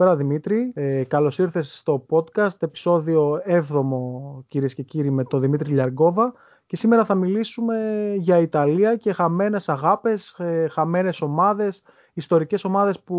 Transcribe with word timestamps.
καλησπέρα 0.00 0.28
Δημήτρη. 0.28 0.72
Ε, 0.74 1.04
καλώς 1.04 1.38
ήρθες 1.38 1.78
στο 1.78 2.06
podcast, 2.10 2.62
επεισόδιο 2.62 3.42
7ο 3.46 4.44
κυρίες 4.48 4.74
και 4.74 4.82
κύριοι 4.82 5.10
με 5.10 5.24
τον 5.24 5.40
Δημήτρη 5.40 5.72
Λιαργκόβα. 5.72 6.32
Και 6.66 6.76
σήμερα 6.76 7.04
θα 7.04 7.14
μιλήσουμε 7.14 7.76
για 8.16 8.38
Ιταλία 8.38 8.96
και 8.96 9.12
χαμένες 9.12 9.68
αγάπες, 9.68 10.36
ε, 10.38 10.68
χαμένες 10.68 11.20
ομάδες, 11.20 11.82
ιστορικές 12.14 12.64
ομάδες 12.64 13.00
που 13.00 13.18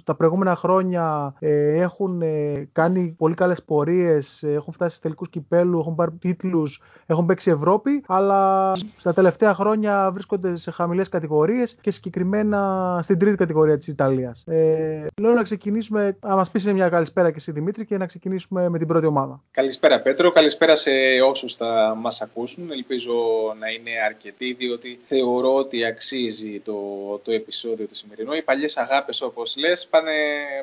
στα 0.00 0.14
προηγούμενα 0.14 0.54
χρόνια 0.54 1.34
ε, 1.38 1.80
έχουν 1.80 2.22
ε, 2.22 2.68
κάνει 2.72 3.14
πολύ 3.18 3.34
καλές 3.34 3.62
πορείες, 3.62 4.42
ε, 4.42 4.52
έχουν 4.52 4.72
φτάσει 4.72 4.94
σε 4.94 5.00
τελικούς 5.00 5.30
κυπέλους, 5.30 5.80
έχουν 5.80 5.94
πάρει 5.94 6.12
τίτλους, 6.12 6.82
έχουν 7.06 7.26
παίξει 7.26 7.50
Ευρώπη, 7.50 8.02
αλλά 8.06 8.72
στα 8.96 9.12
τελευταία 9.12 9.54
χρόνια 9.54 10.10
βρίσκονται 10.12 10.56
σε 10.56 10.70
χαμηλές 10.70 11.08
κατηγορίες 11.08 11.76
και 11.80 11.90
συγκεκριμένα 11.90 12.98
στην 13.02 13.18
τρίτη 13.18 13.36
κατηγορία 13.36 13.78
της 13.78 13.86
Ιταλίας. 13.86 14.44
Ε, 14.46 15.06
λέω 15.20 15.32
να 15.32 15.42
ξεκινήσουμε, 15.42 16.16
να 16.20 16.36
μας 16.36 16.50
πεις 16.50 16.72
μια 16.72 16.88
καλησπέρα 16.88 17.28
και 17.28 17.36
εσύ 17.36 17.52
Δημήτρη 17.52 17.84
και 17.84 17.96
να 17.96 18.06
ξεκινήσουμε 18.06 18.68
με 18.68 18.78
την 18.78 18.86
πρώτη 18.86 19.06
ομάδα. 19.06 19.42
Καλησπέρα 19.50 20.00
Πέτρο, 20.00 20.30
καλησπέρα 20.30 20.76
σε 20.76 20.90
όσους 21.28 21.54
θα 21.54 21.94
μας 22.00 22.22
ακούσουν. 22.22 22.70
Ελπίζω 22.70 23.12
να 23.60 23.68
είναι 23.70 23.90
αρκετοί, 24.06 24.52
διότι 24.52 24.98
θεωρώ 25.06 25.54
ότι 25.54 25.84
αξίζει 25.84 26.60
το, 26.64 26.74
το 27.22 27.32
επεισόδιο 27.32 27.75
το 27.84 27.94
σημερινό. 27.94 28.34
Οι 28.34 28.42
παλιές 28.42 28.76
αγάπες, 28.76 29.20
όπως 29.20 29.56
λες, 29.56 29.86
πάνε, 29.86 30.12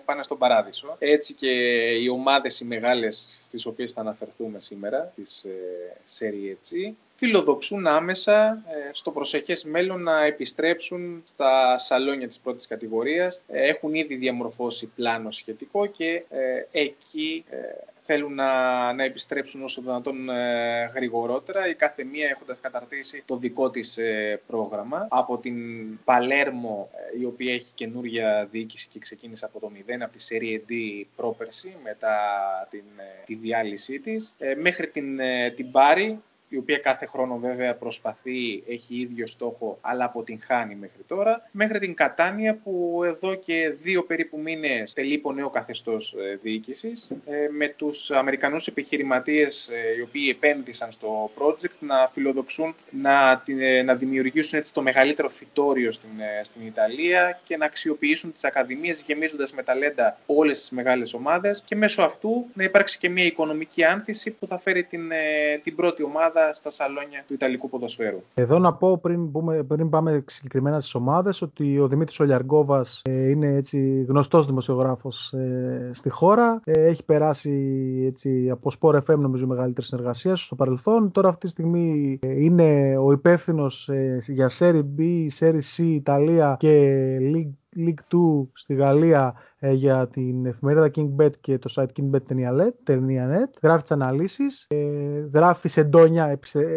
πάνε 0.05 0.23
στον 0.23 0.37
παράδεισο. 0.37 0.95
Έτσι 0.99 1.33
και 1.33 1.49
οι 2.01 2.07
ομάδες 2.07 2.59
οι 2.59 2.65
μεγάλες 2.65 3.27
στις 3.43 3.65
οποίες 3.65 3.91
θα 3.91 4.01
αναφερθούμε 4.01 4.59
σήμερα, 4.59 5.13
τη 5.15 5.21
ε, 5.49 5.51
Serie 6.19 6.55
φιλοδοξούν 7.15 7.87
άμεσα 7.87 8.47
ε, 8.47 8.89
στο 8.91 9.11
προσεχές 9.11 9.63
μέλλον 9.63 10.03
να 10.03 10.23
επιστρέψουν 10.23 11.21
στα 11.25 11.77
σαλόνια 11.77 12.27
της 12.27 12.39
πρώτης 12.39 12.67
κατηγορίας. 12.67 13.41
Ε, 13.47 13.67
έχουν 13.67 13.93
ήδη 13.93 14.15
διαμορφώσει 14.15 14.85
πλάνο 14.95 15.31
σχετικό 15.31 15.85
και 15.85 16.23
ε, 16.29 16.65
εκεί 16.71 17.45
θέλουν 18.05 18.33
να, 18.33 18.93
να 18.93 19.03
επιστρέψουν 19.03 19.63
όσο 19.63 19.81
δυνατόν 19.81 20.29
ε, 20.29 20.91
γρηγορότερα, 20.95 21.67
η 21.67 21.75
κάθε 21.75 22.03
μία 22.03 22.27
έχοντας 22.27 22.59
καταρτήσει 22.61 23.23
το 23.25 23.37
δικό 23.37 23.69
της 23.69 23.97
ε, 23.97 24.41
πρόγραμμα. 24.47 25.07
Από 25.09 25.37
την 25.37 25.55
Παλέρμο, 26.03 26.89
ε, 27.13 27.19
η 27.19 27.25
οποία 27.25 27.53
έχει 27.53 27.71
καινούρια 27.73 28.47
διοίκηση 28.51 28.87
και 28.91 28.99
ξεκίνησε 28.99 29.45
από 29.45 29.59
το 29.59 29.71
0, 29.87 29.91
από 29.99 30.17
τη 30.17 30.25
Serie 30.29 30.71
D 30.71 31.05
πρόπερση, 31.15 31.75
μετά 31.83 32.17
την, 32.69 32.83
τη 33.25 33.35
διάλυσή 33.35 33.99
της, 33.99 34.33
μέχρι 34.61 34.87
την, 34.87 35.19
την 35.55 35.71
Πάρη, 35.71 36.19
η 36.53 36.57
οποία 36.57 36.77
κάθε 36.77 37.05
χρόνο 37.05 37.37
βέβαια 37.37 37.75
προσπαθεί, 37.75 38.63
έχει 38.67 38.95
ίδιο 38.95 39.27
στόχο, 39.27 39.77
αλλά 39.81 40.05
αποτυγχάνει 40.05 40.75
μέχρι 40.75 41.03
τώρα, 41.07 41.49
μέχρι 41.51 41.79
την 41.79 41.93
Κατάνια 41.93 42.55
που 42.63 43.01
εδώ 43.05 43.35
και 43.35 43.73
δύο 43.81 44.03
περίπου 44.03 44.39
μήνες 44.39 44.93
τελείπω 44.93 45.33
νέο 45.33 45.49
καθεστώς 45.49 46.13
ε, 46.13 46.39
διοίκησης, 46.41 47.09
ε, 47.25 47.47
με 47.51 47.67
τους 47.67 48.11
Αμερικανούς 48.11 48.67
επιχειρηματίες 48.67 49.69
ε, 49.71 49.95
οι 49.97 50.01
οποίοι 50.01 50.27
επένδυσαν 50.29 50.91
στο 50.91 51.31
project 51.39 51.75
να 51.79 52.07
φιλοδοξούν 52.13 52.75
να, 52.89 53.43
να 53.85 53.95
δημιουργήσουν 53.95 54.59
έτσι 54.59 54.73
το 54.73 54.81
μεγαλύτερο 54.81 55.29
φυτόριο 55.29 55.91
στην, 55.91 56.09
στην 56.41 56.65
Ιταλία 56.65 57.39
και 57.45 57.57
να 57.57 57.65
αξιοποιήσουν 57.65 58.33
τις 58.33 58.43
ακαδημίες 58.43 59.03
γεμίζοντας 59.07 59.53
με 59.53 59.63
ταλέντα 59.63 60.17
όλες 60.25 60.59
τις 60.59 60.69
μεγάλες 60.69 61.13
ομάδες. 61.13 61.63
Και 61.65 61.75
μέσω 61.75 62.01
αυτού 62.01 62.45
να 62.53 62.63
υπάρξει 62.63 62.97
και 62.97 63.09
μια 63.09 63.25
οικονομική 63.25 63.83
άνθηση 63.83 64.31
που 64.31 64.47
θα 64.47 64.57
φέρει 64.57 64.83
την, 64.83 65.11
την 65.63 65.75
πρώτη 65.75 66.03
ομάδα 66.03 66.42
στα 66.53 66.69
σαλόνια 66.69 67.23
του 67.27 67.33
Ιταλικού 67.33 67.69
ποδοσφαίρου. 67.69 68.21
Εδώ 68.33 68.59
να 68.59 68.73
πω 68.73 68.97
πριν, 68.97 69.31
πριν 69.67 69.89
πάμε 69.89 70.23
συγκεκριμένα 70.27 70.79
στις 70.79 70.95
ομάδες 70.95 71.41
ότι 71.41 71.79
ο 71.79 71.87
Δημήτρης 71.87 72.19
Ολιαργκόβας 72.19 73.01
ε, 73.03 73.29
είναι 73.29 73.47
έτσι 73.47 74.05
γνωστός 74.07 74.45
δημοσιογράφος 74.45 75.33
ε, 75.33 75.89
στη 75.93 76.09
χώρα. 76.09 76.61
Ε, 76.63 76.85
έχει 76.85 77.03
περάσει 77.03 77.53
έτσι, 78.07 78.49
από 78.49 78.71
Sport 78.79 78.95
FM 78.95 79.17
νομίζω 79.17 79.47
μεγαλύτερη 79.47 79.87
συνεργασία 79.87 80.35
στο 80.35 80.55
παρελθόν. 80.55 81.11
Τώρα 81.11 81.29
αυτή 81.29 81.39
τη 81.39 81.51
στιγμή 81.51 82.19
ε, 82.21 82.43
είναι 82.43 82.97
ο 82.97 83.11
υπεύθυνος 83.11 83.89
για 84.27 84.51
Serie 84.59 84.83
B, 84.97 85.27
Serie 85.39 85.61
C 85.75 85.83
Ιταλία 85.83 86.55
και 86.59 87.17
League 87.33 87.62
League 87.77 88.15
2 88.15 88.47
στη 88.53 88.73
Γαλλία 88.73 89.35
ε, 89.65 89.71
για 89.71 90.07
την 90.07 90.45
εφημερίδα 90.45 90.91
KingBet 90.95 91.31
και 91.41 91.57
το 91.57 91.73
site 91.75 92.01
kingbet.net. 92.01 93.47
Γράφεις 93.61 93.81
τις 93.81 93.91
αναλύσεις, 93.91 94.65
ε, 94.69 94.75
γράφεις 95.33 95.71
σεντόνια 95.71 96.25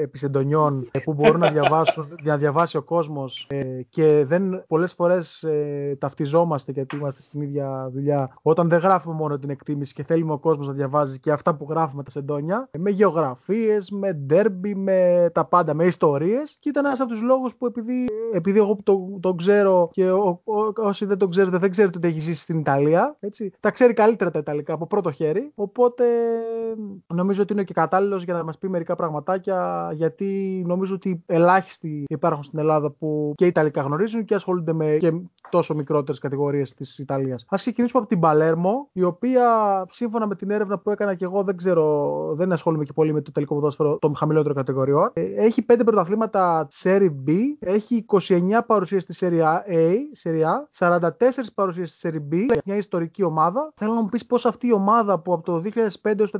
επί 0.02 0.18
σεντονιών 0.18 0.88
ε, 0.90 0.98
που 0.98 1.14
μπορούν 1.14 1.40
να, 1.40 1.50
διαβάσουν, 1.50 2.08
να 2.22 2.36
διαβάσει 2.36 2.76
ο 2.76 2.82
κόσμος 2.82 3.46
ε, 3.50 3.82
και 3.88 4.24
δεν 4.26 4.64
πολλές 4.66 4.92
φορές 4.92 5.42
ε, 5.42 5.96
ταυτιζόμαστε 6.00 6.72
γιατί 6.72 6.96
είμαστε 6.96 7.22
στην 7.22 7.40
ίδια 7.40 7.90
δουλειά 7.92 8.38
όταν 8.42 8.68
δεν 8.68 8.78
γράφουμε 8.78 9.14
μόνο 9.14 9.38
την 9.38 9.50
εκτίμηση 9.50 9.94
και 9.94 10.04
θέλουμε 10.04 10.32
ο 10.32 10.38
κόσμος 10.38 10.66
να 10.66 10.72
διαβάζει 10.72 11.20
και 11.20 11.30
αυτά 11.30 11.54
που 11.54 11.66
γράφουμε 11.70 12.02
τα 12.02 12.10
σεντόνια 12.10 12.68
με 12.78 12.90
γεωγραφίες, 12.90 13.90
με 13.90 14.12
ντέρμπι, 14.12 14.74
με 14.74 15.30
τα 15.32 15.44
πάντα, 15.44 15.74
με 15.74 15.84
ιστορίες. 15.84 16.56
Και 16.60 16.68
ήταν 16.68 16.84
ένας 16.84 17.00
από 17.00 17.10
τους 17.10 17.22
λόγους 17.22 17.56
που 17.56 17.66
επειδή, 17.66 18.06
επειδή 18.32 18.58
εγώ 18.58 18.78
τον 18.82 19.20
το 19.20 19.34
ξέρω 19.34 19.88
και 19.92 20.10
ο, 20.10 20.40
ο, 20.44 20.85
όσοι 20.86 21.04
δεν 21.04 21.18
τον 21.18 21.30
ξέρετε, 21.30 21.58
δεν 21.58 21.70
ξέρετε 21.70 21.98
ότι 21.98 22.08
έχει 22.08 22.20
ζήσει 22.20 22.40
στην 22.40 22.58
Ιταλία. 22.58 23.16
Έτσι. 23.20 23.52
Τα 23.60 23.70
ξέρει 23.70 23.92
καλύτερα 23.92 24.30
τα 24.30 24.38
Ιταλικά 24.38 24.72
από 24.72 24.86
πρώτο 24.86 25.10
χέρι. 25.10 25.52
Οπότε 25.54 26.04
νομίζω 27.14 27.42
ότι 27.42 27.52
είναι 27.52 27.64
και 27.64 27.74
κατάλληλος 27.74 28.24
για 28.24 28.34
να 28.34 28.44
μας 28.44 28.58
πει 28.58 28.68
μερικά 28.68 28.94
πραγματάκια. 28.94 29.90
Γιατί 29.92 30.62
νομίζω 30.66 30.94
ότι 30.94 31.22
ελάχιστοι 31.26 32.04
υπάρχουν 32.08 32.44
στην 32.44 32.58
Ελλάδα 32.58 32.90
που 32.90 33.32
και 33.36 33.46
Ιταλικά 33.46 33.80
γνωρίζουν 33.80 34.24
και 34.24 34.34
ασχολούνται 34.34 34.72
με 34.72 34.96
και 34.96 35.12
τόσο 35.50 35.74
μικρότερες 35.74 36.20
κατηγορίες 36.20 36.74
της 36.74 36.98
Ιταλίας. 36.98 37.42
Α 37.42 37.56
ξεκινήσουμε 37.56 38.00
από 38.00 38.08
την 38.08 38.20
Παλέρμο, 38.20 38.88
η 38.92 39.02
οποία 39.02 39.44
σύμφωνα 39.88 40.26
με 40.26 40.34
την 40.34 40.50
έρευνα 40.50 40.78
που 40.78 40.90
έκανα 40.90 41.14
και 41.14 41.24
εγώ, 41.24 41.42
δεν 41.42 41.56
ξέρω, 41.56 42.34
δεν 42.34 42.52
ασχολούμαι 42.52 42.84
και 42.84 42.92
πολύ 42.92 43.12
με 43.12 43.20
το 43.20 43.32
τελικό 43.32 43.54
ποδόσφαιρο 43.54 43.98
των 43.98 44.16
χαμηλότερων 44.16 44.56
κατηγοριών. 44.56 45.10
Ε, 45.12 45.22
έχει 45.34 45.66
5 45.72 45.80
πρωταθλήματα 45.84 46.68
Serie 46.82 47.10
B, 47.26 47.30
έχει 47.58 48.04
29 48.08 48.40
παρουσίες 48.66 49.02
στη 49.02 49.14
Serie 49.20 49.42
A, 49.42 50.22
Serie 50.22 50.42
A 50.42 50.66
44 50.78 51.08
παρουσίες 51.54 51.90
στη 51.90 52.08
Serie 52.08 52.34
B, 52.34 52.58
μια 52.64 52.76
ιστορική 52.76 53.22
ομάδα. 53.22 53.72
Θέλω 53.76 53.92
να 53.92 54.02
μου 54.02 54.08
πεις 54.08 54.26
πώς 54.26 54.46
αυτή 54.46 54.66
η 54.66 54.72
ομάδα 54.72 55.18
που 55.18 55.32
από 55.32 55.42
το 55.42 55.62
2005 56.02 56.18
έως 56.18 56.30
το 56.30 56.38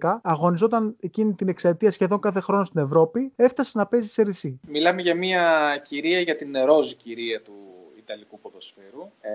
2011 0.00 0.18
αγωνιζόταν 0.22 0.96
εκείνη 1.00 1.34
την 1.34 1.48
εξαετία 1.48 1.90
σχεδόν 1.90 2.20
κάθε 2.20 2.40
χρόνο 2.40 2.64
στην 2.64 2.80
Ευρώπη, 2.80 3.32
έφτασε 3.36 3.78
να 3.78 3.86
παίζει 3.86 4.08
σε 4.08 4.22
Serie 4.26 4.46
C. 4.46 4.54
Μιλάμε 4.68 5.02
για 5.02 5.14
μια 5.14 5.76
κυρία, 5.84 6.20
για 6.20 6.36
την 6.36 6.56
ροζ 6.64 6.92
κυρία 6.92 7.42
του 7.42 7.52
Ιταλικού 7.96 8.38
ποδοσφαίρου, 8.38 9.10
ε, 9.20 9.30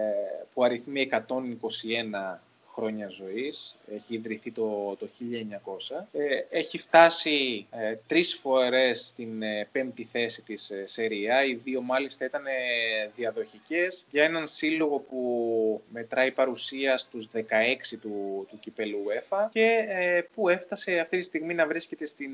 που 0.54 0.64
αριθμεί 0.64 1.02
121 1.02 2.42
χρόνια 2.74 3.08
ζωής, 3.08 3.76
έχει 3.96 4.16
ιδρυθεί 4.16 4.52
το, 4.52 4.96
το 5.00 5.10
1900. 5.92 6.06
Ε, 6.14 6.58
έχει 6.58 6.78
φτάσει 6.80 7.68
ε, 7.72 7.96
τρεις 8.08 8.34
φορές 8.36 9.08
στην 9.08 9.42
ε, 9.42 9.68
πέμπτη 9.72 10.08
θέση 10.12 10.42
της 10.42 10.70
ε, 10.70 10.86
Serie 10.96 11.48
Οι 11.50 11.54
δύο 11.54 11.82
μάλιστα 11.82 12.26
ήταν 12.26 12.46
ε, 12.46 12.52
διαδοχικές 13.16 14.06
για 14.12 14.24
έναν 14.24 14.48
σύλλογο 14.48 14.98
που 15.00 15.82
μετράει 15.92 16.32
παρουσία 16.32 16.98
στους 16.98 17.30
16 17.34 17.40
του, 18.02 18.48
του 18.50 18.60
κυπέλου 18.60 19.04
UEFA 19.08 19.48
και 19.52 19.86
ε, 19.88 20.22
που 20.36 20.50
έφτασε 20.50 21.00
αυτή 21.00 21.18
τη 21.18 21.24
στιγμή 21.24 21.54
να 21.54 21.68
βρίσκεται 21.68 22.06
στην, 22.06 22.32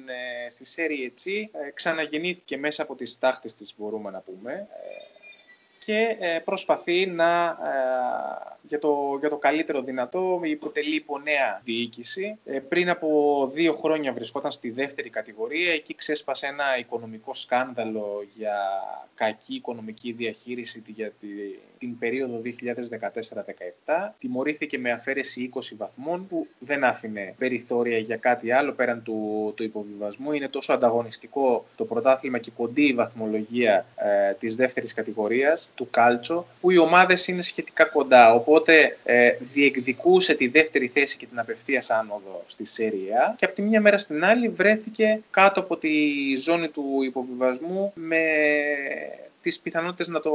στη 0.49 0.65
Serie 0.75 1.09
C. 1.23 1.49
ξαναγεννήθηκε 1.73 2.57
μέσα 2.57 2.83
από 2.83 2.95
τις 2.95 3.19
τάχτες 3.19 3.53
της 3.53 3.73
μπορούμε 3.77 4.11
να 4.11 4.19
πούμε 4.19 4.67
και 5.79 6.17
προσπαθεί 6.45 7.05
να 7.05 7.57
για 8.69 8.79
το, 8.79 9.17
για 9.19 9.29
το 9.29 9.37
καλύτερο 9.37 9.81
δυνατό, 9.81 10.39
υποτελεί 10.43 10.95
υπονέα 10.95 11.61
διοίκηση. 11.63 12.37
Ε, 12.45 12.59
πριν 12.59 12.89
από 12.89 13.09
δύο 13.53 13.73
χρόνια 13.73 14.13
βρισκόταν 14.13 14.51
στη 14.51 14.69
δεύτερη 14.69 15.09
κατηγορία, 15.09 15.73
εκεί 15.73 15.95
ξέσπασε 15.95 16.47
ένα 16.47 16.77
οικονομικό 16.79 17.33
σκάνδαλο 17.33 18.25
για 18.35 18.55
κακή 19.15 19.55
οικονομική 19.55 20.11
διαχείριση 20.11 20.83
για 20.87 21.11
την 21.79 21.97
περίοδο 21.97 22.41
2014-2017. 23.85 24.11
Τιμωρήθηκε 24.19 24.77
με 24.77 24.91
αφαίρεση 24.91 25.49
20 25.53 25.59
βαθμών 25.77 26.27
που 26.27 26.47
δεν 26.59 26.83
άφηνε 26.83 27.33
περιθώρια 27.37 27.97
για 27.97 28.17
κάτι 28.17 28.51
άλλο 28.51 28.71
πέραν 28.71 29.03
του, 29.03 29.53
του 29.55 29.63
υποβιβασμού. 29.63 30.31
Είναι 30.31 30.47
τόσο 30.47 30.73
ανταγωνιστικό 30.73 31.65
το 31.75 31.85
πρωτάθλημα 31.85 32.37
και 32.37 32.51
κοντή 32.57 32.83
η 32.83 32.93
βαθμολογία 32.93 33.85
ε, 33.95 34.33
της 34.33 34.55
δεύτερης 34.55 34.93
κατηγορίας, 34.93 35.69
του 35.75 35.87
κάλτσο, 35.89 36.45
που 36.61 36.71
οι 36.71 36.77
ομάδες 36.77 37.27
είναι 37.27 37.41
σχετικά 37.41 37.85
κοντά. 37.85 38.33
Οπότε 38.33 38.58
ε, 38.67 39.37
διεκδικούσε 39.53 40.33
τη 40.33 40.47
δεύτερη 40.47 40.87
θέση 40.87 41.17
και 41.17 41.25
την 41.25 41.39
απευθείας 41.39 41.89
άνοδο 41.89 42.43
στη 42.47 42.65
Σέρια 42.65 43.35
και 43.37 43.45
από 43.45 43.55
τη 43.55 43.61
μία 43.61 43.81
μέρα 43.81 43.97
στην 43.97 44.23
άλλη 44.25 44.49
βρέθηκε 44.49 45.21
κάτω 45.31 45.59
από 45.59 45.77
τη 45.77 45.89
ζώνη 46.37 46.67
του 46.67 46.99
υποβιβασμού 47.03 47.91
με 47.95 48.23
τις 49.41 49.59
πιθανότητες 49.59 50.07
να 50.07 50.19
το 50.19 50.31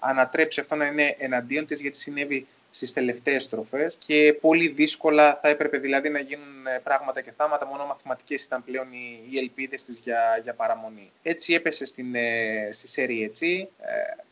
ανατρέψει 0.00 0.60
αυτό 0.60 0.74
να 0.74 0.86
είναι 0.86 1.16
εναντίον 1.18 1.66
της 1.66 1.80
γιατί 1.80 1.96
συνέβη 1.96 2.46
στις 2.76 2.92
τελευταίες 2.92 3.44
στροφές 3.44 3.96
και 3.98 4.38
πολύ 4.40 4.68
δύσκολα 4.68 5.38
θα 5.42 5.48
έπρεπε 5.48 5.78
δηλαδή 5.78 6.08
να 6.08 6.18
γίνουν 6.18 6.66
ε, 6.66 6.80
πράγματα 6.82 7.20
και 7.20 7.32
θάματα, 7.36 7.66
μόνο 7.66 7.86
μαθηματικές 7.86 8.42
ήταν 8.42 8.64
πλέον 8.64 8.86
οι, 8.92 9.20
οι 9.30 9.38
ελπίδες 9.38 9.82
της 9.82 10.00
για, 10.00 10.40
για 10.42 10.54
παραμονή. 10.54 11.10
Έτσι 11.22 11.54
έπεσε 11.54 11.84
στην, 11.84 12.14
ε, 12.14 12.68
στη 12.72 12.88
σέρη 12.88 13.22
έτσι, 13.22 13.68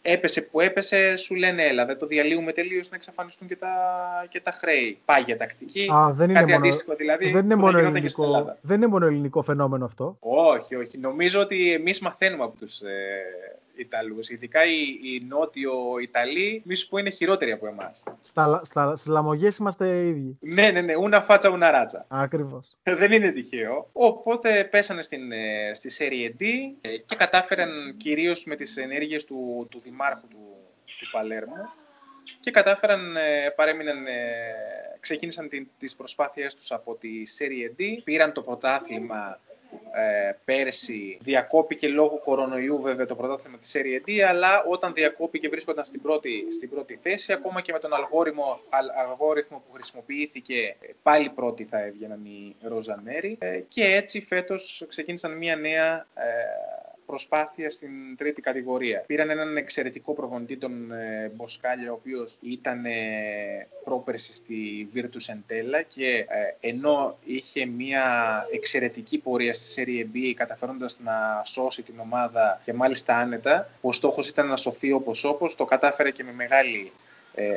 ε, 0.02 0.12
έπεσε 0.12 0.40
που 0.40 0.60
έπεσε, 0.60 1.16
σου 1.16 1.34
λένε 1.34 1.62
έλα, 1.62 1.84
δεν 1.84 1.98
το 1.98 2.06
διαλύουμε 2.06 2.52
τελείως 2.52 2.90
να 2.90 2.96
εξαφανιστούν 2.96 3.48
και 3.48 3.56
τα, 3.56 3.74
και 4.28 4.40
τα 4.40 4.50
χρέη. 4.50 4.98
Πάγια 5.04 5.36
τακτική, 5.36 5.88
Α, 5.92 6.12
δεν 6.12 6.32
κάτι 6.32 6.44
είναι 6.44 6.54
αντίστοιχο 6.54 6.94
δηλαδή, 6.94 7.30
δεν 7.30 7.44
είναι, 7.44 7.54
μόνο 7.54 7.78
ελληνικό, 7.78 8.56
δεν 8.60 8.76
είναι 8.76 8.86
μόνο 8.86 9.06
ελληνικό 9.06 9.42
φαινόμενο 9.42 9.84
αυτό. 9.84 10.16
Όχι, 10.20 10.74
όχι. 10.74 10.98
Νομίζω 10.98 11.40
ότι 11.40 11.72
εμείς 11.72 12.00
μαθαίνουμε 12.00 12.44
από 12.44 12.56
τους 12.56 12.80
ε, 12.80 12.90
Ιταλούς. 13.82 14.28
Ειδικά 14.30 14.64
οι, 14.64 14.82
οι 15.02 15.24
νότιο 15.28 15.72
Ιταλοί, 16.02 16.62
μη 16.64 16.74
σου 16.74 16.88
πω 16.88 16.98
είναι 16.98 17.10
χειρότεροι 17.10 17.52
από 17.52 17.66
εμάς. 17.66 18.02
Στα, 18.20 18.60
στα, 18.64 18.96
στις 18.96 19.06
λαμογές 19.06 19.56
είμαστε 19.56 20.06
ίδιοι. 20.06 20.38
Ναι, 20.40 20.70
ναι, 20.70 20.80
ναι. 20.80 20.96
Ούνα 20.96 21.22
φάτσα, 21.22 21.48
ούνα 21.48 21.70
ράτσα. 21.70 22.04
Ακριβώς. 22.08 22.76
Δεν 22.82 23.12
είναι 23.12 23.30
τυχαίο. 23.30 23.88
Οπότε 23.92 24.64
πέσανε 24.64 25.02
στην, 25.02 25.32
ε, 25.32 25.70
στη 25.74 25.90
Serie 25.98 26.42
D 26.42 26.44
ε, 26.80 26.96
και 26.96 27.14
κατάφεραν 27.14 27.94
κυρίως 27.96 28.44
με 28.44 28.56
τις 28.56 28.76
ενέργειες 28.76 29.24
του, 29.24 29.66
του 29.70 29.80
δημάρχου 29.80 30.28
του, 30.28 30.56
του 30.84 31.10
Παλέρμου 31.12 31.68
και 32.40 32.50
κατάφεραν, 32.50 33.16
ε, 33.16 33.50
παρέμειναν, 33.56 34.04
ξεκίνησαν 35.00 35.48
τις 35.78 35.96
προσπάθειές 35.96 36.54
τους 36.54 36.72
από 36.72 36.94
τη 36.94 37.08
Serie 37.38 37.80
D, 37.80 37.84
πήραν 38.04 38.32
το 38.32 38.42
πρωτάθλημα 38.42 39.40
ε, 39.94 40.32
πέρσι 40.44 41.18
διακόπηκε 41.20 41.88
λόγω 41.88 42.20
κορονοϊού 42.24 42.80
βέβαια 42.80 43.06
το 43.06 43.14
πρωτάθλημα 43.14 43.58
της 43.58 43.76
Serie 43.76 44.08
D, 44.08 44.20
αλλά 44.20 44.64
όταν 44.68 44.92
διακόπηκε 44.94 45.48
βρίσκονταν 45.48 45.84
στην 45.84 46.02
πρώτη, 46.02 46.46
στην 46.52 46.70
πρώτη 46.70 46.98
θέση, 47.02 47.32
ακόμα 47.32 47.60
και 47.60 47.72
με 47.72 47.78
τον 47.78 47.94
αλγόριθμο, 47.94 48.60
αλγόριθμο 49.08 49.62
που 49.66 49.72
χρησιμοποιήθηκε, 49.72 50.76
πάλι 51.02 51.28
πρώτη 51.28 51.64
θα 51.64 51.82
έβγαιναν 51.82 52.24
οι 52.24 52.56
Ροζανέρι 52.62 53.36
ε, 53.40 53.60
και 53.68 53.84
έτσι 53.84 54.20
φέτος 54.20 54.84
ξεκίνησαν 54.88 55.36
μια 55.36 55.56
νέα 55.56 56.06
ε, 56.14 56.22
προσπάθεια 57.12 57.70
στην 57.70 58.16
τρίτη 58.16 58.40
κατηγορία. 58.40 59.04
Πήραν 59.06 59.30
έναν 59.30 59.56
εξαιρετικό 59.56 60.12
προπονητή, 60.14 60.56
τον 60.56 60.92
ε, 60.92 61.32
Μποσκάλια, 61.34 61.90
ο 61.90 61.94
οποίος 61.94 62.36
ήταν 62.40 62.84
ε, 62.84 62.92
πρόπερση 63.84 64.34
στη 64.34 64.88
Virtus 64.94 65.32
Entella 65.32 65.82
και 65.88 66.26
ε, 66.28 66.68
ενώ 66.68 67.16
είχε 67.24 67.64
μια 67.64 68.04
εξαιρετική 68.52 69.18
πορεία 69.18 69.54
στη 69.54 69.66
Serie 69.76 70.16
B, 70.16 70.32
καταφέροντας 70.36 70.98
να 71.00 71.42
σώσει 71.44 71.82
την 71.82 71.94
ομάδα 71.98 72.60
και 72.64 72.72
μάλιστα 72.72 73.16
άνετα, 73.16 73.68
ο 73.80 73.92
στόχος 73.92 74.28
ήταν 74.28 74.46
να 74.48 74.56
σωθεί 74.56 74.92
όπως 74.92 75.24
όπως, 75.24 75.56
το 75.56 75.64
κατάφερε 75.64 76.10
και 76.10 76.24
με 76.24 76.32
μεγάλη 76.32 76.78
ε, 76.78 77.01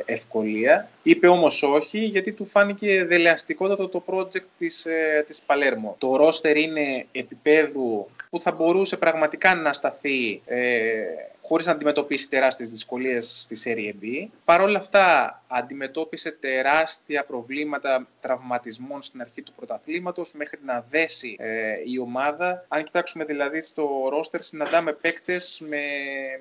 ευκολία. 0.04 0.88
Είπε 1.02 1.26
όμως 1.26 1.62
όχι 1.62 1.98
γιατί 1.98 2.32
του 2.32 2.46
φάνηκε 2.46 3.04
δελεαστικότατο 3.04 3.88
το 3.88 4.02
project 4.06 4.46
της, 4.58 4.86
ε, 4.86 5.24
της 5.26 5.40
Παλέρμο. 5.40 5.96
Το 5.98 6.16
ρόστερ 6.16 6.56
είναι 6.56 7.06
επίπεδου 7.12 8.08
που 8.30 8.40
θα 8.40 8.52
μπορούσε 8.52 8.96
πραγματικά 8.96 9.54
να 9.54 9.72
σταθεί 9.72 10.40
ε, 10.46 11.02
χωρίς 11.48 11.66
να 11.66 11.72
αντιμετωπίσει 11.72 12.28
τεράστιες 12.28 12.70
δυσκολίες 12.70 13.40
στη 13.42 13.56
Serie 13.64 14.04
B. 14.04 14.28
Παρ' 14.44 14.60
όλα 14.60 14.78
αυτά, 14.78 15.42
αντιμετώπισε 15.46 16.30
τεράστια 16.30 17.24
προβλήματα 17.24 18.08
τραυματισμών 18.20 19.02
στην 19.02 19.20
αρχή 19.20 19.42
του 19.42 19.52
πρωταθλήματος 19.56 20.32
μέχρι 20.32 20.58
να 20.64 20.84
δέσει 20.90 21.36
ε, 21.38 21.72
η 21.84 21.98
ομάδα. 21.98 22.64
Αν 22.68 22.84
κοιτάξουμε 22.84 23.24
δηλαδή 23.24 23.62
στο 23.62 24.08
ρόστερ, 24.10 24.42
συναντάμε 24.42 24.92
παίκτες 24.92 25.62
με, 25.68 25.82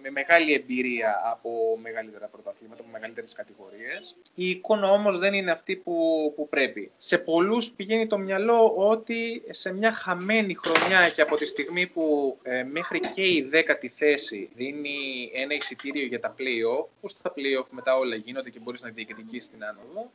με 0.02 0.10
μεγάλη 0.10 0.54
εμπειρία 0.54 1.22
από 1.32 1.80
μεγαλύτερα 1.82 2.28
πρωταθλήματα, 2.28 2.82
από 2.82 2.92
μεγαλύτερες 2.92 3.34
κατηγορίες. 3.34 4.16
Η 4.36 4.50
εικόνα 4.50 4.90
όμως 4.92 5.20
δεν 5.20 5.34
είναι 5.34 5.52
αυτή 5.52 5.76
που, 5.76 6.34
που 6.36 6.50
πρέπει. 6.50 6.92
Σε 6.98 7.18
πολλούς 7.18 7.72
πηγαίνει 7.72 8.08
το 8.08 8.18
μυαλό 8.18 8.74
ότι 8.76 9.44
σε 9.50 9.74
μια 9.74 9.92
χαμένη 9.92 10.56
χρονιά 10.56 11.10
και 11.10 11.22
από 11.22 11.36
τη 11.36 11.46
στιγμή 11.46 11.88
που 11.88 12.38
ε, 12.44 12.64
μέχρι 12.64 13.00
και 13.00 13.22
η 13.22 13.48
δέκατη 13.50 13.94
θέση 13.98 14.50
δίνει 14.56 14.95
ένα 15.34 15.54
εισιτήριο 15.54 16.06
για 16.06 16.20
τα 16.20 16.36
play-off, 16.38 16.86
που 17.02 17.08
στα 17.08 17.34
play-off 17.36 17.68
μετά 17.70 17.98
όλα 17.98 18.16
γίνονται 18.16 18.50
και 18.50 18.60
μπορείς 18.60 18.82
να 18.82 18.90
διεκδικήσεις 18.90 19.50
την 19.50 19.64
άνοδο, 19.64 20.12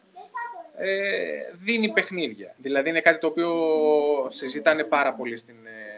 ε, 0.79 1.53
δίνει 1.53 1.89
παιχνίδια. 1.89 2.55
Δηλαδή 2.57 2.89
είναι 2.89 3.01
κάτι 3.01 3.19
το 3.19 3.27
οποίο 3.27 3.51
συζητάνε 4.31 4.85
πάρα 4.85 5.13
πολύ 5.15 5.37
στην, 5.37 5.57
ε, 5.67 5.90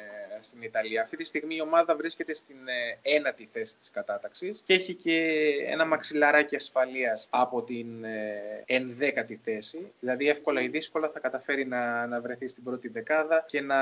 στην 0.43 0.63
Ιταλία. 0.63 1.03
Αυτή 1.03 1.17
τη 1.17 1.25
στιγμή 1.25 1.55
η 1.55 1.61
ομάδα 1.61 1.97
βρίσκεται 1.97 2.35
στην 2.35 2.57
ε, 2.65 3.15
ένατη 3.15 3.49
θέση 3.53 3.77
της 3.77 3.91
κατάταξης 3.91 4.63
και 4.65 4.75
έχει 4.75 4.95
και 4.95 5.43
ένα 5.67 5.85
μαξιλαράκι 5.85 6.57
ασφαλείας 6.57 7.27
από 7.31 7.63
την 7.63 8.05
ε, 8.05 8.65
ενδέκατη 8.67 9.41
θέση. 9.45 9.93
Δηλαδή 10.01 10.29
εύκολα 10.29 10.61
ή 10.61 10.69
δύσκολα 10.69 11.11
θα 11.13 11.21
καταφέρει 11.21 11.67
να, 11.67 12.07
να 12.07 12.21
βρεθεί 12.21 12.49
στην 12.49 12.65
πρώτη 12.65 12.89
δεκάδα 12.89 13.45
και 13.49 13.61
να, 13.61 13.79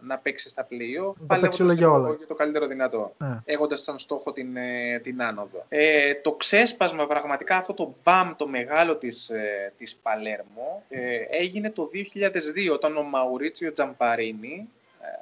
να 0.00 0.18
παίξει 0.18 0.48
στα 0.48 0.64
πλοίο. 0.64 1.14
Παλεύοντας 1.26 1.78
για, 1.78 1.90
όλα. 1.90 2.14
για 2.14 2.26
το 2.26 2.34
καλύτερο 2.34 2.66
δυνατό. 2.66 3.14
Ναι. 3.18 3.38
Έχοντας 3.44 3.82
σαν 3.82 3.98
στόχο 3.98 4.32
την, 4.32 4.56
ε, 4.56 4.98
την 5.02 5.22
άνοδο. 5.22 5.64
Ε, 5.68 6.14
το 6.14 6.32
ξέσπασμα 6.32 7.06
πραγματικά 7.06 7.56
αυτό 7.56 7.74
το 7.74 7.94
μπαμ 8.04 8.34
το 8.36 8.48
μεγάλο 8.48 8.96
της, 8.96 9.30
ε, 9.30 9.72
της 9.78 9.96
Παλέρμο 9.96 10.82
ε, 10.88 11.16
έγινε 11.30 11.70
το 11.70 11.88
2002 11.92 12.72
όταν 12.72 12.96
ο 12.96 13.02
Μαουρίτσιο 13.02 13.72
Τζαμπαρίνη 13.72 14.68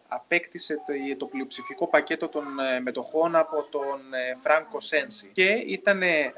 απέκτησε 0.08 0.80
το 1.16 1.26
πλειοψηφικό 1.26 1.86
πακέτο 1.86 2.28
των 2.28 2.44
ε, 2.74 2.80
μετοχών 2.80 3.36
από 3.36 3.66
τον 3.70 4.14
ε, 4.14 4.36
Φράνκο 4.42 4.80
Σένσι. 4.80 5.30
Και 5.32 5.48
ήταν 5.66 6.02
ε, 6.02 6.32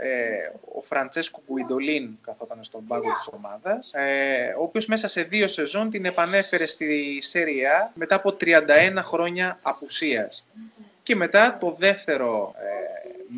ο 0.75 0.83
Φραντσέσκο 0.83 1.43
Γκουιντολίν, 1.47 2.19
καθόταν 2.27 2.65
στον 2.65 2.87
πάγκο 2.87 3.13
της 3.13 3.29
ομάδας, 3.33 3.91
ο 4.59 4.63
οποίος 4.63 4.87
μέσα 4.87 5.09
σε 5.09 5.23
δύο 5.23 5.49
σεζόν 5.49 5.91
την 5.91 6.05
επανέφερε 6.05 6.67
στη 6.67 7.19
Σέρια 7.21 7.93
μετά 7.95 8.15
από 8.15 8.37
31 8.41 8.61
χρόνια 9.03 9.59
απουσίας. 9.63 10.47
Και 11.03 11.17
μετά 11.17 11.57
το 11.61 11.75
δεύτερο 11.79 12.55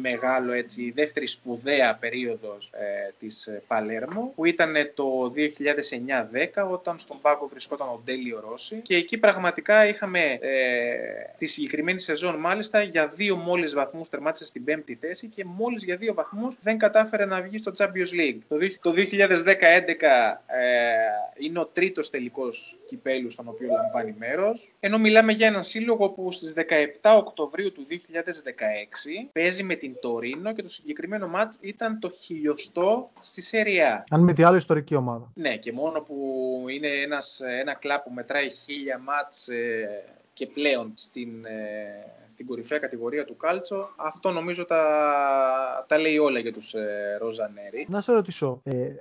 μεγάλο 0.00 0.52
έτσι, 0.52 0.82
η 0.82 0.92
δεύτερη 0.94 1.26
σπουδαία 1.26 1.94
περίοδος 1.94 2.70
ε, 2.72 3.12
της 3.18 3.46
ε, 3.46 3.62
Παλέρμο 3.66 4.32
που 4.34 4.44
ήταν 4.44 4.74
το 4.94 5.32
2009-10 5.36 6.70
όταν 6.70 6.98
στον 6.98 7.20
πάγκο 7.20 7.48
βρισκόταν 7.48 7.88
ο 7.88 8.00
Ντέλιο 8.04 8.44
Ρώση 8.48 8.76
και 8.76 8.96
εκεί 8.96 9.18
πραγματικά 9.18 9.86
είχαμε 9.86 10.20
ε, 10.20 10.48
τη 11.38 11.46
συγκεκριμένη 11.46 12.00
σεζόν 12.00 12.36
μάλιστα 12.36 12.82
για 12.82 13.06
δύο 13.06 13.36
μόλις 13.36 13.74
βαθμούς 13.74 14.08
τερμάτισε 14.08 14.46
στην 14.46 14.64
πέμπτη 14.64 14.94
θέση 14.94 15.26
και 15.26 15.44
μόλις 15.44 15.84
για 15.84 15.96
δύο 15.96 16.14
βαθμούς 16.14 16.54
δεν 16.62 16.78
κατάφερε 16.78 17.24
να 17.24 17.40
βγει 17.40 17.58
στο 17.58 17.72
Champions 17.78 18.14
League. 18.20 18.38
Το 18.80 18.92
2010-2011 18.96 19.54
ε, 20.46 20.84
είναι 21.38 21.58
ο 21.58 21.66
τρίτος 21.66 22.10
τελικός 22.10 22.78
κυπέλους 22.86 23.32
στον 23.32 23.48
οποίο 23.48 23.68
λαμβάνει 23.68 24.14
μέρος 24.18 24.72
ενώ 24.80 24.98
μιλάμε 24.98 25.32
για 25.32 25.46
έναν 25.46 25.64
σύλλογο 25.64 26.08
που 26.08 26.32
στις 26.32 26.54
17 27.02 27.16
Οκτωβρίου 27.16 27.72
του 27.72 27.86
2016 27.90 27.94
παίζει 29.32 29.62
με 29.62 29.74
την 29.84 29.96
Τωρίνο 30.00 30.52
και 30.52 30.62
το 30.62 30.68
συγκεκριμένο 30.68 31.28
μάτς 31.28 31.56
ήταν 31.60 31.98
το 31.98 32.10
χιλιοστό 32.10 33.10
στη 33.20 33.42
Σεριά. 33.42 34.04
Αν 34.10 34.20
με 34.20 34.32
τη 34.32 34.42
άλλη 34.42 34.56
ιστορική 34.56 34.94
ομάδα. 34.94 35.32
Ναι, 35.34 35.56
και 35.56 35.72
μόνο 35.72 36.00
που 36.00 36.16
είναι 36.68 36.88
ένας, 36.88 37.40
ένα 37.60 37.74
κλαπ 37.74 38.02
που 38.02 38.12
μετράει 38.12 38.50
χίλια 38.50 38.98
μάτς 38.98 39.48
ε, 39.48 40.04
και 40.32 40.46
πλέον 40.46 40.92
στην, 40.96 41.44
ε, 41.44 42.23
στην 42.34 42.46
κορυφαία 42.46 42.78
κατηγορία 42.78 43.24
του 43.24 43.36
Κάλτσο, 43.36 43.88
αυτό 43.96 44.30
νομίζω 44.30 44.64
τα, 44.64 44.82
τα 45.88 45.98
λέει 45.98 46.18
όλα 46.18 46.38
για 46.38 46.52
τους 46.52 46.74
ε, 46.74 47.16
Ροζανέρι. 47.20 47.86
Να 47.88 48.00
σε 48.00 48.12
ρωτήσω, 48.12 48.60
ε, 48.64 48.94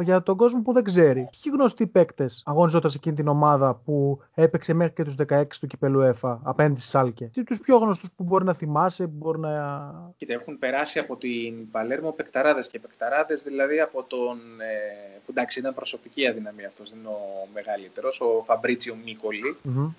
για 0.00 0.22
τον 0.22 0.36
κόσμο 0.36 0.62
που 0.62 0.72
δεν 0.72 0.84
ξέρει, 0.84 1.28
ποιοι 1.42 1.52
γνωστοί 1.54 1.86
παίκτες 1.86 2.42
αγωνιζόταν 2.46 2.90
σε 2.90 2.96
εκείνη 2.96 3.16
την 3.16 3.28
ομάδα 3.28 3.74
που 3.74 4.20
έπαιξε 4.34 4.74
μέχρι 4.74 4.92
και 4.92 5.04
τους 5.04 5.14
16 5.28 5.44
του 5.60 5.66
κυπέλου 5.66 6.00
ΕΦΑ 6.00 6.40
απέναντι 6.44 6.80
στη 6.80 6.88
Σάλκε; 6.88 7.30
Τι 7.32 7.44
τους 7.44 7.60
πιο 7.60 7.76
γνωστούς 7.76 8.10
που 8.16 8.24
μπορεί 8.24 8.44
να 8.44 8.54
θυμάσαι, 8.54 9.06
που 9.06 9.14
μπορεί 9.16 9.38
να. 9.38 9.92
Κοίτα, 10.16 10.32
έχουν 10.32 10.58
περάσει 10.58 10.98
από 10.98 11.16
την 11.16 11.70
Παλέρμο 11.70 12.12
παικταράδες 12.12 12.68
και 12.68 12.78
παικταράδες, 12.78 13.42
δηλαδή 13.42 13.80
από 13.80 14.02
τον. 14.02 14.38
Ε, 14.60 15.18
που 15.24 15.34
εντάξει, 15.36 15.58
ήταν 15.58 15.74
προσωπική 15.74 16.26
αδυναμία 16.26 16.66
αυτός, 16.66 16.90
δεν 16.90 16.98
είναι 16.98 17.08
ο 17.08 17.48
μεγαλύτερος, 17.54 18.20
ο 18.20 18.42
Φαμπρίτσιο 18.44 18.96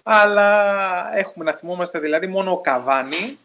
Αλλά 0.03 1.17
έχουμε 1.17 1.45
να 1.45 1.53
θυμόμαστε 1.53 1.99
δηλαδή 1.99 2.27
μόνο 2.39 2.51
ο 2.51 2.61
Καβάνη. 2.61 3.37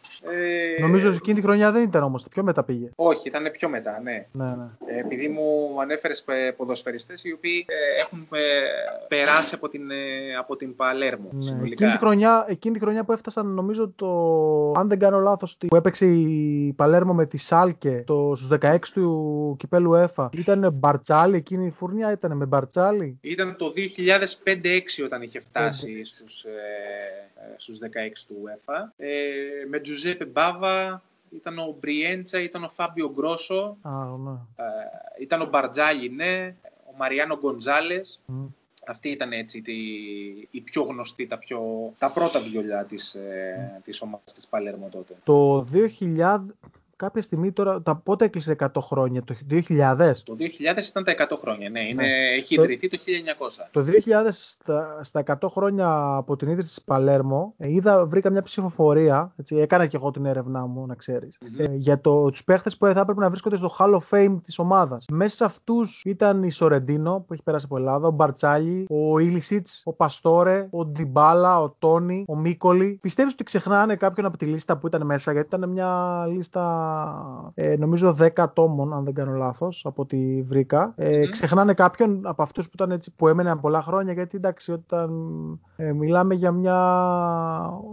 Ε... 0.77 0.81
Νομίζω 0.81 1.07
ότι 1.07 1.15
εκείνη 1.15 1.35
τη 1.35 1.41
χρονιά 1.41 1.71
δεν 1.71 1.83
ήταν 1.83 2.03
όμως, 2.03 2.25
πιο 2.29 2.43
μετά 2.43 2.63
πήγε. 2.63 2.89
Όχι, 2.95 3.27
ήταν 3.27 3.51
πιο 3.51 3.69
μετά, 3.69 3.99
ναι. 4.03 4.25
ναι, 4.31 4.45
ναι. 4.45 4.95
Ε, 4.95 4.99
επειδή 4.99 5.27
μου 5.27 5.75
ανέφερες 5.81 6.25
ποδοσφαιριστές 6.55 7.23
οι 7.23 7.31
οποίοι 7.33 7.65
ε, 7.67 8.01
έχουν 8.01 8.27
ε, 8.31 8.39
περάσει 9.07 9.55
από 9.55 9.69
την, 9.69 9.91
ε, 9.91 10.35
από 10.39 10.55
την 10.55 10.75
Παλέρμο. 10.75 11.29
Ναι. 11.31 11.41
Συνολικά. 11.41 11.73
Εκείνη, 11.73 11.91
τη 11.91 11.97
χρονιά, 11.97 12.45
εκείνη 12.47 12.73
τη 12.73 12.79
χρονιά 12.79 13.03
που 13.03 13.11
έφτασαν 13.11 13.47
νομίζω 13.47 13.89
το, 13.95 14.09
αν 14.71 14.87
δεν 14.87 14.99
κάνω 14.99 15.19
λάθος, 15.19 15.57
που 15.67 15.75
έπαιξε 15.75 16.05
η 16.05 16.73
Παλέρμο 16.75 17.13
με 17.13 17.25
τη 17.25 17.37
Σάλκε 17.37 18.03
το, 18.05 18.33
στους 18.35 18.57
16 18.61 18.77
του 18.93 19.55
κυπέλου 19.59 19.93
ΕΦΑ. 19.93 20.29
Ήταν 20.33 20.69
Μπαρτσάλι 20.73 21.35
εκείνη 21.35 21.65
η 21.65 21.71
φουρνιά, 21.71 22.11
ήταν 22.11 22.37
με 22.37 22.45
Μπαρτσάλι. 22.45 23.17
Ήταν 23.21 23.55
το 23.57 23.73
2005-2006 24.45 25.05
όταν 25.05 25.21
είχε 25.21 25.39
φτάσει 25.39 26.03
στους, 26.03 26.43
ε, 26.43 27.55
στους 27.57 27.79
16 27.79 28.25
του 28.27 28.35
ΕΦΑ. 28.53 28.84
Ε, 28.97 29.09
με 29.69 29.79
Τζουζέπε 29.79 30.25
Μπάβα, 30.25 31.01
ήταν 31.29 31.59
ο 31.59 31.75
Μπριέντσα, 31.79 32.41
ήταν 32.41 32.63
ο 32.63 32.71
Φάμπιο 32.75 33.11
Γκρόσο, 33.15 33.77
ναι. 34.25 34.31
ε, 34.31 35.21
ήταν 35.21 35.41
ο 35.41 35.45
Μπαρτζάλι, 35.45 36.09
ναι, 36.09 36.55
ο 36.85 36.93
Μαριάνο 36.97 37.37
Γκοντζάλε. 37.37 38.01
Αυτή 38.87 39.09
ήταν 39.09 39.31
έτσι 39.31 39.61
τη, 39.61 39.73
η 40.51 40.61
πιο 40.61 40.81
γνωστή, 40.81 41.27
τα, 41.27 41.37
πιο, 41.37 41.61
τα 41.97 42.11
πρώτα 42.11 42.39
βιολιά 42.39 42.83
της, 42.83 43.15
ε, 43.15 43.81
της 43.83 44.01
ομάδας 44.01 44.33
της 44.33 44.47
Παλέρμο 44.47 44.89
τότε. 44.91 45.15
Το 45.23 45.67
2000, 46.19 46.39
κάποια 46.95 47.21
στιγμή 47.21 47.51
τώρα, 47.51 47.81
τα 47.81 47.95
πότε 47.95 48.25
έκλεισε 48.25 48.55
100 48.59 48.67
χρόνια, 48.79 49.23
το 49.23 49.35
2000? 49.49 49.57
Το 50.23 50.35
2000 50.39 50.87
ήταν 50.89 51.03
τα 51.03 51.13
100 51.29 51.37
χρόνια, 51.39 51.69
ναι, 51.69 51.79
είναι, 51.79 52.03
ναι. 52.03 52.09
έχει 52.35 52.55
ιδρυθεί 52.55 52.87
το, 52.87 52.97
1900. 53.37 53.67
Το 53.71 53.81
2000 53.81 54.29
στα, 54.31 54.99
στα 55.01 55.23
100 55.41 55.47
χρόνια 55.49 56.15
από 56.15 56.35
την 56.35 56.47
ίδρυση 56.47 56.67
της 56.67 56.83
Παλέρμο, 56.83 57.53
ε, 57.57 57.71
είδα, 57.71 58.05
βρήκα 58.05 58.29
μια 58.29 58.41
ψηφοφορία, 58.41 59.33
έτσι, 59.37 59.55
έκανα 59.55 59.87
και 59.87 59.95
εγώ 59.95 60.11
την 60.11 60.25
έρευνά 60.25 60.65
μου, 60.65 60.85
να 60.85 60.95
ξέρεις, 60.95 61.37
mm-hmm. 61.41 61.59
ε, 61.59 61.75
για 61.75 62.01
το, 62.01 62.29
τους 62.29 62.43
παίχτες 62.43 62.77
που 62.77 62.85
θα 62.85 62.99
έπρεπε 62.99 63.21
να 63.21 63.29
βρίσκονται 63.29 63.55
στο 63.55 63.75
Hall 63.79 63.93
of 63.93 64.01
Fame 64.09 64.37
της 64.43 64.59
ομάδας. 64.59 65.05
Μέσα 65.11 65.35
σε 65.35 65.45
αυτούς 65.45 66.01
ήταν 66.05 66.43
η 66.43 66.51
Σορεντίνο, 66.51 67.23
που 67.27 67.33
έχει 67.33 67.43
περάσει 67.43 67.65
από 67.65 67.77
Ελλάδα, 67.77 68.07
ο 68.07 68.11
Μπαρτσάλι, 68.11 68.85
ο 68.89 69.19
Ήλισιτς, 69.19 69.81
ο 69.85 69.93
Παστόρε, 69.93 70.67
ο 70.71 70.85
Ντιμπάλα, 70.85 71.61
ο 71.61 71.75
Τόνι, 71.79 72.25
ο 72.27 72.37
Μίκολι. 72.37 72.97
Πιστεύεις 73.01 73.33
ότι 73.33 73.43
ξεχνάνε 73.43 73.95
κάποιον 73.95 74.25
από 74.25 74.37
τη 74.37 74.45
λίστα 74.45 74.77
που 74.77 74.87
ήταν 74.87 75.05
μέσα, 75.05 75.31
γιατί 75.31 75.55
ήταν 75.55 75.69
μια 75.69 76.23
λίστα 76.29 76.84
ε, 77.53 77.75
νομίζω 77.77 78.15
10 78.19 78.27
ατόμων, 78.35 78.93
αν 78.93 79.03
δεν 79.03 79.13
κάνω 79.13 79.31
λάθος, 79.31 79.85
από 79.85 80.01
ό,τι 80.01 80.41
βρήκα. 80.41 80.93
Ε, 80.95 81.27
Ξεχνάνε 81.27 81.73
κάποιον 81.73 82.21
από 82.23 82.41
αυτούς 82.41 82.65
που, 82.65 82.71
ήταν 82.73 82.91
έτσι, 82.91 83.13
που 83.15 83.27
έμεναν 83.27 83.59
πολλά 83.59 83.81
χρόνια, 83.81 84.13
γιατί 84.13 84.37
εντάξει, 84.37 84.71
όταν 84.71 85.09
ε, 85.75 85.91
μιλάμε 85.91 86.33
για 86.33 86.51
μια 86.51 86.77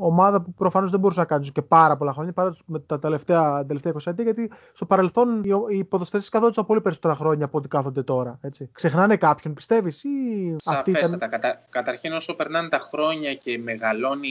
ομάδα 0.01 0.43
που 0.43 0.53
προφανώς 0.53 0.91
δεν 0.91 1.01
μπορούσε 1.01 1.21
να 1.21 1.27
κάνει 1.27 1.47
και 1.49 1.63
πάρα 1.63 1.97
πολλά 1.97 2.13
χρόνια, 2.13 2.33
παρά 2.33 2.55
με 2.67 2.79
τα 2.79 2.99
τελευταία, 2.99 3.67
τελευταία 3.67 3.93
20 3.93 3.97
ετία, 4.05 4.25
γιατί 4.25 4.51
στο 4.73 4.87
παρελθόν 4.87 5.45
οι, 5.45 5.77
οι 5.79 5.85
ποδοσφαίρε 5.85 6.23
καθόντουσαν 6.31 6.67
πολύ 6.67 6.81
περισσότερα 6.81 7.15
χρόνια 7.15 7.45
από 7.45 7.59
ό,τι 7.59 7.69
κάθονται 7.69 8.03
τώρα. 8.03 8.39
Έτσι. 8.41 8.71
Ξεχνάνε 8.73 9.17
κάποιον, 9.17 9.55
πιστεύεις, 9.55 10.05
ή 10.05 10.09
Σαφέστατα. 10.59 11.17
Ήταν... 11.17 11.31
Κατα, 11.31 11.63
καταρχήν, 11.71 12.13
όσο 12.13 12.35
περνάνε 12.35 12.69
τα 12.69 12.79
χρόνια 12.79 13.35
και 13.35 13.59
μεγαλώνει 13.59 14.29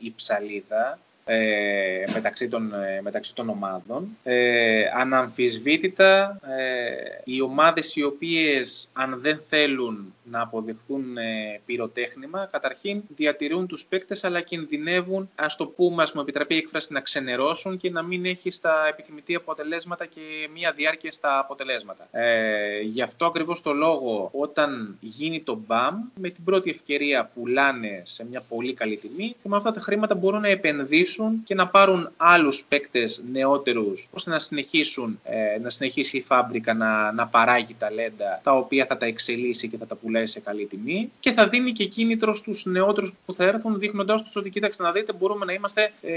η 0.00 0.12
ψαλίδα, 0.16 0.98
ε, 1.32 2.04
μεταξύ, 2.12 2.48
των, 2.48 2.74
ε, 2.74 3.00
μεταξύ 3.02 3.34
των 3.34 3.48
ομάδων. 3.48 4.16
Ε, 4.22 4.82
αναμφισβήτητα, 4.96 6.40
ε, 6.58 7.20
οι 7.24 7.40
ομάδες 7.40 7.96
οι 7.96 8.02
οποίες 8.02 8.88
αν 8.92 9.18
δεν 9.20 9.40
θέλουν 9.48 10.14
να 10.30 10.40
αποδεχθούν 10.40 11.16
ε, 11.16 11.60
πυροτέχνημα, 11.66 12.48
καταρχήν 12.52 13.02
διατηρούν 13.16 13.66
τους 13.66 13.86
παίκτες 13.86 14.24
αλλά 14.24 14.40
κινδυνεύουν, 14.40 15.30
ας 15.34 15.56
το 15.56 15.66
πούμε, 15.66 16.02
ας 16.02 16.12
μου 16.12 16.20
επιτραπεί 16.20 16.54
η 16.54 16.56
έκφραση, 16.56 16.92
να 16.92 17.00
ξενερώσουν 17.00 17.76
και 17.76 17.90
να 17.90 18.02
μην 18.02 18.24
έχει 18.24 18.50
στα 18.50 18.86
επιθυμητή 18.88 19.34
αποτελέσματα 19.34 20.06
και 20.06 20.20
μία 20.54 20.72
διάρκεια 20.72 21.12
στα 21.12 21.38
αποτελέσματα. 21.38 22.08
Ε, 22.10 22.80
γι' 22.80 23.02
αυτό 23.02 23.26
ακριβώς 23.26 23.62
το 23.62 23.72
λόγο 23.72 24.30
όταν 24.32 24.96
γίνει 25.00 25.40
το 25.40 25.60
μπαμ, 25.66 25.94
με 26.14 26.30
την 26.30 26.44
πρώτη 26.44 26.70
ευκαιρία 26.70 27.30
πουλάνε 27.34 28.02
σε 28.04 28.24
μια 28.24 28.42
πολύ 28.48 28.74
καλή 28.74 28.96
τιμή 28.96 29.36
και 29.42 29.48
με 29.48 29.56
αυτά 29.56 29.72
τα 29.72 29.80
χρήματα 29.80 30.14
μπορούν 30.14 30.40
να 30.40 30.48
επενδύσουν 30.48 31.19
και 31.44 31.54
να 31.54 31.68
πάρουν 31.68 32.10
άλλους 32.16 32.64
παίκτες 32.68 33.22
νεότερους 33.32 34.08
ώστε 34.10 34.30
να 34.30 34.38
συνεχίσουν 34.38 35.20
ε, 35.24 35.58
να 35.62 35.70
συνεχίσει 35.70 36.16
η 36.16 36.22
φάμπρικα 36.22 36.74
να, 36.74 37.12
να 37.12 37.26
παράγει 37.26 37.74
ταλέντα 37.78 38.40
τα 38.42 38.52
οποία 38.52 38.86
θα 38.86 38.96
τα 38.96 39.06
εξελίσσει 39.06 39.68
και 39.68 39.76
θα 39.76 39.86
τα 39.86 39.94
πουλάει 39.94 40.26
σε 40.26 40.40
καλή 40.40 40.66
τιμή 40.66 41.10
και 41.20 41.32
θα 41.32 41.48
δίνει 41.48 41.72
και 41.72 41.84
κίνητρο 41.84 42.34
στους 42.34 42.64
νεότερους 42.64 43.14
που 43.26 43.34
θα 43.34 43.44
έρθουν 43.44 43.78
δείχνοντάς 43.78 44.22
τους 44.22 44.36
ότι 44.36 44.50
κοίταξε 44.50 44.82
να 44.82 44.92
δείτε 44.92 45.12
μπορούμε 45.12 45.44
να 45.44 45.52
είμαστε 45.52 45.92
ε, 46.02 46.12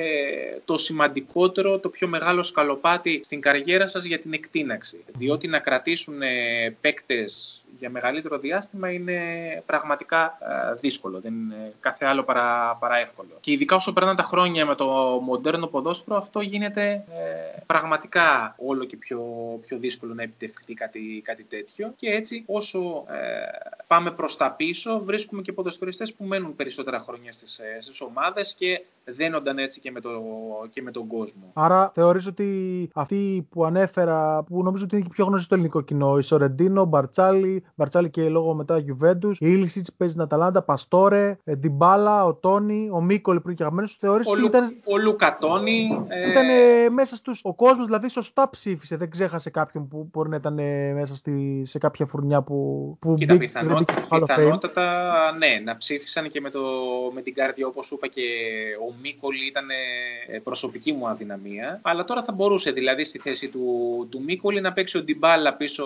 το 0.66 0.78
σημαντικότερο, 0.78 1.80
το 1.80 1.90
πιο 1.90 2.08
μεγάλο 2.08 2.44
σκαλοπάτι 2.44 3.20
στην 3.24 3.42
καριέρα 3.42 3.88
σας 3.88 4.04
για 4.04 4.20
την 4.20 4.34
εκτείναξη. 4.34 5.04
Διότι 5.18 5.48
να 5.48 5.60
κρατήσουν 5.60 6.22
ε, 6.22 6.76
παίκτες 6.82 7.63
για 7.80 7.90
μεγαλύτερο 7.90 8.38
διάστημα 8.38 8.92
είναι 8.92 9.20
πραγματικά 9.66 10.38
ε, 10.72 10.74
δύσκολο. 10.80 11.20
Δεν 11.20 11.34
είναι 11.34 11.74
κάθε 11.80 12.06
άλλο 12.06 12.24
παρά, 12.24 12.76
παρά 12.80 12.98
εύκολο. 12.98 13.30
Και 13.40 13.52
ειδικά 13.52 13.76
όσο 13.76 13.94
περνάνε 13.94 14.16
τα 14.16 14.24
χρόνια 14.24 14.66
με 14.66 14.76
το 14.76 14.86
μοντέρνο 15.24 15.68
ποδόσφαιρο, 15.68 16.18
αυτό 16.18 16.42
γίνεται 16.42 16.92
ε, 16.92 17.62
πραγματικά 17.66 18.56
όλο 18.58 18.84
και 18.84 18.98
πιο, 18.98 19.22
πιο 19.68 19.78
δύσκολο 19.78 20.14
να 20.14 20.24
επιτευχθεί 20.24 20.74
κάτι, 20.74 21.22
κάτι 21.26 21.44
τέτοιο. 21.44 21.94
Και 21.96 22.10
έτσι, 22.10 22.44
όσο 22.48 22.80
ε, 23.08 23.74
πάμε 23.88 24.12
προς 24.12 24.38
τα 24.38 24.52
πίσω, 24.52 25.02
βρίσκουμε 25.04 25.42
και 25.42 25.54
ποδοσφαιριστές 25.54 26.14
που 26.14 26.24
μένουν 26.24 26.56
περισσότερα 26.56 27.00
χρόνια 27.00 27.32
στις 27.32 27.62
στις 27.80 28.02
ομάδες 28.02 28.54
και 28.58 28.86
δένονταν 29.06 29.58
έτσι 29.58 29.80
και 29.80 29.92
με, 29.92 30.00
το, 30.00 30.10
και 30.70 30.82
με 30.82 30.92
τον 30.92 31.08
κόσμο. 31.08 31.52
Άρα 31.54 31.92
θεωρείς 31.94 32.28
ότι 32.28 32.90
αυτοί 32.94 33.48
που 33.50 33.66
ανέφερα, 33.66 34.44
που 34.44 34.64
νομίζω 34.64 34.84
ότι 34.84 34.96
είναι 34.96 35.06
και 35.06 35.12
πιο 35.14 35.26
γνωστοί 35.26 35.46
στο 35.46 35.56
ελληνικό 35.56 35.82
κοινό, 35.82 36.18
η 36.18 36.22
Σορεντίνο, 36.22 36.86
Μπαρτσάλι, 36.86 37.63
Μπαρτσάλι 37.76 38.10
και 38.10 38.30
λόγω 38.30 38.54
μετά 38.54 38.78
Γιουβέντους, 38.78 39.40
η 39.40 39.46
Ήλισιτ 39.50 39.88
παίζει 39.98 40.14
την 40.14 40.24
Αταλάντα, 40.24 40.62
Παστόρε, 40.62 41.38
ε, 41.44 41.56
Ντιμπάλα, 41.56 42.26
ο 42.26 42.34
Τόνι, 42.34 42.90
ο 42.92 43.02
Μίκολ 43.02 43.40
πριν 43.40 43.56
και 43.56 43.62
αγαπημένος. 43.62 43.96
Θεωρείς 44.00 44.28
ότι 44.28 44.46
ήταν. 44.46 44.76
Ο 44.84 44.98
Λουκατόνι. 44.98 46.06
Ε... 46.08 46.30
Ήταν 46.30 46.50
ε, 46.50 46.90
μέσα 46.90 47.16
στου. 47.16 47.34
Ο 47.42 47.54
κόσμος 47.54 47.86
δηλαδή 47.86 48.10
σωστά 48.10 48.50
ψήφισε. 48.50 48.98
Δεν 48.98 49.10
ξέχασε 49.10 49.50
κάποιον 49.50 49.88
που 49.88 50.10
μπορεί 50.12 50.30
να 50.30 50.36
ήταν 50.36 50.60
ε, 50.60 50.94
μέσα 50.94 51.16
στη, 51.16 51.62
σε 51.66 51.78
κάποια 51.78 52.06
φουρνιά 52.06 52.42
που. 52.42 52.98
που 53.00 53.14
Κοίτα, 53.14 53.34
μπήκε, 53.34 53.46
πιθανότητα, 53.46 54.02
πιθανότατα 54.02 55.12
ναι, 55.38 55.62
να 55.64 55.78
ψήφισαν 55.78 56.30
και 56.30 56.42
με, 56.42 56.50
το, 56.50 56.62
με 57.14 57.22
την 57.22 57.34
κάρδια 57.34 57.68
όπως 57.68 57.92
είπα 57.92 58.08
και 58.08 58.22
ο 58.90 58.94
Μίκολ 59.02 59.36
ήταν 59.48 59.66
προσωπική 60.44 60.92
μου 60.92 61.08
αδυναμία. 61.08 61.80
Αλλά 61.82 62.04
τώρα 62.04 62.24
θα 62.24 62.32
μπορούσε 62.32 62.72
δηλαδή 62.72 63.06
στη 63.06 63.20
θέση 63.20 63.48
του, 63.48 64.08
του 64.10 64.22
Μίκολ 64.24 64.62
να 64.62 64.74
παίξει 64.74 64.98
ο 64.98 65.04
Ντιμπάλα 65.04 65.54
πίσω 65.54 65.86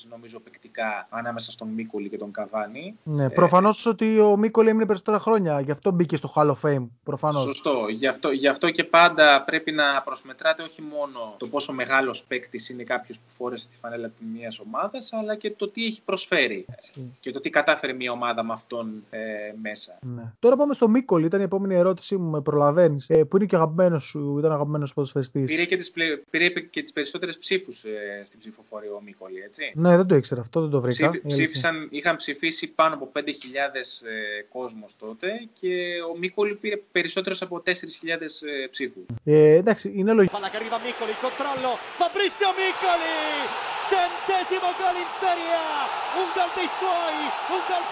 νομίζω 0.11 0.39
παικτικά 0.39 1.07
ανάμεσα 1.09 1.51
στον 1.51 1.67
Μίκολη 1.67 2.09
και 2.09 2.17
τον 2.17 2.31
Καβάνη. 2.31 2.97
Ναι, 3.03 3.29
προφανώς 3.29 3.85
ε, 3.85 3.89
ότι 3.89 4.19
ο 4.19 4.37
Μίκολη 4.37 4.69
έμεινε 4.69 4.85
περισσότερα 4.85 5.19
χρόνια, 5.19 5.61
γι' 5.61 5.71
αυτό 5.71 5.91
μπήκε 5.91 6.15
στο 6.15 6.33
Hall 6.35 6.51
of 6.51 6.55
Fame. 6.61 6.87
Προφανώς. 7.03 7.41
Σωστό. 7.41 7.85
Γι 7.89 8.07
αυτό, 8.07 8.31
γι' 8.31 8.47
αυτό 8.47 8.69
και 8.69 8.83
πάντα 8.83 9.43
πρέπει 9.43 9.71
να 9.71 10.01
προσμετράτε 10.01 10.63
όχι 10.63 10.81
μόνο 10.81 11.35
το 11.37 11.47
πόσο 11.47 11.73
μεγάλος 11.73 12.23
παίκτης 12.23 12.69
είναι 12.69 12.83
κάποιος 12.83 13.17
που 13.17 13.25
φόρεσε 13.37 13.67
τη 13.67 13.75
φανέλα 13.81 14.11
μιας 14.33 14.59
ομάδας, 14.59 15.13
αλλά 15.13 15.35
και 15.35 15.51
το 15.51 15.69
τι 15.69 15.85
έχει 15.85 16.01
προσφέρει. 16.05 16.65
Και 17.19 17.31
το 17.31 17.41
τι 17.41 17.49
κατάφερε 17.49 17.93
μια 17.93 18.11
ομάδα 18.11 18.43
με 18.43 18.53
αυτόν 18.53 19.03
ε, 19.09 19.19
μέσα. 19.61 19.97
Ναι. 20.01 20.23
Τώρα 20.39 20.55
πάμε 20.55 20.73
στο 20.73 20.89
Μίκολη, 20.89 21.25
ήταν 21.25 21.39
η 21.39 21.43
επόμενη 21.43 21.75
ερώτησή 21.75 22.17
μου, 22.17 22.29
με 22.29 22.41
προλαβαίνεις. 22.41 23.09
Ε, 23.09 23.23
που 23.23 23.37
είναι 23.37 23.45
και 23.45 23.55
αγαπημένος 23.55 24.03
σου, 24.03 24.35
ήταν 24.39 24.51
αγαπημένος 24.51 24.93
ποδοσφαιριστής. 24.93 25.51
Πήρε 25.51 25.65
και 25.65 25.77
τις 25.77 25.91
πήρε 26.29 26.49
και 26.49 26.81
τις 26.81 26.93
περισσότερες 26.93 27.37
ψήφους 27.37 27.83
ε, 27.83 28.21
στην 28.23 28.39
ψηφοφορία 28.39 28.93
ο 28.93 29.01
Μίκολη, 29.01 29.39
έτσι. 29.39 29.71
Ναι, 29.75 30.00
δεν 30.01 30.09
το 30.09 30.15
ήξερα 30.15 30.41
αυτό, 30.41 30.57
δεν 30.61 30.69
το 30.69 30.81
βρήκα. 30.81 31.11
Ψήφισαν, 31.27 31.75
είχαν 31.91 32.15
ψηφίσει 32.15 32.65
πάνω 32.67 32.93
από 32.97 33.11
5.000 33.15 33.21
ε, 33.21 34.41
κόσμος 34.55 34.91
τότε 35.03 35.29
και 35.59 35.73
ο 36.11 36.17
Μίκολη 36.21 36.53
πήρε 36.61 36.77
περισσότερος 36.91 37.41
από 37.41 37.55
4.000 37.65 37.71
ε, 37.71 38.67
ψήφους. 38.73 39.05
Ε, 39.23 39.53
εντάξει, 39.61 39.85
είναι 39.95 40.11
λογικό. 40.17 40.35
Παλακαρίβα 40.37 40.79
Μίκολη, 40.85 41.15
κοντρόλο, 41.25 41.71
Φαμπρίσιο 41.99 42.51
Μίκολη! 42.59 43.19
Σεντέσιμο 43.87 44.71
γκολ 44.77 44.97
in 45.03 45.11
Serie 45.21 45.53
A! 45.67 45.71
Un 46.21 46.27
gol 46.35 46.51
dei 46.57 46.69
suoi! 46.79 47.17
Un 47.55 47.61
gol! 47.67 47.83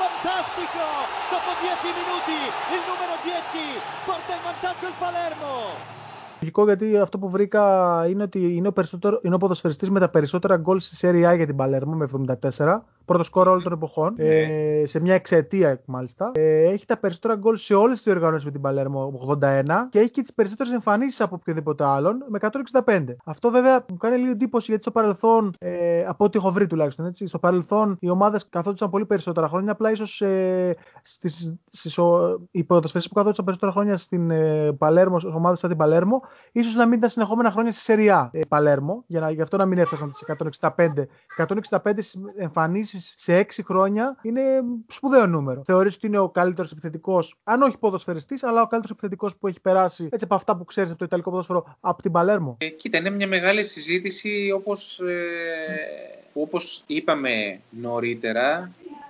Dopo 1.31 1.51
10 1.61 1.87
minuti, 1.99 2.37
il 2.75 2.81
numero 2.89 3.15
10 3.23 3.59
porta 4.05 4.31
in 4.37 4.41
vantaggio 4.47 4.85
il 4.91 4.95
Palermo! 5.03 5.98
Λογικό 6.41 6.63
γιατί 6.63 6.97
αυτό 6.97 7.17
που 7.17 7.29
βρήκα 7.29 8.05
είναι 8.09 8.23
ότι 8.23 8.55
είναι 8.55 8.67
ο, 8.67 8.73
είναι 9.21 9.35
ο 9.35 9.37
ποδοσφαιριστής 9.37 9.89
με 9.89 9.99
τα 9.99 10.09
περισσότερα 10.09 10.57
γκολ 10.57 10.79
στη 10.79 11.07
Serie 11.07 11.31
A 11.31 11.35
για 11.35 11.45
την 11.45 11.55
Παλέρμο 11.55 11.93
με 11.93 12.07
74 12.57 12.79
πρώτο 13.09 13.23
σκορ 13.23 13.47
όλων 13.47 13.63
των 13.63 13.71
εποχών. 13.71 14.13
Ναι. 14.17 14.25
Ε, 14.25 14.85
σε 14.85 14.99
μια 14.99 15.13
εξαιτία 15.13 15.81
μάλιστα. 15.85 16.31
Ε, 16.33 16.63
έχει 16.63 16.85
τα 16.85 16.97
περισσότερα 16.97 17.35
γκολ 17.35 17.55
σε 17.55 17.73
όλες 17.73 17.95
τις 17.95 18.03
διοργανώσεις 18.03 18.45
με 18.45 18.51
την 18.51 18.61
Παλέρμο 18.61 19.13
81 19.41 19.63
και 19.89 19.99
έχει 19.99 20.09
και 20.09 20.21
τις 20.21 20.33
περισσότερες 20.33 20.73
εμφανίσεις 20.73 21.21
από 21.21 21.35
οποιοδήποτε 21.35 21.83
άλλον 21.83 22.23
με 22.27 22.39
165. 22.85 23.03
Αυτό 23.23 23.51
βέβαια 23.51 23.85
μου 23.89 23.97
κάνει 23.97 24.17
λίγο 24.17 24.31
εντύπωση 24.31 24.65
γιατί 24.67 24.81
στο 24.81 24.91
παρελθόν, 24.91 25.53
ε, 25.59 26.05
από 26.05 26.25
ό,τι 26.25 26.37
έχω 26.37 26.51
βρει 26.51 26.67
τουλάχιστον, 26.67 27.05
έτσι, 27.05 27.27
στο 27.27 27.39
παρελθόν 27.39 27.97
οι 27.99 28.09
ομάδες 28.09 28.49
καθόντουσαν 28.49 28.89
πολύ 28.89 29.05
περισσότερα 29.05 29.47
χρόνια. 29.47 29.71
Απλά 29.71 29.91
ίσως 29.91 30.21
ε, 30.21 30.75
οι 32.51 32.63
ποδοσφαιριστές 32.63 33.07
που 33.07 33.13
καθόντουσαν 33.13 33.45
περισσότερα 33.45 33.71
χρόνια 33.71 33.97
στην 33.97 34.31
ε, 34.31 34.71
Παλέρμο, 34.77 35.19
στι 35.19 35.31
ομάδες 35.33 35.59
σαν 35.59 35.69
την 35.69 35.77
Παλέρμο, 35.77 36.21
ίσως 36.51 36.75
να 36.75 36.85
μην 36.85 36.97
ήταν 36.97 37.09
συνεχόμενα 37.09 37.51
χρόνια 37.51 37.71
στη 37.71 37.81
Σεριά 37.81 38.29
ε, 38.33 38.39
Παλέρμο, 38.47 39.03
για 39.07 39.19
να, 39.19 39.31
γι' 39.31 39.41
αυτό 39.41 39.57
να 39.57 39.65
μην 39.65 39.77
έφτασαν 39.77 40.09
τις 40.09 40.25
165. 40.59 40.87
165 41.37 41.91
εμφανίσεις 42.37 42.98
επίση 42.98 42.98
σε 42.99 43.35
έξι 43.35 43.63
χρόνια 43.63 44.17
είναι 44.21 44.41
σπουδαίο 44.87 45.27
νούμερο. 45.27 45.63
Θεωρείς 45.65 45.95
ότι 45.95 46.07
είναι 46.07 46.17
ο 46.17 46.29
καλύτερος 46.29 46.71
επιθετικός, 46.71 47.35
αν 47.43 47.61
όχι 47.61 47.77
ποδοσφαιριστής, 47.77 48.43
αλλά 48.43 48.61
ο 48.61 48.67
καλύτερος 48.67 48.91
επιθετικός 48.91 49.37
που 49.37 49.47
έχει 49.47 49.61
περάσει 49.61 50.09
έτσι 50.11 50.25
από 50.25 50.35
αυτά 50.35 50.57
που 50.57 50.65
ξέρεις 50.65 50.89
από 50.89 50.99
το 50.99 51.05
Ιταλικό 51.05 51.29
ποδόσφαιρο 51.29 51.77
από 51.79 52.01
την 52.01 52.11
Παλέρμο; 52.11 52.57
Ε, 52.59 52.67
κοίτα, 52.67 52.97
είναι 52.97 53.09
μια 53.09 53.27
μεγάλη 53.27 53.63
συζήτηση 53.63 54.51
όπως 54.55 54.99
ε, 54.99 56.19
όπως 56.33 56.83
είπαμε 56.87 57.59
νωρίτερα 57.69 58.57
ε, 58.57 59.08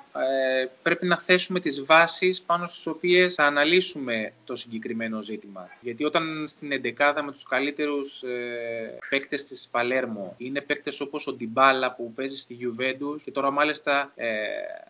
πρέπει 0.82 1.06
να 1.06 1.18
θέσουμε 1.18 1.60
τις 1.60 1.86
βάσεις 1.86 2.42
πάνω 2.42 2.68
στις 2.68 2.88
οποίες 2.88 3.34
θα 3.34 3.44
αναλύσουμε 3.44 4.34
το 4.46 4.56
συγκεκριμένο 4.56 5.22
ζήτημα. 5.22 5.70
Γιατί 5.82 6.04
όταν 6.04 6.48
στην 6.48 6.72
εντεκάδα 6.72 7.24
με 7.24 7.32
τους 7.32 7.44
καλύτερους 7.44 8.24
ε, 8.24 8.98
παίκτες 9.10 9.44
της 9.44 9.68
Παλέρμο 9.72 10.36
είναι 10.38 10.62
παίκτες 10.62 11.02
όπως 11.02 11.28
ο 11.28 11.34
Ντιμπάλα 11.34 11.96
που 11.96 12.14
παίζει 12.14 12.38
στη 12.38 12.58
Juventus 12.62 13.22
και 13.24 13.32
τώρα 13.32 13.52
μάλιστα 13.52 14.12
ε, 14.16 14.28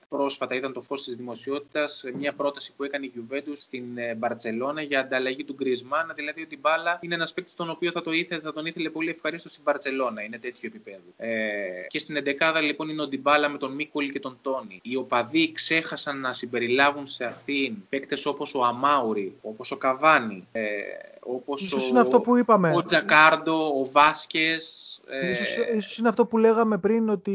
πρόσφατα 0.09 0.55
ήταν 0.55 0.73
το 0.73 0.81
φως 0.81 1.03
της 1.03 1.15
δημοσιότητας 1.15 2.03
μια 2.13 2.33
πρόταση 2.33 2.73
που 2.77 2.83
έκανε 2.83 3.05
η 3.05 3.11
Juventus 3.15 3.53
στην 3.53 3.97
ε, 3.97 4.15
Μπαρτσελώνα 4.15 4.81
για 4.81 4.99
ανταλλαγή 4.99 5.43
του 5.43 5.53
Γκρισμάν, 5.53 6.11
δηλαδή 6.15 6.41
ο 6.41 6.45
Ντιμπάλα 6.47 6.99
είναι 7.01 7.15
ένας 7.15 7.33
παίκτης 7.33 7.55
τον 7.55 7.69
οποίο 7.69 7.91
θα, 7.91 8.01
το 8.01 8.11
ήθελε, 8.11 8.41
θα 8.41 8.53
τον 8.53 8.65
ήθελε 8.65 8.89
πολύ 8.89 9.09
ευχαρίστως 9.09 9.51
στην 9.51 9.63
Μπαρτσελώνα, 9.63 10.23
είναι 10.23 10.39
τέτοιο 10.39 10.69
επίπεδο. 10.73 11.03
Ε, 11.17 11.85
και 11.87 11.99
στην 11.99 12.15
εντεκάδα 12.15 12.61
λοιπόν 12.61 12.89
είναι 12.89 13.01
ο 13.01 13.07
Ντιμπάλα 13.07 13.49
με 13.49 13.57
τον 13.57 13.73
Μίκολη 13.73 14.11
και 14.11 14.19
τον 14.19 14.37
Τόνι. 14.41 14.79
Οι 14.81 14.95
οπαδοί 15.09 15.51
ξέχασαν 15.51 16.19
να 16.19 16.33
συμπεριλάβουν 16.33 17.07
σε 17.07 17.25
αυτήν 17.25 17.75
παίκτες 17.89 18.25
όπως 18.25 18.55
ο 18.55 18.63
Αμάουρη, 18.63 19.37
όπως 19.41 19.71
ο 19.71 19.77
Καβάνη, 19.77 20.47
ε, 20.51 20.61
όπως 21.19 21.61
ίσως 21.61 21.85
ο, 21.85 21.87
είναι 21.87 21.99
αυτό 21.99 22.21
που 22.21 22.37
είπαμε. 22.37 22.75
ο 22.75 22.83
Τζακάρντο, 22.83 23.53
ο 23.53 23.89
Βάσκες. 23.91 24.93
Ε... 25.07 25.29
Ίσως, 25.29 25.57
ίσως, 25.75 25.97
είναι 25.97 26.09
αυτό 26.09 26.25
που 26.25 26.37
λέγαμε 26.37 26.77
πριν 26.77 27.09
ότι 27.09 27.31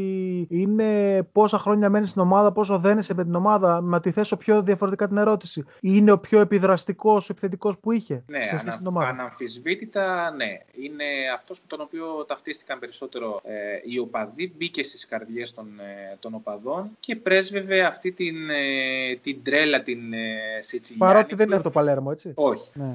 είναι 0.49 1.21
πόσα 1.31 1.57
χρόνια 1.57 1.89
μένει 1.89 2.07
στην 2.07 2.21
ομάδα, 2.21 2.51
πόσο 2.51 2.77
δένεσαι 2.77 3.13
με 3.13 3.23
την 3.23 3.35
ομάδα. 3.35 3.81
Να 3.81 3.99
τη 3.99 4.11
θέσω 4.11 4.37
πιο 4.37 4.61
διαφορετικά 4.61 5.07
την 5.07 5.17
ερώτηση. 5.17 5.65
Είναι 5.79 6.11
ο 6.11 6.19
πιο 6.19 6.39
επιδραστικός, 6.39 7.29
επιθετικός 7.29 7.77
που 7.77 7.91
είχε 7.91 8.23
ναι, 8.27 8.39
σε 8.39 8.55
ανα, 8.55 8.77
την 8.77 8.87
ομάδα; 8.87 9.07
Αναμφισβήτητα, 9.07 10.31
ναι. 10.31 10.59
Είναι 10.83 11.03
αυτός 11.35 11.59
με 11.59 11.65
τον 11.67 11.81
οποίο 11.81 12.25
ταυτίστηκαν 12.27 12.79
περισσότερο 12.79 13.41
ε, 13.43 13.53
οι 13.83 13.99
οπαδοί. 13.99 14.53
Μπήκε 14.57 14.83
στις 14.83 15.07
καρδιές 15.07 15.53
των, 15.53 15.65
ε, 15.79 16.17
των 16.19 16.33
οπαδών 16.33 16.89
και 16.99 17.15
πρέσβευε 17.15 17.81
αυτή 17.81 18.11
την, 18.11 18.49
ε, 18.49 19.15
την 19.23 19.43
τρέλα, 19.43 19.81
την 19.81 20.13
ε, 20.13 20.37
Σιτσιλιάνη. 20.59 21.13
Παρότι 21.13 21.35
δεν 21.35 21.45
είναι 21.45 21.55
από 21.55 21.63
το 21.63 21.69
Παλέρμο, 21.69 22.09
έτσι. 22.11 22.31
Όχι. 22.35 22.69
Ναι. 22.73 22.91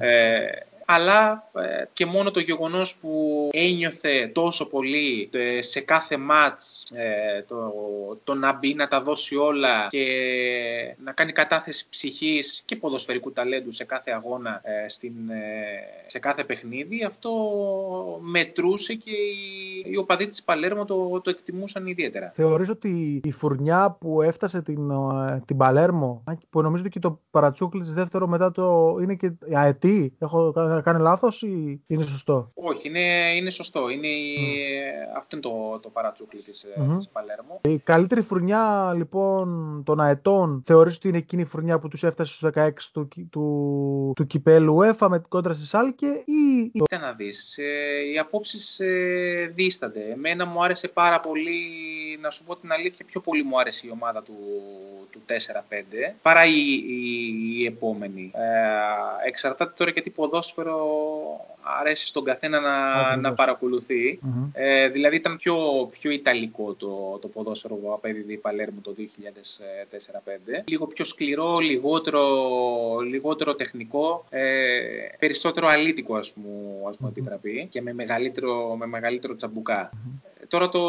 Ε, 0.91 0.93
αλλά 0.93 1.49
ε, 1.53 1.83
και 1.93 2.05
μόνο 2.05 2.31
το 2.31 2.39
γεγονός 2.39 2.95
που 2.95 3.49
ένιωθε 3.51 4.31
τόσο 4.33 4.65
πολύ 4.65 5.29
ε, 5.33 5.61
σε 5.61 5.79
κάθε 5.79 6.17
μάτς 6.17 6.83
ε, 6.93 7.41
το, 7.47 7.73
το 8.23 8.33
να 8.33 8.53
μπει, 8.53 8.73
να 8.73 8.87
τα 8.87 9.01
δώσει 9.01 9.35
όλα 9.35 9.87
και 9.89 10.05
να 11.03 11.11
κάνει 11.11 11.31
κατάθεση 11.31 11.85
ψυχής 11.89 12.61
και 12.65 12.75
ποδοσφαιρικού 12.75 13.31
ταλέντου 13.31 13.71
σε 13.71 13.83
κάθε 13.83 14.11
αγώνα, 14.11 14.61
στην, 14.87 15.13
σε 16.05 16.19
κάθε 16.19 16.43
παιχνίδι, 16.43 17.03
αυτό 17.03 17.31
μετρούσε 18.21 18.93
και 18.93 19.11
οι, 19.11 19.91
οι 19.91 19.97
οπαδοί 19.97 20.27
της 20.27 20.43
Παλέρμο 20.43 20.85
το, 20.85 21.21
το 21.23 21.29
εκτιμούσαν 21.29 21.85
ιδιαίτερα. 21.85 22.31
Θεωρείς 22.33 22.69
ότι 22.69 23.21
η 23.23 23.31
φουρνιά 23.31 23.97
που 23.99 24.21
έφτασε 24.21 24.61
την, 24.61 24.91
την 25.45 25.57
Παλέρμο, 25.57 26.23
που 26.49 26.61
νομίζω 26.61 26.83
και 26.83 26.99
το 26.99 27.19
Παρατσούκλης 27.31 27.93
δεύτερο 27.93 28.27
μετά 28.27 28.51
το 28.51 28.97
είναι 29.01 29.15
και 29.15 29.31
αετή, 29.55 30.13
έχω 30.19 30.53
κάνει 30.81 31.01
λάθος 31.01 31.41
ή 31.41 31.81
είναι 31.87 32.03
σωστό; 32.03 32.51
Όχι, 32.53 32.87
είναι, 32.87 33.35
είναι 33.35 33.49
σωστό. 33.49 33.89
Είναι 33.89 34.07
mm. 34.07 35.17
Αυτό 35.17 35.35
είναι 35.35 35.45
το, 35.45 35.79
το 35.79 35.89
παρατσούκλι 35.89 36.39
της, 36.39 36.65
mm-hmm. 36.65 36.95
της 36.97 37.09
Παλέρμο. 37.09 37.59
Η 37.63 37.77
καλύτερη 37.77 38.21
φουρνιά 38.21 38.93
λοιπόν 38.95 39.81
των 39.85 39.99
αετών 39.99 40.61
θεωρείς 40.65 40.95
ότι 40.95 41.07
είναι 41.07 41.17
εκείνη 41.17 41.41
η 41.41 41.45
φουρνιά 41.45 41.79
που 41.79 41.87
τους 41.87 42.03
έφτασε 42.03 42.33
στους 42.33 42.49
16 42.55 42.69
του, 42.93 43.07
του, 43.29 44.13
του 44.15 44.27
κυπέλου 44.27 44.81
ΕΦΑ 44.81 45.09
με 45.09 45.19
την 45.19 45.29
κόντρα 45.29 45.53
στη 45.53 45.65
Σάλκε 45.65 46.07
ή... 46.07 46.69
Κοίτα 46.71 46.97
να 46.97 47.13
δεις, 47.13 47.57
ε, 47.57 47.63
οι 48.13 48.17
απόψεις 48.17 48.79
ε, 48.79 49.51
δίστανται. 49.55 50.11
Εμένα 50.11 50.45
μου 50.45 50.63
άρεσε 50.63 50.87
πάρα 50.87 51.19
πολύ, 51.19 51.59
να 52.21 52.29
σου 52.29 52.43
πω 52.43 52.55
την 52.55 52.71
αλήθεια, 52.71 53.05
πιο 53.05 53.21
πολύ 53.21 53.43
μου 53.43 53.59
άρεσε 53.59 53.87
η 53.87 53.89
ομάδα 53.93 54.23
του, 54.23 54.35
του 55.09 55.21
4-5 55.27 55.33
παρά 56.21 56.45
η, 56.45 56.51
η, 56.87 57.59
η 57.59 57.65
επόμενη. 57.65 58.31
Ε, 58.33 59.27
εξαρτάται 59.27 59.73
τώρα 59.77 59.91
γιατί 59.91 60.09
ποδόσφαιρο 60.09 60.70
αρέσει 61.79 62.07
στον 62.07 62.23
καθένα 62.23 62.59
να, 62.59 63.15
να 63.15 63.33
παρακολουθει 63.33 64.19
Ε, 64.53 64.87
δηλαδή 64.87 65.15
ήταν 65.15 65.37
πιο, 65.37 65.55
πιο 65.91 66.11
ιταλικό 66.11 66.73
το, 66.73 67.17
το 67.21 67.27
ποδόσφαιρο 67.27 67.75
που 67.75 67.93
απέδιδε 67.93 68.33
η 68.33 68.37
Παλέρμου 68.37 68.81
το 68.81 68.95
2004-2005. 68.97 69.03
Λίγο 70.65 70.87
πιο 70.87 71.05
σκληρό, 71.05 71.57
λιγότερο, 71.57 72.99
λιγότερο 72.99 73.55
τεχνικό, 73.55 74.25
ε, 74.29 74.41
περισσότερο 75.19 75.67
αλήτικο 75.67 76.15
ας 76.15 76.33
μου, 76.35 76.85
ας 76.89 76.97
μου 76.97 77.07
επιτραπεί 77.07 77.67
και 77.69 77.81
με 77.81 77.93
μεγαλύτερο, 77.93 78.75
με 78.75 78.85
μεγαλύτερο 78.85 79.35
τσαμπουκά 79.35 79.89
τώρα 80.51 80.69
το, 80.69 80.81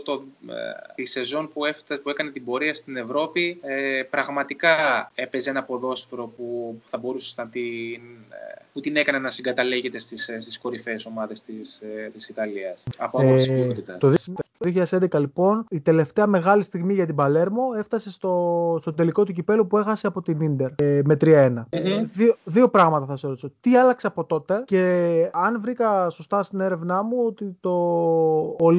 το, 0.00 0.22
ε, 0.48 0.54
η 0.94 1.04
σεζόν 1.04 1.50
που, 1.52 1.64
έφτα, 1.64 2.00
που 2.00 2.10
έκανε 2.10 2.30
την 2.30 2.44
πορεία 2.44 2.74
στην 2.74 2.96
Ευρώπη 2.96 3.58
ε, 3.62 4.02
πραγματικά 4.02 4.74
έπαιζε 5.14 5.50
ένα 5.50 5.62
ποδόσφαιρο 5.62 6.26
που, 6.26 6.78
θα 6.84 6.98
μπορούσε 6.98 7.34
να 7.36 7.46
την, 7.46 8.00
ε, 8.28 8.62
που 8.72 8.80
την 8.80 8.96
έκανε 8.96 9.18
να 9.18 9.30
συγκαταλέγεται 9.30 9.98
στις, 9.98 10.28
ε, 10.28 10.40
στις 10.40 10.58
κορυφαίες 10.58 11.06
ομάδες 11.06 11.42
της, 11.42 11.82
της 12.12 12.28
Ιταλίας 12.28 12.82
από 12.98 13.20
άποψη 13.20 13.74
ε, 13.86 13.96
Το 13.98 14.14
2011 14.58 15.18
λοιπόν 15.18 15.64
η 15.70 15.80
τελευταία 15.80 16.26
μεγάλη 16.26 16.62
στιγμή 16.62 16.94
για 16.94 17.06
την 17.06 17.14
Παλέρμο 17.14 17.62
έφτασε 17.76 18.10
στο, 18.10 18.76
στο 18.80 18.92
τελικό 18.92 19.24
του 19.24 19.32
κυπέλου 19.32 19.66
που 19.66 19.78
έχασε 19.78 20.06
από 20.06 20.22
την 20.22 20.40
Ίντερ 20.40 20.70
ε, 20.76 21.00
με 21.04 21.16
3-1. 21.20 21.24
Mm-hmm. 21.26 21.64
Ε, 21.70 22.04
δύο, 22.04 22.36
δύο 22.44 22.68
πράγματα 22.68 23.06
θα 23.06 23.16
σε 23.16 23.26
ρωτήσω. 23.26 23.52
Τι 23.60 23.76
άλλαξε 23.76 24.06
από 24.06 24.24
τότε 24.24 24.62
και 24.66 25.30
αν 25.32 25.60
βρήκα 25.60 26.10
σωστά 26.10 26.42
στην 26.42 26.60
έρευνά 26.60 27.02
μου 27.02 27.16
ότι 27.26 27.56
το 27.60 27.70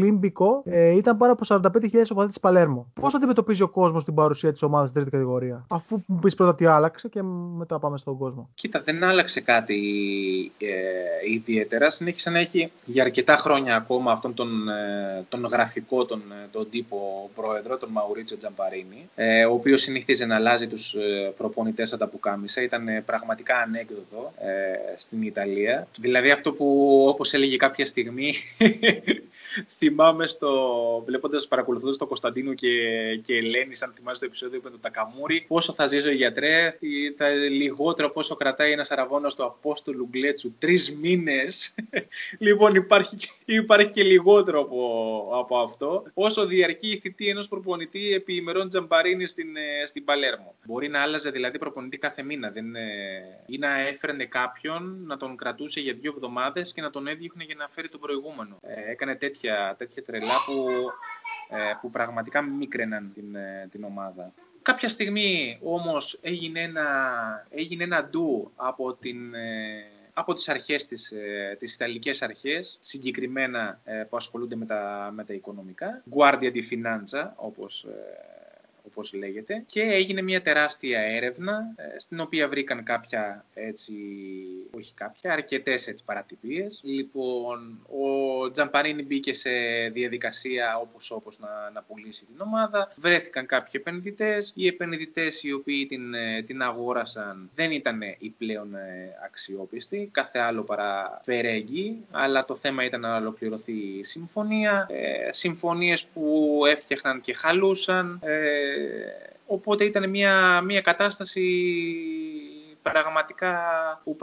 Ολύμπικο 0.09 0.63
ε, 0.65 0.95
ήταν 0.95 1.17
πάνω 1.17 1.31
από 1.31 1.45
45.000 1.47 2.03
οπαδοί 2.11 2.27
της 2.27 2.39
Παλέρμο. 2.39 2.91
Πώς 3.01 3.15
αντιμετωπίζει 3.15 3.63
ο 3.63 3.69
κόσμος 3.69 4.03
την 4.03 4.13
παρουσία 4.13 4.51
της 4.51 4.61
ομάδας 4.61 4.89
στην 4.89 5.01
τρίτη 5.01 5.15
κατηγορία, 5.15 5.65
αφού 5.69 6.03
μου 6.05 6.19
πεις 6.19 6.35
πρώτα 6.35 6.55
τι 6.55 6.65
άλλαξε 6.65 7.07
και 7.07 7.21
μετά 7.57 7.79
πάμε 7.79 7.97
στον 7.97 8.17
κόσμο. 8.17 8.49
Κοίτα, 8.53 8.81
δεν 8.85 9.03
άλλαξε 9.03 9.41
κάτι 9.41 9.79
ε, 10.57 11.31
ιδιαίτερα. 11.33 11.89
Συνέχισε 11.89 12.29
να 12.29 12.39
έχει 12.39 12.71
για 12.85 13.03
αρκετά 13.03 13.37
χρόνια 13.37 13.75
ακόμα 13.75 14.11
αυτόν 14.11 14.33
τον, 14.33 14.69
ε, 14.69 15.25
τον 15.29 15.45
γραφικό, 15.45 16.05
τον, 16.05 16.21
ε, 16.31 16.47
τον 16.51 16.69
τύπο 16.69 17.29
πρόεδρο, 17.35 17.77
τον 17.77 17.89
Μαουρίτσιο 17.91 18.37
Τζαμπαρίνη, 18.37 19.09
ε, 19.15 19.45
ο 19.45 19.53
οποίος 19.53 19.81
συνηθίζει 19.81 20.25
να 20.25 20.35
αλλάζει 20.35 20.67
τους 20.67 20.93
ε, 20.93 21.33
προπονητές 21.37 21.89
σαν 21.89 21.99
τα 21.99 22.07
πουκάμισα. 22.07 22.61
Ήταν 22.61 22.85
πραγματικά 23.05 23.57
ανέκδοτο 23.57 24.33
ε, 24.39 24.97
στην 24.97 25.21
Ιταλία. 25.21 25.87
Δηλαδή 25.97 26.31
αυτό 26.31 26.51
που, 26.51 26.95
όπως 27.07 27.33
έλεγε 27.33 27.55
κάποια 27.55 27.85
στιγμή, 27.85 28.33
θυμάμαι 29.77 30.27
στο, 30.27 30.51
βλέποντας, 31.05 31.47
παρακολουθώντας 31.47 31.97
το 31.97 32.07
Κωνσταντίνο 32.07 32.53
και, 32.53 32.69
και 33.25 33.35
Ελένη, 33.35 33.75
αν 33.79 33.93
θυμάσαι 33.95 34.19
το 34.19 34.25
επεισόδιο 34.25 34.59
με 34.63 34.69
τον 34.69 34.79
Τακαμούρη, 34.79 35.45
πόσο 35.47 35.73
θα 35.73 35.88
ζήσω 35.88 36.12
γιατρές, 36.12 36.73
θα, 37.17 37.29
λιγότερο 37.29 38.09
πόσο 38.09 38.35
κρατάει 38.35 38.71
ένας 38.71 38.91
αραβόνα 38.91 39.29
του 39.29 39.45
Απόστολου 39.45 40.07
Γκλέτσου, 40.12 40.53
τρεις 40.59 40.95
μήνες. 40.95 41.75
λοιπόν, 42.47 42.75
υπάρχει, 42.75 43.15
υπάρχει 43.45 43.89
και 43.89 44.03
λιγότερο 44.03 44.59
από, 44.59 45.29
από 45.33 45.57
αυτό. 45.57 46.03
Όσο 46.13 46.45
διαρκεί 46.45 46.88
η 46.88 46.99
θητεία 46.99 47.31
ενός 47.31 47.47
προπονητή 47.47 48.13
επί 48.13 48.35
ημερών 48.35 48.67
Τζαμπαρίνη 48.67 49.27
στην, 49.27 49.55
ε, 49.55 49.85
στην 49.85 50.03
Παλέρμο. 50.03 50.55
Μπορεί 50.65 50.88
να 50.88 51.01
άλλαζε 51.01 51.29
δηλαδή 51.29 51.57
προπονητή 51.57 51.97
κάθε 51.97 52.23
μήνα. 52.23 52.49
Δεν, 52.49 52.65
ή 53.45 53.57
να 53.57 53.79
έφερνε 53.79 54.25
κάποιον, 54.25 54.97
να 55.05 55.17
τον 55.17 55.38
κρατούσε 55.38 55.79
για 55.79 55.93
δύο 55.93 56.12
εβδομάδες 56.15 56.73
και 56.73 56.81
να 56.81 56.89
τον 56.89 57.07
έδιωχνε 57.07 57.43
για 57.43 57.55
να 57.55 57.67
φέρει 57.67 57.89
τον 57.89 57.99
προηγούμενο. 57.99 58.59
Ε, 58.62 58.91
έκανε 58.91 59.15
τέτοια, 59.15 59.38
τέτοια 59.78 60.04
τρελά 60.04 60.36
που, 60.45 60.67
ε, 61.49 61.73
που 61.82 61.89
πραγματικά 61.89 62.41
μίκραιναν 62.41 63.12
την, 63.13 63.36
ε, 63.36 63.67
την 63.71 63.84
ομάδα. 63.84 64.34
Κάποια 64.62 64.89
στιγμή 64.89 65.60
όμως 65.63 66.19
έγινε 66.21 66.62
ένα, 66.62 66.88
έγινε 67.49 67.84
ένα 67.84 68.04
ντου 68.04 68.52
από, 68.56 68.93
την, 68.93 69.34
ε, 69.34 69.84
από 70.13 70.34
τις 70.34 70.49
αρχές 70.49 70.86
της, 70.86 71.13
τις 71.60 71.73
Ιταλικές 71.73 72.21
αρχές, 72.21 72.78
συγκεκριμένα 72.82 73.82
που 74.10 74.17
ασχολούνται 74.17 74.56
με 74.56 74.65
τα, 74.65 75.10
με 75.13 75.23
τα 75.23 75.34
οικονομικά. 75.34 76.04
Guardia 76.15 76.52
di 76.54 76.62
Finanza, 76.69 77.32
όπως 77.36 77.86
όπως 78.89 79.13
λέγεται 79.13 79.63
και 79.67 79.82
έγινε 79.82 80.21
μια 80.21 80.41
τεράστια 80.41 80.99
έρευνα 80.99 81.73
ε, 81.75 81.99
στην 81.99 82.19
οποία 82.19 82.47
βρήκαν 82.47 82.84
κάποια 82.84 83.45
έτσι, 83.54 83.93
όχι 84.71 84.93
κάποια, 84.93 85.34
αρκετές 85.34 85.88
έτσι 85.88 86.04
παρατυπίες. 86.06 86.82
Λοιπόν, 86.84 87.80
ο 87.88 88.52
Τζαμπαρίνη 88.52 89.04
μπήκε 89.04 89.34
σε 89.34 89.49
διαδικασία 89.93 90.78
όπως 90.78 91.12
όπως 91.12 91.39
να, 91.39 91.69
να 91.73 91.82
πουλήσει 91.82 92.25
την 92.25 92.41
ομάδα. 92.41 92.91
Βρέθηκαν 92.95 93.45
κάποιοι 93.45 93.71
επενδυτές. 93.73 94.52
Οι 94.56 94.67
επενδυτές 94.67 95.43
οι 95.43 95.52
οποίοι 95.52 95.86
την, 95.86 96.13
ε, 96.13 96.41
την 96.41 96.62
αγόρασαν 96.62 97.49
δεν 97.56 97.71
ήταν 97.71 98.02
οι 98.02 98.30
πλέον 98.38 98.75
ε, 98.75 99.17
αξιόπιστοι, 99.25 100.10
κάθε 100.12 100.39
άλλο 100.39 100.62
παρά 100.62 101.21
φερέγγι, 101.23 102.06
αλλά 102.12 102.45
το 102.45 102.56
θέμα 102.56 102.84
ήταν 102.84 103.02
να 103.02 103.15
ολοκληρωθεί 103.15 103.71
η 103.71 104.04
συμφωνία. 104.04 104.88
Ε, 104.89 105.32
συμφωνίες 105.32 106.06
που 106.06 106.62
έφτιαχναν 106.67 107.21
και 107.21 107.34
χαλούσαν. 107.34 108.19
Ε, 108.23 108.78
οπότε 109.45 109.83
ήταν 109.83 110.09
μια, 110.09 110.61
μια 110.61 110.81
κατάσταση 110.81 111.41
πραγματικά 112.81 113.57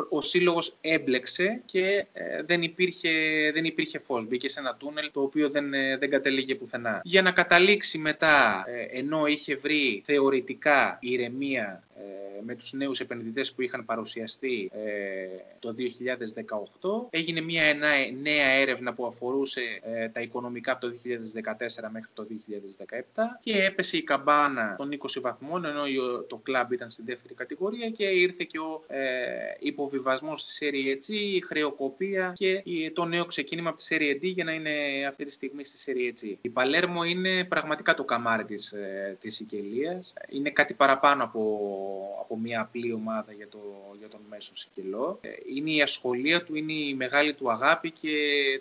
ο 0.09 0.21
σύλλογος 0.21 0.77
έμπλεξε 0.81 1.63
και 1.65 2.07
ε, 2.13 2.43
δεν, 2.43 2.63
υπήρχε, 2.63 3.11
δεν 3.55 3.65
υπήρχε 3.65 3.99
φως. 3.99 4.27
Μπήκε 4.27 4.49
σε 4.49 4.61
ένα 4.61 4.75
τούνελ 4.75 5.11
το 5.13 5.21
οποίο 5.21 5.51
δεν, 5.51 5.75
ε, 5.75 5.97
δεν 5.97 6.11
κατέληγε 6.11 6.55
πουθενά. 6.55 7.01
Για 7.05 7.23
να 7.23 7.31
καταλήξει 7.31 7.99
μετά, 7.99 8.65
ε, 8.67 8.99
ενώ 8.99 9.27
είχε 9.27 9.57
βρει 9.57 10.03
θεωρητικά 10.05 10.99
ηρεμία 11.01 11.81
με 12.45 12.55
τους 12.55 12.73
νέους 12.73 13.01
επενδυτές 13.01 13.53
που 13.53 13.63
είχαν 13.63 13.85
παρουσιαστεί 13.85 14.71
το 15.59 15.75
2018. 15.75 17.07
Έγινε 17.11 17.41
μια 17.41 17.63
νέα 18.23 18.47
έρευνα 18.47 18.95
που 18.95 19.07
αφορούσε 19.07 19.61
τα 20.13 20.21
οικονομικά 20.21 20.73
από 20.73 20.81
το 20.81 20.89
2014 20.89 21.91
μέχρι 21.91 22.11
το 22.15 22.27
2017 23.15 23.39
και 23.41 23.65
έπεσε 23.65 23.97
η 23.97 24.03
καμπάνα 24.03 24.75
των 24.77 24.99
20 24.99 25.21
βαθμών 25.21 25.65
ενώ 25.65 25.83
το 26.29 26.37
κλαμπ 26.37 26.73
ήταν 26.73 26.91
στην 26.91 27.05
δεύτερη 27.05 27.35
κατηγορία 27.35 27.91
και 27.91 28.05
ήρθε 28.05 28.45
και 28.47 28.59
ο 28.59 28.85
ε, 28.87 29.01
υποβιβασμός 29.59 30.41
στη 30.41 30.67
Serie 30.71 31.11
G, 31.11 31.15
η 31.15 31.41
χρεοκοπία 31.41 32.33
και 32.37 32.63
το 32.93 33.05
νέο 33.05 33.25
ξεκίνημα 33.25 33.69
από 33.69 33.79
τη 33.79 33.87
Serie 33.91 34.23
D 34.23 34.23
για 34.23 34.45
να 34.45 34.53
είναι 34.53 34.71
αυτή 35.09 35.25
τη 35.25 35.33
στιγμή 35.33 35.65
στη 35.65 35.79
Serie 35.87 36.25
G. 36.25 36.35
Η 36.41 36.49
Παλέρμο 36.49 37.05
είναι 37.05 37.45
πραγματικά 37.45 37.95
το 37.95 38.05
καμάρι 38.05 38.45
της, 38.45 38.73
ε, 38.73 39.17
της 39.21 39.35
Σικελίας. 39.35 40.13
Είναι 40.29 40.51
κάτι 40.51 40.75
παραπάνω 40.75 41.25
από, 41.25 41.41
από 42.21 42.39
μια 42.39 42.61
απλή 42.61 42.93
ομάδα 42.93 43.33
για, 43.33 43.49
το, 43.49 43.59
για 43.99 44.09
τον 44.09 44.21
μέσο 44.29 44.57
Σικελό. 44.57 45.19
Ε, 45.21 45.29
είναι 45.55 45.71
η 45.71 45.83
ασχολία 45.83 46.45
του, 46.45 46.55
είναι 46.55 46.73
η 46.73 46.95
μεγάλη 46.95 47.35
του 47.35 47.51
αγάπη 47.51 47.91
και 47.91 48.11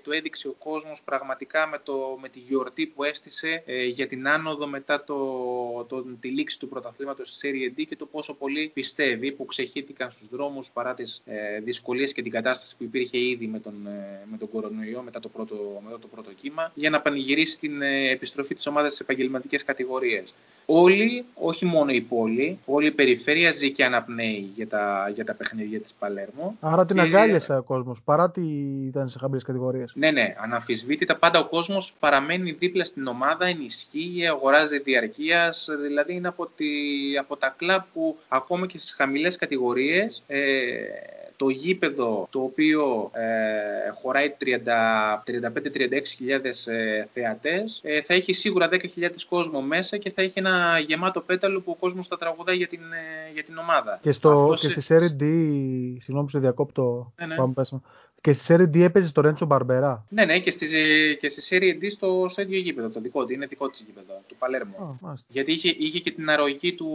το 0.04 0.12
έδειξε 0.12 0.48
ο 0.48 0.56
κόσμος 0.60 1.04
πραγματικά 1.04 1.68
με, 1.68 1.80
το, 1.84 2.18
με 2.22 2.30
τη 2.30 2.40
γιορτή 2.40 2.86
που 2.88 3.04
έστησε 3.04 3.64
ε, 3.66 3.86
για 3.86 4.08
την 4.08 4.28
άνοδο 4.28 4.68
μετά 4.68 5.04
το, 5.04 5.86
το, 5.90 6.04
τη 6.20 6.28
λήξη 6.28 6.60
του 6.60 6.68
πρωταθλήματος 6.68 7.34
στη 7.34 7.72
Serie 7.76 7.80
D 7.80 7.86
και 7.88 7.96
το 7.96 8.06
πόσο 8.06 8.34
πολύ 8.34 8.72
πιστεύει 8.74 9.32
που 9.32 9.46
ξεχύτηκαν 9.76 10.12
στους 10.12 10.30
δρόμους 10.30 10.72
παρά 10.74 10.94
τις 10.94 11.22
ε, 11.26 11.60
δυσκολίες 11.60 12.14
και 12.14 12.22
την 12.22 12.32
κατάσταση 12.32 12.78
που 12.78 12.84
υπήρχε 12.84 13.18
ήδη 13.18 13.48
με 13.48 13.60
τον, 13.60 13.74
ε, 13.88 14.26
με 14.32 14.38
τον 14.38 14.50
κορονοϊό 14.50 15.02
μετά 15.02 15.20
το, 15.20 15.30
πρώτο, 15.30 15.56
μετά 15.86 16.00
το 16.00 16.08
πρώτο 16.08 16.32
κύμα 16.34 16.72
για 16.74 16.90
να 16.90 17.02
πανηγυρίσει 17.02 17.60
την 17.60 17.82
ε, 17.82 18.10
επιστροφή 18.10 18.56
της 18.56 18.68
ομάδας 18.68 18.90
στις 18.92 19.02
επαγγελματικές 19.02 19.64
κατηγορίες. 19.64 20.34
Όλοι, 20.66 21.26
όχι 21.34 21.66
μόνο 21.66 21.92
η 21.92 22.02
πόλη, 22.02 22.60
όλη 22.66 22.88
η 22.88 22.92
περιφέρεια 22.92 23.52
ζει 23.52 23.72
και 23.72 23.86
αναπνέει 23.86 24.52
για 24.56 24.68
τα, 24.68 25.12
για 25.14 25.26
τα 25.26 25.34
παιχνίδια 25.34 25.80
της 25.80 25.94
Παλέρμο. 25.94 26.58
Άρα 26.60 26.86
την 26.86 26.96
και... 26.96 27.02
αγκάλιασε 27.02 27.56
ο 27.56 27.64
κόσμος, 27.64 28.02
παρά 28.04 28.32
τι 28.32 28.42
ήταν 28.86 29.10
σε 29.10 29.20
χαμηλές 29.20 29.44
κατηγορίες. 29.44 29.94
Ναι, 29.96 30.12
ναι, 30.12 30.36
αναμφισβήτητα 30.38 31.16
πάντα 31.16 31.40
ο 31.40 31.46
κόσμος 31.46 31.94
παραμένει 32.00 32.52
δίπλα 32.52 32.86
στην 32.86 33.08
ομάδα, 33.08 33.46
ενισχύει, 33.46 34.28
αγοράζει 34.28 34.80
διαρκείας, 34.80 35.70
δηλαδή 35.82 36.14
είναι 36.14 36.28
από, 36.28 36.50
τη, 36.56 36.66
από 37.20 37.36
τα 37.38 37.56
κλαμπ 37.58 37.82
που 37.94 38.18
ακόμα 38.28 38.66
και 38.66 38.78
στις 38.78 38.94
χαμηλές 38.94 39.36
κατηγορίες 39.36 39.65
ε, 40.28 40.42
το 41.38 41.50
γήπεδο 41.50 42.28
το 42.30 42.40
οποίο 42.40 43.12
ε, 43.14 43.92
χωράει 44.02 44.36
35-36 44.40 46.02
χιλιάδες 46.06 46.68
ε, 46.68 47.08
θεατές 47.14 47.82
ε, 47.84 48.02
θα 48.02 48.14
έχει 48.14 48.34
σίγουρα 48.34 48.70
10.000 48.72 48.80
κόσμο 49.30 49.62
μέσα 49.62 49.98
και 49.98 50.12
θα 50.12 50.22
έχει 50.22 50.40
ένα 50.40 50.80
γεμάτο 50.88 51.22
πέταλο 51.22 51.62
που 51.62 51.72
ο 51.72 51.76
κόσμος 51.76 52.08
θα 52.08 52.18
τραγουδάει 52.18 52.56
για 52.56 52.68
την, 52.68 52.80
ε, 52.80 53.34
για 53.34 53.44
την 53.44 53.58
ομάδα. 53.58 54.00
Και, 54.02 54.12
στο, 54.12 54.54
και 54.60 54.80
στη 54.80 54.96
Serie 54.96 55.22
D, 55.22 55.26
συγγνώμη 56.00 56.24
που 56.24 56.30
σε 56.30 56.40
διακόπτω, 56.40 57.14
ναι, 57.20 57.26
ναι. 57.26 57.36
πάμε 57.36 57.54
πέσουμε. 57.54 57.82
Και 58.26 58.32
στη 58.32 58.56
Serie 58.58 58.76
D 58.76 58.80
έπαιζε 58.80 59.08
στο 59.08 59.22
Ρέντσο 59.22 59.46
Μπαρμπερά. 59.46 60.06
Ναι, 60.10 60.26
ναι, 60.26 60.40
και 60.40 60.52
στη, 60.52 60.68
και 61.20 61.30
στη 61.30 61.42
Serie 61.50 61.84
D 61.84 61.88
στο, 61.92 62.26
στο 62.30 62.42
ίδιο 62.42 62.60
γήπεδο, 62.60 62.90
το 62.90 63.00
δικό 63.00 63.26
είναι 63.30 63.46
δικό 63.46 63.70
της 63.70 63.84
γήπεδο, 63.86 64.22
του 64.28 64.36
Παλέρμο. 64.40 65.00
Oh, 65.04 65.14
Γιατί 65.28 65.52
είχε, 65.52 65.76
είχε 65.78 66.00
και 66.00 66.12
την 66.12 66.30
αρρωγή 66.30 66.74
του, 66.74 66.90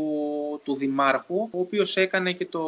του 0.65 0.77
Δημάρχου, 0.77 1.49
ο 1.51 1.61
οποίος 1.61 1.97
έκανε 1.97 2.33
και 2.33 2.47
το 2.47 2.63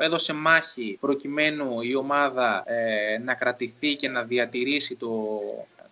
έδωσε 0.00 0.32
μάχη 0.32 0.96
προκειμένου 1.00 1.80
η 1.80 1.94
ομάδα 1.94 2.64
ε, 2.66 3.18
να 3.18 3.34
κρατηθεί 3.34 3.94
και 3.94 4.08
να 4.08 4.22
διατηρήσει 4.22 4.94
το, 4.94 5.40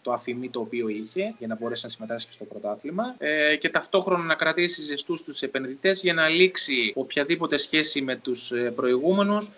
το 0.03 0.13
αφημί 0.13 0.49
το 0.49 0.61
οποίο 0.61 0.89
είχε 0.89 1.35
για 1.39 1.47
να 1.47 1.57
μπορέσει 1.57 1.85
να 1.85 1.91
συμμετάσχει 1.91 2.33
στο 2.33 2.45
πρωτάθλημα 2.45 3.15
ε, 3.19 3.57
και 3.57 3.69
ταυτόχρονα 3.69 4.25
να 4.25 4.35
κρατήσει 4.35 4.81
ζεστούς 4.81 5.23
τους 5.23 5.43
επενδυτές 5.43 6.03
για 6.03 6.15
να 6.15 6.29
λήξει 6.29 6.93
οποιαδήποτε 6.95 7.57
σχέση 7.57 8.03
με 8.03 8.17
τους 8.17 8.53
ε, 8.53 8.71
προηγούμενους 8.71 9.47
ε, 9.47 9.51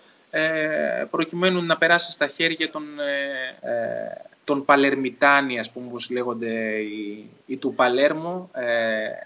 προκειμένου 1.09 1.61
να 1.61 1.77
περάσει 1.77 2.11
στα 2.11 2.27
χέρια 2.27 2.69
των, 2.69 2.83
ε, 2.99 3.71
ε, 3.71 4.25
των 4.43 4.65
Παλερμιτάνι, 4.65 5.59
ας 5.59 5.71
πούμε, 5.71 5.87
όπως 5.87 6.09
λέγονται 6.09 6.77
οι, 7.45 7.57
του 7.57 7.73
Παλέρμο, 7.73 8.51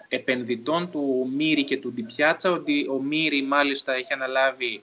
επενδυτών 0.08 0.92
του 0.92 1.32
Μύρη 1.36 1.64
και 1.64 1.78
του 1.78 1.92
Ντιπιάτσα, 1.94 2.52
ότι 2.52 2.88
ο 2.90 3.02
Μύρη 3.02 3.42
μάλιστα 3.44 3.94
έχει 3.94 4.14
αναλάβει 4.14 4.82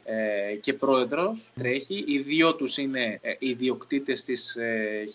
και 0.60 0.72
πρόεδρος, 0.72 1.50
τρέχει. 1.54 2.04
Οι 2.06 2.18
δύο 2.18 2.54
τους 2.54 2.76
είναι 2.76 3.20
ιδιοκτήτες 3.38 4.24
της 4.24 4.56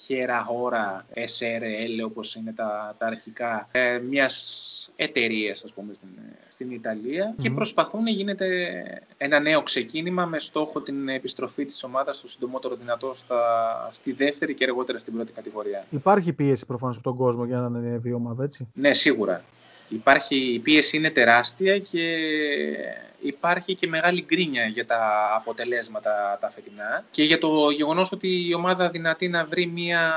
Χέρα 0.06 0.44
Χώρα 0.44 1.06
SRL, 1.13 2.06
όπως 2.06 2.36
είναι 2.36 2.54
τα, 2.54 2.96
τα 2.98 3.06
αρχικά, 3.06 3.70
μιας 4.10 4.92
εταιρείας, 4.96 5.63
ας 5.63 5.72
πούμε, 5.72 5.94
στην, 5.94 6.10
στην 6.54 6.72
Ιταλία 6.72 7.36
και 7.38 7.50
προσπαθούν 7.50 8.04
να 8.04 8.10
γίνεται 8.10 8.48
ένα 9.18 9.39
νέο 9.39 9.63
ξεκίνημα 9.63 10.26
με 10.26 10.39
στόχο 10.39 10.82
την 10.82 11.10
επιστροφή 11.10 11.66
της 11.66 11.84
ομάδας 11.84 12.18
στο 12.18 12.28
συντομότερο 12.28 12.76
δυνατό 12.76 13.13
στα, 13.13 13.39
στη 13.92 14.12
δεύτερη 14.12 14.54
και 14.54 14.63
αργότερα 14.63 15.00
στην 15.00 15.13
πρώτη 15.13 15.32
κατηγορία. 15.32 15.86
Υπάρχει 15.89 16.34
πίεση 16.34 16.66
προφανώς 16.66 16.96
από 16.96 17.04
τον 17.04 17.16
κόσμο 17.16 17.46
για 17.46 17.58
να 17.58 17.66
ανέβει 17.66 18.10
η 18.10 18.13
ομάδα, 18.13 18.44
έτσι; 18.44 18.68
Ναι, 18.74 18.94
σίγουρα. 18.94 19.44
Υπάρχει, 19.89 20.36
η 20.36 20.60
πίεση 20.60 20.98
είναι 20.98 21.10
τεράστια 21.10 21.80
και 21.80 22.18
υπάρχει 23.22 23.76
και 23.76 23.88
μεγάλη 23.88 24.26
γκρίνια 24.28 24.66
για 24.66 24.86
τα 24.86 25.00
αποτελέσματα 25.36 26.38
τα 26.42 26.50
φετινά 26.50 27.04
και 27.12 27.24
για 27.24 27.38
το 27.38 27.70
γεγονός 27.70 28.12
ότι 28.12 28.48
η 28.48 28.54
ομάδα 28.54 28.89
δυνατή 28.89 29.28
να 29.28 29.46
βρει 29.46 29.66
μια 29.66 30.13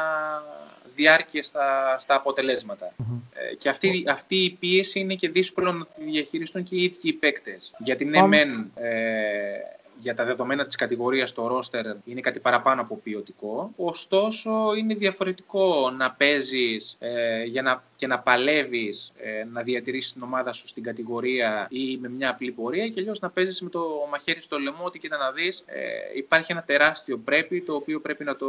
διάρκεια 0.96 1.42
στα, 1.42 1.96
στα 1.98 2.14
αποτελέσματα. 2.14 2.92
Ε, 3.35 3.54
και 3.54 3.68
αυτή, 3.68 4.04
αυτή 4.09 4.37
η 4.37 4.50
πίεση 4.50 5.00
είναι 5.00 5.14
και 5.14 5.28
δύσκολο 5.28 5.72
να 5.72 5.87
τη 5.87 6.04
διαχειριστούν 6.04 6.62
και 6.62 6.74
οι 6.74 6.82
ίδιοι 6.82 6.98
οι 7.02 7.12
παίκτες. 7.12 7.74
Γιατί 7.78 8.04
ναι, 8.04 8.26
μεν, 8.26 8.70
ε, 8.74 9.59
για 9.98 10.14
τα 10.14 10.24
δεδομένα 10.24 10.66
της 10.66 10.76
κατηγορίας 10.76 11.30
στο 11.30 11.46
ρόστερ 11.46 11.87
είναι 12.04 12.20
κάτι 12.20 12.40
παραπάνω 12.40 12.80
από 12.80 12.96
ποιοτικό. 12.96 13.72
Ωστόσο, 13.76 14.74
είναι 14.78 14.94
διαφορετικό 14.94 15.90
να 15.96 16.11
παίζεις 16.11 16.96
ε, 16.98 17.42
για 17.44 17.62
να, 17.62 17.82
και 17.96 18.06
να 18.06 18.18
παλεύεις 18.18 19.12
ε, 19.16 19.44
να 19.44 19.62
διατηρήσεις 19.62 20.12
την 20.12 20.22
ομάδα 20.22 20.52
σου 20.52 20.68
στην 20.68 20.82
κατηγορία 20.82 21.66
ή 21.70 21.96
με 21.96 22.09
μια 22.09 22.30
απλή 22.30 22.50
πορεία 22.50 22.88
και 22.88 23.00
αλλιώς 23.00 23.20
να 23.20 23.30
παίζεις 23.30 23.61
με 23.61 23.68
το 23.68 24.09
μαχαίρι 24.11 24.40
στο 24.40 24.59
λαιμό 24.59 24.85
ότι 24.85 24.98
κοίτα 24.98 25.16
να 25.16 25.32
δεις 25.32 25.62
ε, 25.66 25.80
υπάρχει 26.14 26.52
ένα 26.52 26.62
τεράστιο 26.62 27.18
πρέπει 27.18 27.61
το 27.61 27.74
οποίο 27.74 28.00
πρέπει 28.00 28.24
να 28.24 28.37
το 28.37 28.46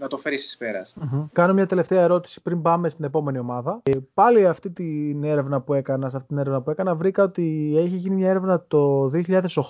να 0.00 0.08
το 0.08 0.16
φέρεις 0.16 0.44
εις 0.44 0.56
πέρας. 0.56 0.94
Κάνω 1.32 1.54
μια 1.54 1.66
τελευταία 1.66 2.02
ερώτηση 2.02 2.42
πριν 2.42 2.62
πάμε 2.62 2.88
στην 2.88 3.04
επόμενη 3.04 3.38
ομάδα. 3.38 3.80
Ε, 3.82 3.90
πάλι 4.14 4.46
αυτή 4.46 4.70
την 4.70 5.24
έρευνα 5.24 5.60
που 5.60 5.74
έκανα, 5.74 6.08
σε 6.08 6.16
αυτή 6.16 6.28
την 6.28 6.38
έρευνα 6.38 6.62
που 6.62 6.70
έκανα, 6.70 6.94
βρήκα 6.94 7.22
ότι 7.22 7.74
έχει 7.76 7.96
γίνει 7.96 8.14
μια 8.14 8.28
έρευνα 8.28 8.64
το 8.68 9.10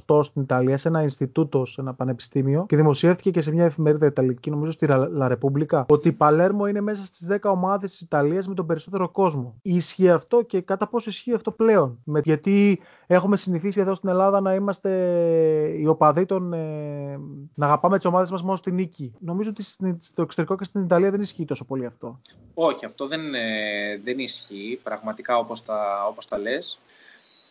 2008 0.06 0.22
στην 0.22 0.42
Ιταλία, 0.42 0.76
σε 0.76 0.88
ένα 0.88 1.02
Ινστιτούτο, 1.02 1.64
σε 1.64 1.80
ένα 1.80 1.94
πανεπιστήμιο 1.94 2.64
και 2.68 2.76
δημοσιεύτηκε 2.76 3.30
και 3.30 3.40
σε 3.40 3.52
μια 3.52 3.64
εφημερίδα 3.64 4.06
Ιταλική, 4.06 4.50
νομίζω 4.50 4.72
στη 4.72 4.86
La 5.18 5.32
Repubblica, 5.32 5.84
ότι 5.88 6.08
η 6.08 6.12
Παλέρμο 6.12 6.66
είναι 6.66 6.80
μέσα 6.80 7.04
στις 7.04 7.28
10 7.30 7.38
ομάδες 7.42 7.90
της 7.90 8.00
Ιταλίας 8.00 8.48
με 8.48 8.54
τον 8.54 8.66
περισσότερο 8.66 9.08
κόσμο. 9.08 9.54
Ισχύει 9.62 10.10
αυτό 10.10 10.42
και 10.42 10.60
κατά 10.60 10.88
πόσο 10.88 11.10
ισχύει 11.10 11.34
αυτό 11.34 11.50
πλέον; 11.50 11.98
Με, 12.04 12.20
γιατί 12.24 12.80
έχουμε 13.06 13.36
συνηθίσει 13.36 13.80
εδώ 13.80 13.94
στην 13.94 14.08
Ελλάδα 14.08 14.40
να 14.40 14.54
είμαστε 14.54 14.90
οι 15.78 15.86
οπαδοί 15.86 16.26
των. 16.26 16.52
Ε, 16.52 17.18
να 17.54 17.66
αγαπάμε 17.66 17.96
τις 17.96 18.06
ομάδες 18.06 18.30
μας 18.30 18.42
μόνο 18.42 18.56
στην 18.56 18.74
νίκη. 18.74 19.12
Νομίζω 19.18 19.50
ότι 19.50 19.62
στο 20.20 20.28
εξωτερικό 20.28 20.56
και 20.56 20.64
στην 20.64 20.84
Ιταλία 20.84 21.10
δεν 21.10 21.20
ισχύει 21.20 21.44
τόσο 21.44 21.64
πολύ 21.64 21.86
αυτό. 21.86 22.20
Όχι, 22.54 22.84
αυτό 22.84 23.06
δεν, 23.06 23.34
ε, 23.34 24.00
δεν 24.04 24.18
ισχύει 24.18 24.80
πραγματικά 24.82 25.38
όπως 25.38 25.64
τα, 25.64 26.06
όπως 26.08 26.28
τα 26.28 26.38
λες. 26.38 26.78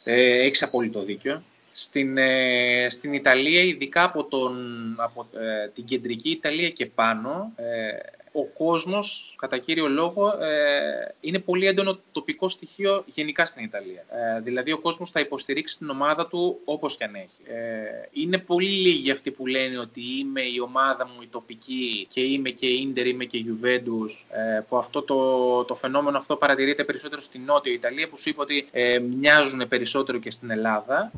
Ε, 0.04 0.46
έχεις 0.46 0.64
απόλυτο 0.64 1.04
δίκιο. 1.04 1.44
Στην, 1.72 2.18
ε, 2.18 2.88
στην 2.90 3.14
Ιταλία, 3.14 3.62
ειδικά 3.62 4.04
από, 4.04 4.24
τον, 4.24 4.56
από 4.98 5.28
ε, 5.34 5.68
την 5.68 5.86
κεντρική 5.86 6.30
Ιταλία 6.30 6.70
και 6.70 6.86
πάνω, 6.86 7.52
ε, 7.56 7.90
ο 8.32 8.46
κόσμος, 8.46 9.36
κατά 9.38 9.58
κύριο 9.58 9.88
λόγο, 9.88 10.28
ε, 10.28 11.16
είναι 11.20 11.40
πολύ 11.40 11.68
έντονο 11.68 12.00
τοπικό 12.12 12.50
στοιχείο 12.50 13.04
γενικά 13.06 13.46
στην 13.46 13.64
Ιταλία. 13.64 14.06
Ε, 14.10 14.40
δηλαδή, 14.40 14.72
ο 14.72 14.78
κόσμος 14.78 15.12
θα 15.12 15.20
υποστηρίξει 15.20 15.78
την 15.78 15.90
ομάδα 15.90 16.28
του 16.28 16.60
όπως 16.66 16.98
και 16.98 17.04
αν 17.04 17.16
έχει. 17.16 17.54
Ε, 17.54 18.10
είναι 18.12 18.38
πολύ 18.38 18.70
λίγοι 18.70 19.12
αυτοί 19.12 19.32
που 19.32 19.48
λένε 19.48 19.78
ότι 19.80 20.02
είμαι 20.20 20.42
η 20.42 20.60
ομάδα 20.60 21.06
μου 21.06 21.22
η 21.22 21.28
τοπική 21.28 22.08
και 22.10 22.22
είμαι 22.22 22.50
και 22.50 22.68
Ίντερ, 22.68 23.08
είμαι 23.08 23.26
και 23.26 23.46
Juventus, 23.48 24.26
ε, 24.30 24.60
που 24.70 24.78
αυτό 24.78 25.02
το, 25.02 25.64
το 25.64 25.76
φαινόμενο 25.76 26.18
αυτό 26.18 26.36
παρατηρείται 26.36 26.84
περισσότερο 26.84 27.22
στην 27.22 27.42
Νότια 27.46 27.74
Ιταλία, 27.74 28.10
που 28.10 28.18
σου 28.18 28.30
είπα 28.30 28.42
ότι 28.42 28.68
ε, 28.72 29.00
μοιάζουν 29.00 29.68
περισσότερο 29.68 30.18
και 30.18 30.32
στην 30.32 30.50
Ελλάδα. 30.50 31.12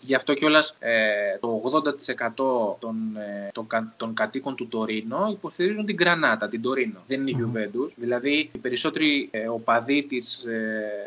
Γι' 0.00 0.14
αυτό 0.14 0.34
κιόλας 0.34 0.76
ε, 0.78 1.38
το 1.40 1.60
80% 2.36 2.76
των, 2.78 3.16
ε, 3.16 3.50
των, 3.52 3.66
των 3.96 4.14
κατοίκων 4.14 4.54
του 4.54 4.68
Τωρίνο 4.68 5.28
υποστηρίζουν 5.30 5.86
την 5.86 5.94
Γκρανάτα, 5.94 6.48
την 6.54 6.62
Τωρίνο. 6.62 7.02
Δεν 7.06 7.20
είναι 7.26 7.30
η 7.30 7.36
Juventus. 7.40 7.90
Δηλαδή, 7.96 8.50
οι 8.52 8.58
περισσότεροι 8.58 9.28
ε, 9.30 9.48
οπαδοί 9.48 10.02
της, 10.02 10.44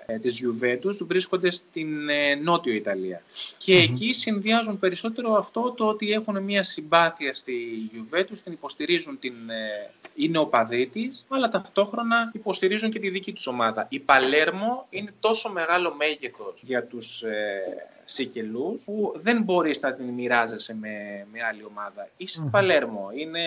ε, 0.06 0.20
της 0.22 0.44
Juventus 0.44 1.06
βρίσκονται 1.08 1.52
στην 1.52 2.10
ε, 2.10 2.36
Νότιο 2.36 2.74
Ιταλία. 2.74 3.22
Και 3.58 3.78
εκεί 3.78 4.14
συνδυάζουν 4.14 4.80
περισσότερο 4.80 5.34
αυτό 5.34 5.74
το 5.78 5.88
ότι 5.88 6.12
έχουν 6.12 6.44
μια 6.44 6.64
συμπάθεια 6.64 7.34
στη 7.34 7.54
Juventus, 7.94 8.40
την 8.44 8.54
υποστηρίζουν, 8.54 9.20
την, 9.20 9.50
ε, 9.50 9.90
είναι 10.16 10.38
οπαδοί 10.38 10.88
της, 10.88 11.26
αλλά 11.30 11.50
ταυτόχρονα 11.50 12.32
υποστηρίζουν 12.34 12.92
και 12.92 13.00
τη 13.00 13.10
δική 13.10 13.34
τους 13.34 13.48
ομάδα. 13.48 13.88
Η 13.90 14.00
Παλέρμο 14.00 14.88
είναι 14.90 15.14
τόσο 15.20 15.50
μεγάλο 15.50 15.96
μέγεθος 15.96 16.62
για 16.66 16.84
τους 16.84 17.22
ε, 17.22 17.97
Σικελούς 18.10 18.82
που 18.86 19.14
δεν 19.16 19.42
μπορείς 19.42 19.80
να 19.80 19.94
την 19.94 20.06
μοιράζεσαι 20.06 20.74
με, 20.74 21.26
με 21.32 21.40
άλλη 21.50 21.64
ομάδα. 21.64 22.10
Είσαι 22.18 22.42
mm-hmm. 22.44 22.52
Παλέρμο, 22.52 23.10
είναι, 23.16 23.40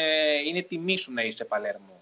είναι 0.48 0.62
τιμή 0.62 0.96
σου 0.96 1.12
να 1.12 1.22
είσαι 1.22 1.44
Παλέρμο. 1.44 1.94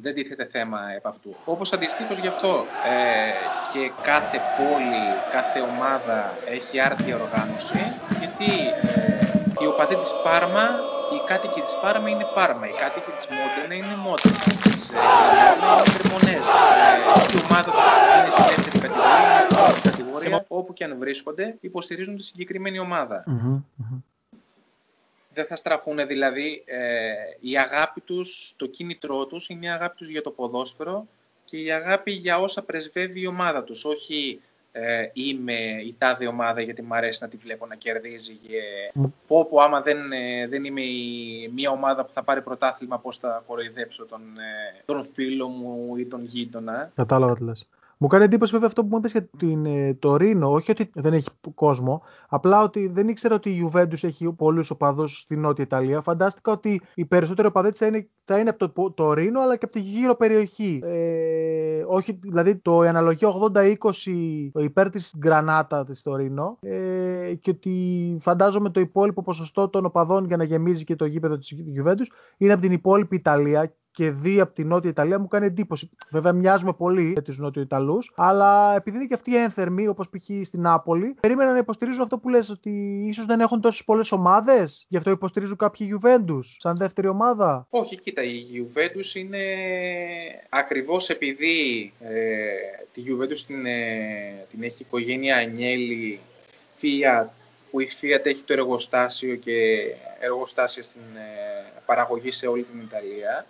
Δεν 0.00 0.14
τίθεται 0.14 0.44
θέμα 0.44 0.80
επ' 0.96 1.06
αυτού. 1.06 1.30
Όπως 1.44 1.72
αντιστοίχως 1.72 2.18
γι' 2.18 2.26
αυτό 2.26 2.52
ε, 2.92 3.32
και 3.72 3.90
κάθε 4.02 4.38
πόλη, 4.56 5.04
κάθε 5.36 5.60
ομάδα 5.72 6.18
έχει 6.56 6.80
άρτια 6.80 7.14
οργάνωση 7.22 7.82
γιατί 8.20 8.50
ε, 8.82 9.14
οι 9.60 9.66
οπαδοί 9.72 9.96
της 10.02 10.12
Πάρμα, 10.24 10.66
οι 11.14 11.18
κάτοικοι 11.30 11.60
της 11.66 11.74
Πάρμα 11.82 12.08
είναι 12.12 12.26
Πάρμα, 12.34 12.64
οι 12.70 12.74
κάτοικοι 12.82 13.10
της 13.16 13.26
Μόντενα 13.34 13.74
είναι 13.80 13.96
Μόντενα, 14.04 14.38
της 14.64 14.80
ε, 14.90 15.02
είναι 16.16 16.36
η 17.34 17.38
ομάδα 17.44 17.70
είναι 18.16 18.30
στη 18.34 18.42
δεύτερη 18.50 18.78
κατηγορία, 18.84 19.28
είναι 19.30 19.44
στην 20.24 20.30
πρώτη 20.30 20.46
κατηγορία, 20.46 20.46
όπου 20.48 20.72
και 20.72 20.84
αν 20.84 20.98
βρίσκονται, 20.98 21.56
υποστηρίζουν 21.60 22.16
τη 22.16 22.22
συγκεκριμένη 22.22 22.78
Δεν 25.34 25.46
θα 25.46 25.56
στραφούν 25.56 26.06
δηλαδή 26.06 26.62
ε, 26.66 27.12
η 27.40 27.58
αγάπη 27.58 28.00
τους, 28.00 28.54
το 28.56 28.66
κίνητρό 28.66 29.26
τους 29.26 29.48
είναι 29.48 29.66
η 29.66 29.70
αγάπη 29.70 29.96
τους 29.96 30.08
για 30.08 30.22
το 30.22 30.30
ποδόσφαιρο 30.30 31.06
και 31.44 31.56
η 31.56 31.72
αγάπη 31.72 32.12
για 32.12 32.38
όσα 32.38 32.62
πρεσβεύει 32.62 33.20
η 33.20 33.26
ομάδα 33.26 33.64
τους, 33.64 33.84
όχι 33.84 34.40
ε, 34.76 35.10
είμαι 35.12 35.54
η 35.86 35.94
τάδε 35.98 36.26
ομάδα 36.26 36.60
γιατί 36.60 36.82
μου 36.82 36.94
αρέσει 36.94 37.18
να 37.22 37.28
τη 37.28 37.36
βλέπω 37.36 37.66
να 37.66 37.74
κερδίζει 37.74 38.32
και 38.32 38.60
πω 39.26 39.44
πω 39.44 39.60
άμα 39.60 39.80
δεν, 39.80 40.12
ε, 40.12 40.46
δεν 40.48 40.64
είμαι 40.64 40.80
η, 40.80 41.50
μια 41.54 41.70
ομάδα 41.70 42.04
που 42.04 42.12
θα 42.12 42.22
πάρει 42.22 42.42
πρωτάθλημα 42.42 42.98
πώς 42.98 43.18
θα 43.18 43.42
κοροϊδέψω 43.46 44.06
τον, 44.06 44.20
ε, 44.20 44.82
τον 44.84 45.08
φίλο 45.12 45.48
μου 45.48 45.96
ή 45.96 46.06
τον 46.06 46.24
γείτονα. 46.24 46.90
Κατάλαβα 46.94 47.34
τι 47.34 47.42
λες. 47.42 47.66
Μου 48.04 48.10
κάνει 48.10 48.24
εντύπωση 48.24 48.52
βέβαια 48.52 48.66
αυτό 48.66 48.82
που 48.82 48.88
μου 48.90 48.96
είπες 48.96 49.12
για 49.12 49.28
την 49.36 49.66
ε, 49.66 49.94
το 49.94 50.16
Ρήνο, 50.16 50.52
όχι 50.52 50.70
ότι 50.70 50.90
δεν 50.94 51.12
έχει 51.12 51.28
κόσμο, 51.54 52.02
απλά 52.28 52.62
ότι 52.62 52.88
δεν 52.88 53.08
ήξερα 53.08 53.34
ότι 53.34 53.50
η 53.50 53.70
Juventus 53.72 54.02
έχει 54.04 54.32
πολλούς 54.32 54.70
οπαδούς 54.70 55.20
στη 55.20 55.36
Νότια 55.36 55.64
Ιταλία. 55.64 56.00
Φαντάστηκα 56.00 56.52
ότι 56.52 56.80
οι 56.94 57.04
περισσότεροι 57.04 57.48
οπαδοί 57.48 57.70
θα 57.70 57.86
είναι, 57.86 58.08
θα 58.24 58.38
είναι 58.38 58.50
από 58.50 58.70
το, 58.70 58.90
το 58.90 59.12
Ρήνο 59.12 59.40
αλλά 59.40 59.56
και 59.56 59.64
από 59.64 59.74
τη 59.74 59.80
γύρω 59.80 60.14
περιοχή. 60.16 60.80
Ε, 60.84 61.84
όχι, 61.86 62.18
δηλαδή 62.22 62.56
το, 62.56 62.84
η 62.84 62.88
αναλογία 62.88 63.28
80-20 63.54 63.74
υπέρ 64.54 64.90
της 64.90 65.14
Γκρανάτα 65.18 65.84
της 65.84 66.02
το 66.02 66.16
Ρήνο 66.16 66.58
ε, 66.60 67.34
και 67.40 67.50
ότι 67.50 68.16
φαντάζομαι 68.20 68.70
το 68.70 68.80
υπόλοιπο 68.80 69.22
ποσοστό 69.22 69.68
των 69.68 69.84
οπαδών 69.84 70.26
για 70.26 70.36
να 70.36 70.44
γεμίζει 70.44 70.84
και 70.84 70.96
το 70.96 71.04
γήπεδο 71.04 71.36
της 71.36 71.54
Juventus 71.54 72.06
είναι 72.36 72.52
από 72.52 72.62
την 72.62 72.72
υπόλοιπη 72.72 73.16
Ιταλία 73.16 73.74
και 73.94 74.10
δει 74.10 74.40
από 74.40 74.54
την 74.54 74.68
Νότια 74.68 74.90
Ιταλία 74.90 75.18
μου 75.18 75.28
κάνει 75.28 75.46
εντύπωση. 75.46 75.90
Βέβαια, 76.10 76.32
μοιάζουμε 76.32 76.72
πολύ 76.72 77.12
με 77.14 77.22
τους 77.22 77.38
Νότιο 77.38 77.62
Ιταλούς, 77.62 78.12
αλλά 78.16 78.74
επειδή 78.76 78.96
είναι 78.96 79.06
και 79.06 79.14
αυτοί 79.14 79.36
ένθερμοι, 79.36 79.86
όπως 79.86 80.08
π.χ. 80.08 80.46
στην 80.46 80.60
Νάπολη, 80.60 81.14
περίμενα 81.20 81.52
να 81.52 81.58
υποστηρίζουν 81.58 82.02
αυτό 82.02 82.18
που 82.18 82.28
λες, 82.28 82.50
ότι 82.50 83.04
ίσως 83.08 83.26
δεν 83.26 83.40
έχουν 83.40 83.60
τόσες 83.60 83.84
πολλές 83.84 84.12
ομάδες, 84.12 84.84
γι' 84.88 84.96
αυτό 84.96 85.10
υποστηρίζουν 85.10 85.56
κάποιοι 85.56 85.94
Juventus 85.94 86.44
σαν 86.58 86.76
δεύτερη 86.76 87.08
ομάδα. 87.08 87.66
Όχι, 87.70 88.00
κοίτα, 88.00 88.22
η 88.22 88.42
Juventus 88.54 89.14
είναι 89.14 89.44
ακριβώς 90.48 91.08
επειδή 91.08 91.92
ε, 92.00 92.12
τη 92.92 93.02
Juventus 93.06 93.38
την, 93.46 93.66
ε, 93.66 94.46
την 94.50 94.62
έχει 94.62 94.76
η 94.78 94.84
οικογένεια 94.86 95.36
Ανιέλη 95.36 96.20
Fiat 96.82 97.26
που 97.70 97.80
η 97.80 97.88
Fiat 98.00 98.24
έχει 98.26 98.42
το 98.44 98.52
εργοστάσιο 98.52 99.34
και 99.34 99.86
εργοστάσια 100.20 100.82
στην 100.82 101.00
ε, 101.16 101.72
παραγωγή 101.86 102.30
σε 102.30 102.46
όλη 102.46 102.62
την 102.62 102.80
Ιταλία. 102.80 103.46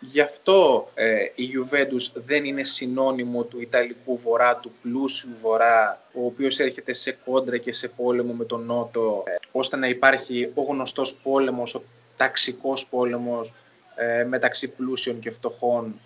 Γι' 0.00 0.20
αυτό 0.20 0.90
ε, 0.94 1.24
η 1.34 1.50
Juventus 1.54 2.12
δεν 2.14 2.44
είναι 2.44 2.62
συνώνυμο 2.62 3.42
του 3.42 3.60
Ιταλικού 3.60 4.18
Βορρά, 4.18 4.56
του 4.56 4.72
πλούσιου 4.82 5.30
Βορρά, 5.42 6.02
ο 6.12 6.24
οποίος 6.24 6.58
έρχεται 6.58 6.92
σε 6.92 7.18
κόντρα 7.24 7.56
και 7.56 7.72
σε 7.72 7.88
πόλεμο 7.88 8.32
με 8.32 8.44
τον 8.44 8.64
Νότο, 8.64 9.22
ε, 9.26 9.34
ώστε 9.52 9.76
να 9.76 9.88
υπάρχει 9.88 10.50
ο 10.54 10.62
γνωστός 10.62 11.14
πόλεμος, 11.14 11.74
ο 11.74 11.82
ταξικός 12.16 12.86
πόλεμος 12.86 13.52
ε, 13.94 14.24
μεταξύ 14.24 14.68
πλούσιων 14.68 15.18
και 15.18 15.30
φτωχών. 15.30 16.00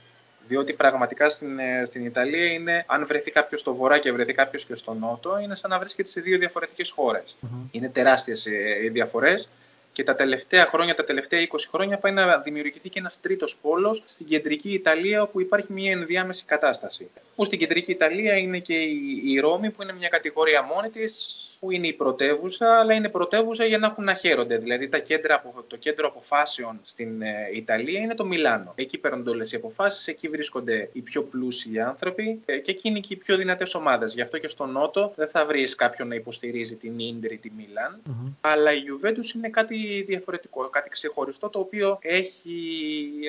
Διότι 0.46 0.72
πραγματικά 0.72 1.30
στην, 1.30 1.58
ε, 1.58 1.84
στην 1.84 2.04
Ιταλία 2.04 2.46
είναι, 2.46 2.84
αν 2.86 3.06
βρεθεί 3.06 3.30
κάποιος 3.30 3.60
στο 3.60 3.74
βορρά 3.74 3.98
και 3.98 4.12
βρεθεί 4.12 4.32
κάποιος 4.32 4.64
και 4.64 4.74
στο 4.74 4.94
νότο, 4.94 5.38
είναι 5.38 5.54
σαν 5.54 5.70
να 5.70 5.78
βρίσκεται 5.78 6.08
σε 6.08 6.20
δύο 6.20 6.38
διαφορετικές 6.38 6.94
Είναι 7.70 7.88
τεράστιες 7.88 8.46
οι 8.82 8.88
διαφορές 8.88 9.48
και 9.92 10.04
τα 10.04 10.14
τελευταία 10.14 10.66
χρόνια, 10.66 10.94
τα 10.94 11.04
τελευταία 11.04 11.40
20 11.40 11.56
χρόνια, 11.70 11.98
πάει 11.98 12.12
να 12.12 12.38
δημιουργηθεί 12.38 12.88
και 12.88 12.98
ένας 12.98 13.20
τρίτος 13.20 13.56
πόλος 13.56 14.02
στην 14.06 14.26
κεντρική 14.26 14.72
Ιταλία, 14.72 15.22
όπου 15.22 15.40
υπάρχει 15.40 15.72
μια 15.72 15.92
ενδιάμεση 15.92 16.44
κατάσταση. 16.44 17.10
Που 17.36 17.44
στην 17.44 17.58
κεντρική 17.58 17.90
Ιταλία 17.90 18.36
είναι 18.36 18.58
και 18.58 18.74
η 19.24 19.38
Ρώμη, 19.40 19.70
που 19.70 19.82
είναι 19.82 19.92
μια 19.92 20.08
κατηγορία 20.08 20.62
μόνη 20.62 20.90
της, 20.90 21.44
που 21.60 21.70
είναι 21.70 21.86
η 21.86 21.92
πρωτεύουσα, 21.92 22.78
αλλά 22.78 22.94
είναι 22.94 23.08
πρωτεύουσα 23.08 23.64
για 23.64 23.78
να 23.78 23.86
έχουν 23.86 24.04
να 24.04 24.14
χαίρονται. 24.14 24.56
Δηλαδή 24.56 24.88
τα 24.88 24.98
κέντρα, 24.98 25.42
το 25.66 25.76
κέντρο 25.76 26.06
αποφάσεων 26.06 26.80
στην 26.84 27.22
ε, 27.22 27.50
Ιταλία 27.54 28.00
είναι 28.00 28.14
το 28.14 28.24
Μιλάνο. 28.24 28.72
Εκεί 28.74 28.98
παίρνονται 28.98 29.30
όλες 29.30 29.52
οι 29.52 29.56
αποφάσεις, 29.56 30.06
εκεί 30.06 30.28
βρίσκονται 30.28 30.88
οι 30.92 31.00
πιο 31.00 31.22
πλούσιοι 31.22 31.80
άνθρωποι 31.80 32.40
ε, 32.44 32.58
και 32.58 32.70
εκεί 32.70 32.88
είναι 32.88 32.98
και 32.98 33.12
οι 33.14 33.16
πιο 33.16 33.36
δυνατές 33.36 33.74
ομάδες. 33.74 34.14
Γι' 34.14 34.20
αυτό 34.20 34.38
και 34.38 34.48
στο 34.48 34.66
Νότο 34.66 35.12
δεν 35.16 35.28
θα 35.28 35.46
βρεις 35.46 35.74
κάποιον 35.74 36.08
να 36.08 36.14
υποστηρίζει 36.14 36.76
την 36.76 36.98
Ίντερ 36.98 37.32
ή 37.32 37.38
τη 37.38 37.50
Μίλαν, 37.56 38.02
mm-hmm. 38.06 38.32
αλλά 38.40 38.72
η 38.72 38.80
Juventus 38.88 39.34
είναι 39.34 39.48
κάτι 39.48 40.04
διαφορετικό, 40.08 40.68
κάτι 40.68 40.88
ξεχωριστό 40.88 41.48
το 41.48 41.58
οποίο 41.58 41.98
έχει, 42.00 42.50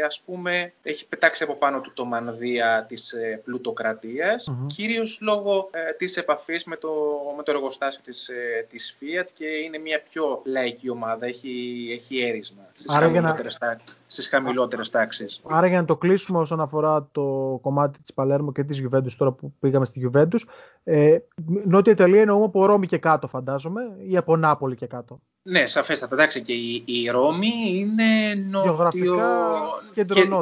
ας 0.06 0.22
πούμε, 0.26 0.74
έχει 0.84 1.08
πετάξει 1.08 1.44
από 1.44 1.56
πάνω 1.56 1.82
του 1.82 1.92
το 1.94 2.06
μανδύα 2.06 2.86
της 2.88 3.12
ε, 3.12 3.42
πλουτοκρατίας, 3.44 4.50
mm-hmm. 4.50 4.68
κυρίως 4.76 5.18
λόγω 5.22 5.70
ε, 5.72 5.92
της 5.92 6.18
επαφής 6.18 6.64
με 6.64 6.76
το, 6.76 6.90
με 7.38 7.44
το 7.44 7.52
εργοστάσιο 7.52 8.02
της 8.04 8.21
της, 8.26 8.68
της 8.70 8.98
Fiat 9.00 9.28
και 9.34 9.46
είναι 9.46 9.78
μια 9.78 10.02
πιο 10.10 10.42
λαϊκή 10.46 10.90
ομάδα, 10.90 11.26
έχει, 11.26 11.88
έχει 12.00 12.20
έρισμα 12.20 12.62
στις 12.76 12.96
Άρα 12.96 13.06
χαμηλότερες, 13.06 13.58
να... 13.62 13.78
στις 14.08 14.28
χαμηλότερες 14.28 14.90
τάξεις. 14.90 15.42
Άρα 15.50 15.68
για 15.68 15.80
να 15.80 15.86
το 15.86 15.98
κλείσουμε 15.98 16.40
όσον 16.40 16.62
αφορά 16.62 17.08
το 17.12 17.60
κομμάτι 17.62 18.02
της 18.02 18.14
Παλέρμο 18.14 18.52
και 18.52 18.64
της 18.64 18.84
Juventus 18.84 19.12
τώρα 19.18 19.32
που 19.32 19.54
πήγαμε 19.60 19.86
στη 19.86 20.10
Juventus, 20.14 20.40
ε, 20.84 21.18
Νότια 21.66 21.92
Ιταλία 21.94 22.22
είναι 22.22 22.32
από 22.32 22.66
Ρώμη 22.66 22.88
και 22.88 22.98
κάτω 22.98 23.28
φαντάζομαι 23.28 23.82
ή 24.08 24.18
από 24.18 24.38
Νάπολη 24.38 24.76
και 24.76 24.88
κάτω. 24.88 25.20
Ναι, 25.44 25.68
σαφέστατα. 25.68 26.16
Εντάξει, 26.16 26.42
και 26.42 26.54
η, 26.54 26.84
η 26.86 27.10
Ρώμη 27.10 27.52
είναι 27.74 28.34
νότιο... 28.50 29.20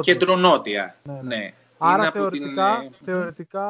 κεντρονότια. 0.02 0.96
Ναι, 1.02 1.12
ναι. 1.12 1.36
ναι. 1.36 1.52
Άρα 1.82 2.10
θεωρητικά, 2.10 2.78
την... 2.80 2.92
θεωρητικά 3.04 3.66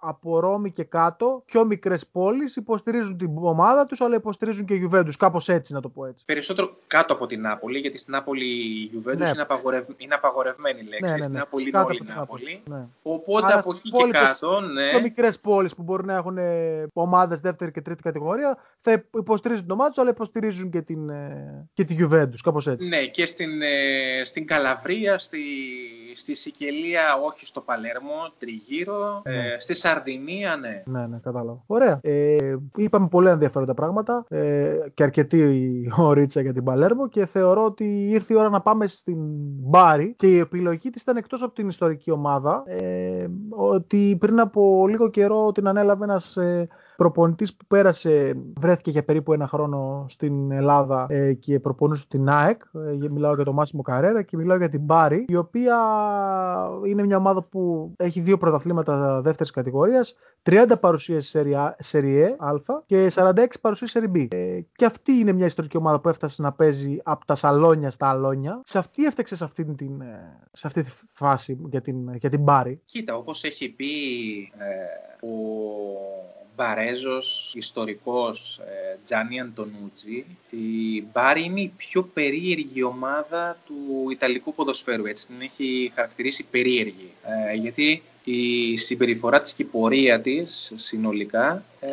από 0.00 0.40
Ρώμη 0.40 0.70
και 0.70 0.84
κάτω, 0.84 1.42
πιο 1.46 1.64
μικρές 1.64 2.06
πόλεις 2.06 2.56
υποστηρίζουν 2.56 3.16
την 3.16 3.30
ομάδα 3.36 3.86
τους, 3.86 4.00
αλλά 4.00 4.14
υποστηρίζουν 4.14 4.64
και 4.64 4.88
Juventus. 4.90 5.14
Κάπως 5.18 5.48
έτσι 5.48 5.72
να 5.72 5.80
το 5.80 5.88
πω 5.88 6.06
έτσι. 6.06 6.24
Περισσότερο 6.24 6.76
κάτω 6.86 7.12
από 7.12 7.26
την 7.26 7.40
Νάπολη, 7.40 7.78
γιατί 7.78 7.98
στην 7.98 8.12
Νάπολη 8.12 8.44
η 8.44 8.90
Juventus 8.94 9.16
ναι. 9.16 9.28
είναι, 9.28 9.42
απαγορευ... 9.42 9.84
είναι 9.96 10.14
απαγορευμένη 10.14 10.82
λέξη. 10.82 11.00
Ναι, 11.00 11.10
ναι, 11.10 11.16
ναι. 11.16 11.22
Στην 11.22 11.34
Νάπολη 11.36 11.68
είναι 11.68 11.78
όλη 11.78 11.96
η 11.96 12.12
Νάπολη. 12.16 12.62
Ναι. 12.68 12.86
Οπότε 13.02 13.46
Άρα 13.46 13.58
από 13.58 13.70
εκεί 13.74 13.90
και 13.90 14.10
κάτω. 14.10 14.60
Ναι. 14.60 14.90
Πιο 14.90 15.00
μικρές 15.00 15.38
πόλεις 15.40 15.74
που 15.74 15.82
μπορεί 15.82 16.04
να 16.04 16.14
έχουν 16.14 16.38
ε, 16.38 16.86
ομάδες 16.92 17.40
δεύτερη 17.40 17.70
και 17.70 17.80
τρίτη 17.80 18.02
κατηγορία 18.02 18.58
θα 18.78 19.04
υποστηρίζουν 19.18 19.64
την 19.64 19.72
ομάδα 19.72 19.90
του, 19.90 20.00
αλλά 20.00 20.10
υποστηρίζουν 20.10 20.70
και 20.70 20.82
την, 20.82 21.08
ε, 21.08 21.68
και 21.72 21.84
τη 21.84 21.96
Juventus. 22.00 22.38
Κάπως 22.42 22.66
έτσι. 22.66 22.88
Ναι, 22.88 23.06
και 23.06 23.24
στην, 23.24 23.62
ε, 23.62 24.24
στην 24.24 24.46
Καλαβρία, 24.46 25.18
στη, 25.18 25.42
στη 26.14 26.34
Σικελία, 26.34 27.20
όχι 27.24 27.43
όχι 27.44 27.52
στο 27.52 27.60
Παλέρμο, 27.60 28.32
τριγύρω, 28.38 29.22
ναι. 29.24 29.34
ε, 29.34 29.56
στη 29.58 29.74
Σαρδινία, 29.74 30.56
ναι. 30.56 30.82
Ναι, 30.86 31.06
ναι, 31.06 31.18
κατάλαβα. 31.22 31.62
Ωραία. 31.66 31.98
Ε, 32.02 32.56
είπαμε 32.76 33.08
πολλά 33.08 33.30
ενδιαφέροντα 33.30 33.74
πράγματα 33.74 34.24
ε, 34.28 34.76
και 34.94 35.02
αρκετή 35.02 35.90
ο 35.96 36.12
Ρίτσα 36.12 36.40
για 36.40 36.52
την 36.52 36.64
Παλέρμο 36.64 37.08
και 37.08 37.26
θεωρώ 37.26 37.64
ότι 37.64 38.08
ήρθε 38.10 38.34
η 38.34 38.36
ώρα 38.36 38.48
να 38.48 38.60
πάμε 38.60 38.86
στην 38.86 39.18
Μπάρι 39.68 40.14
και 40.18 40.26
η 40.26 40.38
επιλογή 40.38 40.90
της 40.90 41.02
ήταν 41.02 41.16
εκτός 41.16 41.42
από 41.42 41.54
την 41.54 41.68
ιστορική 41.68 42.10
ομάδα 42.10 42.62
ε, 42.66 43.26
ότι 43.50 44.16
πριν 44.20 44.40
από 44.40 44.86
λίγο 44.88 45.08
καιρό 45.08 45.52
την 45.52 45.68
ανέλαβε 45.68 46.04
ένας 46.04 46.36
ε, 46.36 46.68
προπονητής 46.96 47.56
που 47.56 47.64
πέρασε, 47.66 48.36
βρέθηκε 48.56 48.90
για 48.90 49.04
περίπου 49.04 49.32
ένα 49.32 49.48
χρόνο 49.48 50.04
στην 50.08 50.50
Ελλάδα 50.50 51.06
ε, 51.08 51.32
και 51.32 51.60
προπονούσε 51.60 52.06
την 52.08 52.28
ΑΕΚ. 52.28 52.60
Ε, 52.72 53.08
μιλάω 53.08 53.34
για 53.34 53.44
τον 53.44 53.54
Μάσιμο 53.54 53.82
Καρέρα 53.82 54.22
και 54.22 54.36
μιλάω 54.36 54.56
για 54.56 54.68
την 54.68 54.80
Μπάρι, 54.80 55.24
η 55.28 55.36
οποία 55.36 55.76
είναι 56.86 57.04
μια 57.04 57.16
ομάδα 57.16 57.42
που 57.42 57.92
έχει 57.96 58.20
δύο 58.20 58.36
πρωταθλήματα 58.36 59.20
δεύτερης 59.20 59.52
κατηγορίας, 59.52 60.16
30 60.42 60.72
παρουσίες 60.80 61.36
Serie 61.82 62.34
Α 62.38 62.52
και 62.86 63.10
46 63.14 63.46
παρουσίες 63.60 63.96
Serie 63.98 64.16
B. 64.16 64.26
Ε, 64.30 64.60
και 64.76 64.84
αυτή 64.84 65.12
είναι 65.12 65.32
μια 65.32 65.46
ιστορική 65.46 65.76
ομάδα 65.76 66.00
που 66.00 66.08
έφτασε 66.08 66.42
να 66.42 66.52
παίζει 66.52 66.98
από 67.02 67.24
τα 67.24 67.34
σαλόνια 67.34 67.90
στα 67.90 68.08
αλόνια. 68.08 68.60
Σε 68.64 68.78
αυτή 68.78 69.04
έφταξε 69.04 69.36
σε 69.36 69.44
αυτή, 69.44 69.64
την, 69.64 70.00
ε, 70.00 70.40
σε 70.52 70.66
αυτή 70.66 70.82
τη 70.82 70.90
φάση 71.08 71.58
για 71.70 71.80
την, 71.80 72.14
για 72.14 72.30
την 72.30 72.42
Μπάρι. 72.42 72.80
Κοίτα, 72.84 73.16
όπως 73.16 73.44
έχει 73.44 73.68
πει 73.68 73.84
ε, 74.58 75.26
ο 75.26 76.43
Μπαρέζος, 76.56 77.52
ιστορικός 77.56 78.58
ε, 78.58 78.98
Τζάνι 79.04 79.40
Αντωνούτσι. 79.40 80.26
Η 80.50 81.02
Μπάρι 81.12 81.42
είναι 81.42 81.60
η 81.60 81.72
πιο 81.76 82.02
περίεργη 82.02 82.82
ομάδα 82.82 83.58
του 83.66 84.06
Ιταλικού 84.10 84.54
ποδοσφαίρου, 84.54 85.06
έτσι 85.06 85.26
την 85.26 85.36
έχει 85.40 85.92
χαρακτηρίσει 85.94 86.46
περίεργη. 86.50 87.10
Ε, 87.50 87.54
γιατί 87.54 88.02
η 88.24 88.76
συμπεριφορά 88.76 89.40
της 89.40 89.52
και 89.52 89.62
η 89.62 89.66
πορεία 89.66 90.20
της 90.20 90.72
συνολικά 90.76 91.64
ε, 91.80 91.88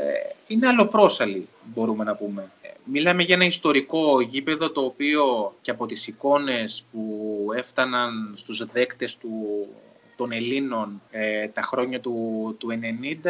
είναι 0.48 0.68
αλλοπρόσαλη, 0.68 1.48
μπορούμε 1.64 2.04
να 2.04 2.16
πούμε. 2.16 2.52
Μιλάμε 2.84 3.24
για 3.24 3.36
ένα 3.36 3.46
ιστορικό 3.46 4.22
γήπεδο 4.22 4.72
το 4.72 4.82
οποίο 4.82 5.54
και 5.62 5.72
από 5.72 5.86
τις 5.86 6.08
εικόνες 6.08 6.84
που 6.92 7.46
έφταναν 7.56 8.34
στους 8.36 8.66
δέκτες 8.66 9.18
του 9.18 9.68
των 10.22 10.32
Ελλήνων 10.32 11.02
ε, 11.12 11.48
τα 11.48 11.62
χρόνια 11.62 12.00
του, 12.00 12.56
του 12.60 12.80
90 13.24 13.28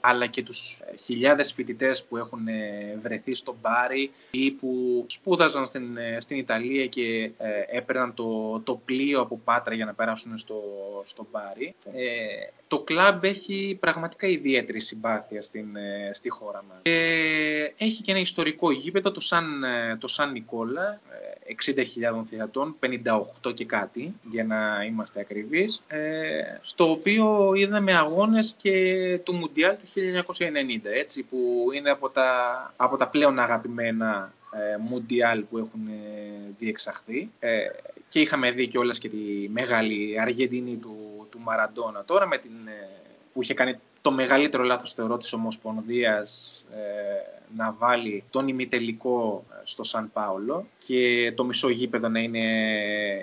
αλλά 0.00 0.26
και 0.26 0.42
τους 0.42 0.80
χιλιάδες 1.04 1.52
φοιτητές 1.52 2.04
που 2.04 2.16
έχουν 2.16 2.48
ε, 2.48 2.98
βρεθεί 3.02 3.34
στο 3.34 3.56
Μπάρι 3.60 4.10
ή 4.30 4.50
που 4.50 5.04
σπούδαζαν 5.08 5.66
στην, 5.66 5.96
ε, 5.96 6.20
στην 6.20 6.36
Ιταλία 6.36 6.86
και 6.86 7.30
ε, 7.38 7.76
έπαιρναν 7.76 8.14
το, 8.14 8.60
το 8.64 8.80
πλοίο 8.84 9.20
από 9.20 9.40
Πάτρα 9.44 9.74
για 9.74 9.84
να 9.84 9.94
περάσουν 9.94 10.36
στο, 10.36 10.62
στο 11.06 11.26
Μπάρι. 11.30 11.74
το 12.68 12.78
κλαμπ 12.78 13.24
έχει 13.24 13.76
πραγματικά 13.80 14.26
ιδιαίτερη 14.26 14.80
συμπάθεια 14.80 15.42
στην, 15.42 15.66
στη 16.12 16.28
χώρα 16.28 16.64
μας. 16.68 16.78
έχει 17.76 18.02
και 18.02 18.10
ένα 18.10 18.20
ιστορικό 18.20 18.70
γήπεδο, 18.70 19.12
το 19.12 19.20
Σαν, 19.20 19.64
το 19.98 20.08
Σαν 20.08 20.32
Νικόλα, 20.32 21.00
60.000 21.46 22.22
θεατών, 22.24 22.76
58 23.44 23.54
και 23.54 23.64
κάτι, 23.64 24.14
για 24.30 24.44
να 24.44 24.84
είμαστε 24.86 25.20
ακριβείς, 25.20 25.82
ε, 25.88 26.25
στο 26.62 26.90
οποίο 26.90 27.52
είδαμε 27.54 27.94
αγώνες 27.94 28.54
και 28.56 29.18
του 29.24 29.34
Μουντιάλ 29.34 29.76
του 29.76 29.86
1990, 30.34 30.80
έτσι, 30.82 31.22
που 31.22 31.68
είναι 31.74 31.90
από 31.90 32.08
τα, 32.08 32.72
από 32.76 32.96
τα 32.96 33.08
πλέον 33.08 33.38
αγαπημένα 33.38 34.32
ε, 34.50 34.76
Μουντιάλ 34.76 35.42
που 35.42 35.58
έχουν 35.58 35.86
ε, 35.86 36.54
διεξαχθεί. 36.58 37.30
Ε, 37.38 37.66
και 38.08 38.20
είχαμε 38.20 38.50
δει 38.50 38.68
και 38.68 38.78
όλας 38.78 38.98
και 38.98 39.08
τη 39.08 39.48
μεγάλη 39.48 40.20
Αργεντινή 40.20 40.76
του, 40.76 41.26
του 41.30 41.38
Μαραντόνα. 41.38 42.04
Τώρα 42.04 42.26
με 42.26 42.38
την, 42.38 42.52
που 43.32 43.42
είχε 43.42 43.54
κάνει 43.54 43.78
το 44.06 44.12
μεγαλύτερο 44.12 44.62
λάθος 44.62 44.92
θεωρώ 44.92 45.16
της 45.16 45.32
Ομοσπονδίας 45.32 46.52
να 47.56 47.72
βάλει 47.78 48.24
τον 48.30 48.48
ημιτελικό 48.48 49.44
στο 49.64 49.82
Σαν 49.82 50.10
Πάολο 50.12 50.66
και 50.86 51.32
το 51.36 51.44
μισό 51.44 51.68
γήπεδο 51.68 52.08
να 52.08 52.20
είναι 52.20 52.44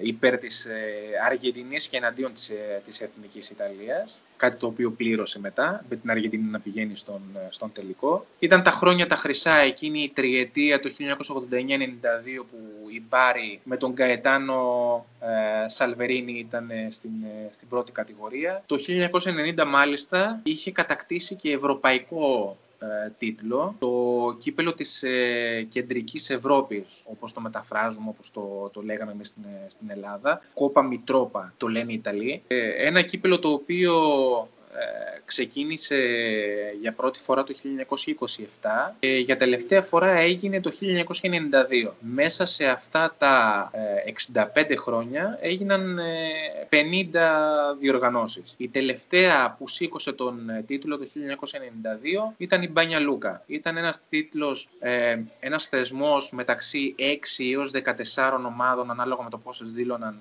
υπέρ 0.02 0.38
της 0.38 0.66
ε, 0.66 0.94
Αργεντινής 1.26 1.88
και 1.88 1.98
εναντίον 1.98 2.34
της, 2.34 2.50
ε, 2.50 2.82
της 2.86 3.02
Εθνικής 3.02 3.50
Ιταλίας. 3.50 4.18
Κάτι 4.44 4.58
το 4.58 4.68
οποίο 4.68 4.92
πλήρωσε 4.92 5.40
μετά, 5.40 5.86
με 5.90 5.96
την 5.96 6.10
Αργεντινή 6.10 6.50
να 6.50 6.60
πηγαίνει 6.60 6.96
στον, 6.96 7.22
ε, 7.36 7.48
στον 7.50 7.72
τελικό. 7.72 8.26
Ήταν 8.40 8.64
τα 8.64 8.72
χρόνια 8.72 9.08
τα 9.08 9.16
χρυσά, 9.16 9.56
εκείνη 9.56 10.02
η 10.02 10.12
τριετία 10.14 10.80
το 10.80 10.90
1989-92 10.90 12.46
που 12.52 12.90
η 12.90 13.04
Μπάρι 13.10 13.60
με 13.64 13.78
τον 13.78 13.94
Καετάνο 13.94 15.06
ε, 15.20 15.70
Σαλβερίνη 15.70 16.40
ήταν 16.40 16.70
στην, 16.90 17.12
στην 17.52 17.68
πρώτη 17.68 17.92
κατηγορία. 17.92 18.64
Το 18.66 18.78
1990 19.58 19.66
μάλιστα 19.68 20.40
είχε 20.44 20.72
κατακτήσει 20.72 21.36
και 21.36 21.52
ευρωπαϊκό 21.52 22.58
ε, 22.73 22.73
τίτλο, 23.18 23.76
το 23.80 23.90
κύπελο 24.38 24.74
της 24.74 25.04
ε, 25.04 25.68
κεντρικής 25.70 26.30
Ευρώπης, 26.30 27.04
όπως 27.06 27.34
το 27.34 27.42
μεταφράζουμε, 27.42 28.10
όπως 28.10 28.32
το, 28.32 28.70
το 28.74 28.82
λέγαμε 28.82 29.12
εμείς 29.12 29.28
στην, 29.28 29.44
ε, 29.44 29.70
στην 29.70 29.90
Ελλάδα. 29.90 30.42
Κόπα 30.54 30.84
Μητρόπα 30.84 31.54
το 31.58 31.68
λένε 31.68 31.92
οι 31.92 31.96
Ιταλοί. 31.96 32.42
ένα 32.78 33.02
κύπελο 33.02 33.40
το 33.40 33.50
οποίο 33.50 33.94
ε, 34.80 35.22
ξεκίνησε 35.26 35.98
για 36.82 36.94
πρώτη 36.94 37.20
φορά 37.20 37.44
το 37.44 37.54
1927 38.62 38.96
και 39.00 39.08
για 39.08 39.38
τελευταία 39.38 39.82
φορά 39.82 40.10
έγινε 40.10 40.62
το 40.62 40.72
1992. 40.82 41.92
Μέσα 42.00 42.46
σε 42.46 42.66
αυτά 42.66 43.16
τα 43.18 43.72
65 44.34 44.46
ε, 44.54 44.76
χρόνια 44.76 45.38
έγιναν 45.42 46.00
50 46.70 46.80
ε, 47.14 47.22
διοργανώσεις. 47.80 48.54
Η 48.58 48.68
τελευταία 48.68 49.56
που 49.58 49.68
σήκωσε 49.68 50.12
τον 50.12 50.52
τίτλο 50.66 50.98
το 50.98 51.08
1992 52.30 52.34
ήταν 52.38 52.62
η 52.62 52.68
Μπάνια 52.68 53.00
Λούκα. 53.00 53.44
Ήταν 53.46 53.78
ένας 53.78 54.00
τίτλος, 54.10 54.70
ένας 55.40 55.68
θεσμός 55.68 56.32
μεταξύ 56.32 56.96
6 56.98 57.04
έως 57.54 57.72
14 58.16 58.46
ομάδων 58.46 58.92
ανάλογα 58.92 59.24
με 59.24 59.30
το 59.30 59.38
πόσες 59.38 59.72
δήλωναν 59.72 60.20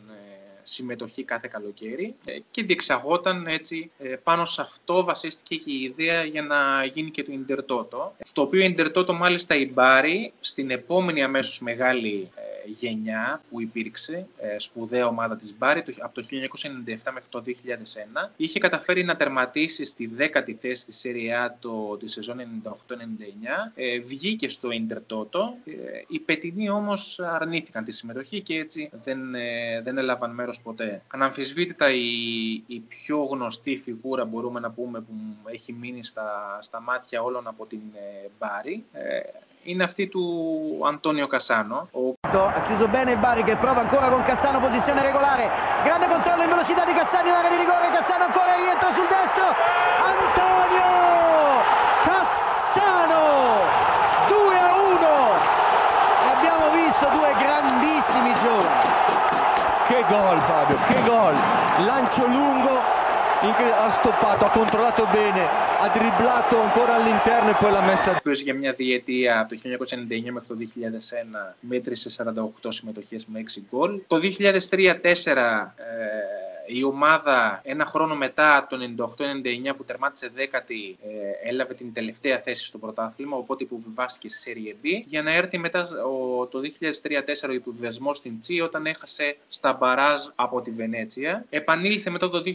συμμετοχή 0.63 1.23
κάθε 1.25 1.49
καλοκαίρι 1.53 2.15
ε, 2.27 2.39
και 2.51 2.63
διεξαγόταν 2.63 3.47
έτσι 3.47 3.91
ε, 3.99 4.09
πάνω 4.09 4.45
σε 4.45 4.63
αυτό 4.63 5.05
βασίστηκε 5.05 5.57
και 5.57 5.71
η 5.71 5.83
ιδέα 5.83 6.25
για 6.25 6.43
να 6.43 6.85
γίνει 6.85 7.11
και 7.11 7.23
το 7.23 7.33
Ιντερτότο 7.33 8.17
στο 8.25 8.43
οποίο 8.43 8.65
Ιντερτότο 8.65 9.13
μάλιστα 9.13 9.55
η 9.55 9.71
Μπάρι 9.73 10.33
στην 10.41 10.71
επόμενη 10.71 11.23
αμέσως 11.23 11.61
μεγάλη 11.61 12.31
ε, 12.35 12.52
γενιά 12.67 13.43
που 13.51 13.61
υπήρξε, 13.61 14.27
σπουδαία 14.57 15.07
ομάδα 15.07 15.37
της 15.37 15.55
Μπάρι 15.59 15.85
από 15.99 16.15
το 16.15 16.27
1997 16.31 16.37
μέχρι 16.87 17.29
το 17.29 17.43
2001 17.47 18.31
είχε 18.37 18.59
καταφέρει 18.59 19.05
να 19.05 19.17
τερματίσει 19.17 19.85
στη 19.85 20.07
δέκατη 20.07 20.59
θέση 20.61 20.87
της 20.87 20.99
Σεριά 20.99 21.57
το, 21.61 21.97
τη 21.97 22.09
σεζόν 22.09 22.41
98-99 22.65 22.73
βγήκε 24.07 24.49
στο 24.49 24.71
Ιντερτότο 24.71 25.55
οι 26.09 26.19
πετινοί 26.19 26.71
όμως 26.71 27.21
αρνήθηκαν 27.21 27.85
τη 27.85 27.93
συμμετοχή 27.93 28.41
και 28.41 28.55
έτσι 28.55 28.91
δεν, 29.05 29.19
δεν 29.83 29.99
έλαβαν 29.99 30.35
μέρος 30.35 30.61
ποτέ. 30.61 31.03
Αναμφισβήτητα 31.09 31.91
η, 31.93 32.53
η 32.67 32.79
πιο 32.89 33.25
γνωστή 33.25 33.77
φιγούρα 33.77 34.25
μπορούμε 34.25 34.61
να 34.61 34.71
πούμε 34.71 35.01
που 35.01 35.15
έχει 35.45 35.73
μείνει 35.73 36.05
στα, 36.05 36.59
στα 36.63 36.81
μάτια 36.81 37.23
όλων 37.23 37.47
από 37.47 37.67
την 37.67 37.81
ε, 37.95 38.29
in 39.65 39.83
affitu 39.83 40.81
Antonio 40.83 41.27
Casano. 41.27 41.89
Oh. 41.93 42.15
Ha 42.23 42.63
chiuso 42.67 42.89
bene 42.89 43.17
Bari 43.17 43.45
che 43.45 43.57
prova 43.57 43.81
ancora 43.81 44.09
con 44.09 44.23
Cassano, 44.23 44.59
posizione 44.59 45.03
regolare, 45.03 45.49
grande 45.85 46.09
controllo 46.09 46.43
in 46.43 46.49
velocità 46.49 46.85
di 46.85 46.93
Cassano 46.93 47.29
in 47.29 47.35
area 47.35 47.51
di 47.51 47.57
rigore, 47.57 47.91
Cassano 47.91 48.25
ancora 48.25 48.55
rientra 48.57 48.93
sul 48.93 49.07
destro, 49.07 49.55
Antonio 50.03 50.91
Cassano 52.05 53.23
2 54.29 54.59
a 54.59 54.73
1 54.73 55.07
abbiamo 56.35 56.71
visto 56.71 57.07
due 57.13 57.35
grandissimi 57.39 58.35
giorni. 58.43 58.91
Che 59.87 60.05
gol 60.09 60.41
Fabio, 60.41 60.79
che 60.87 61.03
gol, 61.05 61.35
lancio 61.85 62.27
lungo 62.27 62.82
ha 63.51 63.91
stoppato, 63.91 64.45
ha 64.45 64.51
controllato 64.51 65.05
bene, 65.07 65.43
ha 65.81 65.89
dribblato 65.89 66.61
ancora 66.61 66.95
all'interno 66.95 67.51
e 67.51 67.55
poi 67.55 67.73
l'ha 67.73 67.81
messa. 67.81 68.21
Για 68.35 68.55
μια 68.55 68.73
διετία 68.73 69.41
από 69.41 69.55
το 69.55 69.61
1999 69.65 70.31
μέχρι 70.31 70.49
το 70.49 70.57
2001 70.59 71.55
μέτρησε 71.61 72.11
48 72.63 72.69
συμμετοχές 72.69 73.27
με 73.27 73.45
6 73.57 73.61
γκολ. 73.71 74.01
Το 74.07 74.21
2003-2004 74.23 75.73
η 76.67 76.85
ομάδα 76.85 77.61
ένα 77.65 77.87
χρόνο 77.87 78.15
μετά 78.17 78.67
το 78.71 78.77
98-99 79.71 79.77
που 79.77 79.85
τερμάτισε 79.85 80.31
δέκατη 80.35 80.99
ε, 81.03 81.49
έλαβε 81.49 81.75
την 81.75 81.93
τελευταία 81.93 82.39
θέση 82.39 82.67
στο 82.67 82.79
πρωτάθλημα 82.79 83.37
οπότε 83.37 83.65
υποβιβάστηκε 83.65 84.29
στη 84.29 84.53
Serie 84.55 84.85
B 84.85 85.05
για 85.07 85.23
να 85.23 85.33
έρθει 85.33 85.59
μετά 85.59 85.89
ο, 85.89 86.47
το 86.47 86.61
2003-2004 86.81 87.49
ο 87.49 87.53
υποβιβασμός 87.53 88.17
στην 88.17 88.41
Τσι 88.41 88.61
όταν 88.61 88.87
έχασε 88.87 89.37
στα 89.49 89.73
μπαράζ 89.73 90.21
από 90.35 90.61
τη 90.61 90.71
Βενέτσια. 90.71 91.45
Επανήλθε 91.51 92.11
μετά 92.11 92.29
το 92.29 92.43
2009-10 92.47 92.51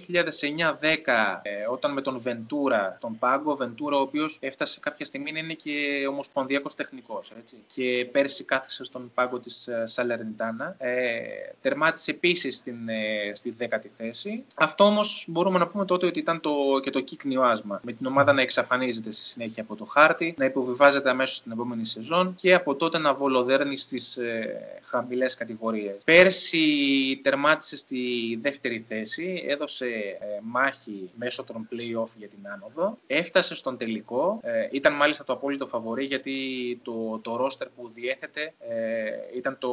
ε, 1.42 1.68
όταν 1.72 1.94
με 1.94 2.02
τον 2.02 2.20
Βεντούρα, 2.20 2.98
τον 3.02 3.20
Πάγκο, 3.20 3.56
Βεντούρα 3.56 3.98
ο 3.98 4.02
οποίος 4.02 4.38
έφτασε 4.42 4.80
κάποια 4.80 5.06
στιγμή 5.06 5.32
να 5.32 5.40
είναι 5.40 5.54
και 5.54 6.06
ομοσπονδιακός 6.10 6.76
τεχνικός 6.76 7.32
έτσι. 7.40 7.56
και 7.74 8.08
πέρσι 8.12 8.44
κάθισε 8.44 8.84
στον 8.84 9.12
Πάγκο 9.14 9.40
της 9.40 9.68
ε, 9.68 9.84
Σαλερνιτάνα. 9.88 10.76
Ε, 10.78 11.20
τερμάτισε 11.62 12.12
επίσης 12.12 12.56
στην, 12.56 12.90
ε, 12.90 13.32
στη 13.34 13.52
δέκατη 13.58 13.92
θέση. 13.98 14.44
Αυτό 14.56 14.84
όμως 14.84 15.26
μπορούμε 15.28 15.60
να 15.60 15.68
πούμε 15.68 15.86
τότε 15.86 16.06
ότι 16.06 16.20
ήταν 16.20 16.42
το, 16.42 16.52
και 16.82 16.90
το 16.90 17.00
κύκνιο 17.00 17.42
άσμα. 17.42 17.80
Με 17.84 17.94
την 17.94 18.06
ομάδα 18.06 18.34
να 18.34 18.42
εξαφανίζεται 18.42 19.12
στη 19.12 19.24
συνέχεια 19.24 19.64
από 19.64 19.76
το 19.76 19.86
χάρτη, 19.86 20.36
να 20.38 20.46
υποβιβάζεται 20.46 21.10
αμέσως 21.10 21.38
στην 21.38 21.52
επόμενη 21.52 21.86
σεζόν 21.86 22.36
και 22.36 22.54
από 22.54 22.76
τότε 22.76 22.98
να 22.98 23.14
βολοδέρνει 23.14 23.78
στις 23.78 24.18
ε, 24.18 24.80
χαμηλές 24.86 25.36
κατηγορίες. 25.36 25.98
Πέρσι 26.04 27.20
τερμάτισε 27.24 27.78
στη 27.78 28.00
δεύτερη 28.42 28.86
θέση, 28.88 29.44
έδωσε 29.48 29.86
ε, 29.86 30.26
μάχη 30.44 31.10
μέσω 31.16 31.44
των 31.44 31.68
play-off 31.72 32.10
για 32.18 32.28
την 32.28 32.48
άνοδο. 32.54 32.98
Έφτασε 33.08 33.56
στον 33.56 33.78
τελικό. 33.78 34.40
Ε, 34.44 34.68
ήταν 34.72 34.94
μάλιστα 34.94 35.24
το 35.24 35.34
απόλυτο 35.34 35.68
φαβορή 35.68 36.06
γιατί 36.06 36.36
το, 36.84 37.20
το 37.22 37.36
ρόστερ 37.36 37.68
που 37.68 37.92
διέθετε 37.94 38.54
ε, 38.60 39.38
ήταν 39.38 39.58
το 39.60 39.70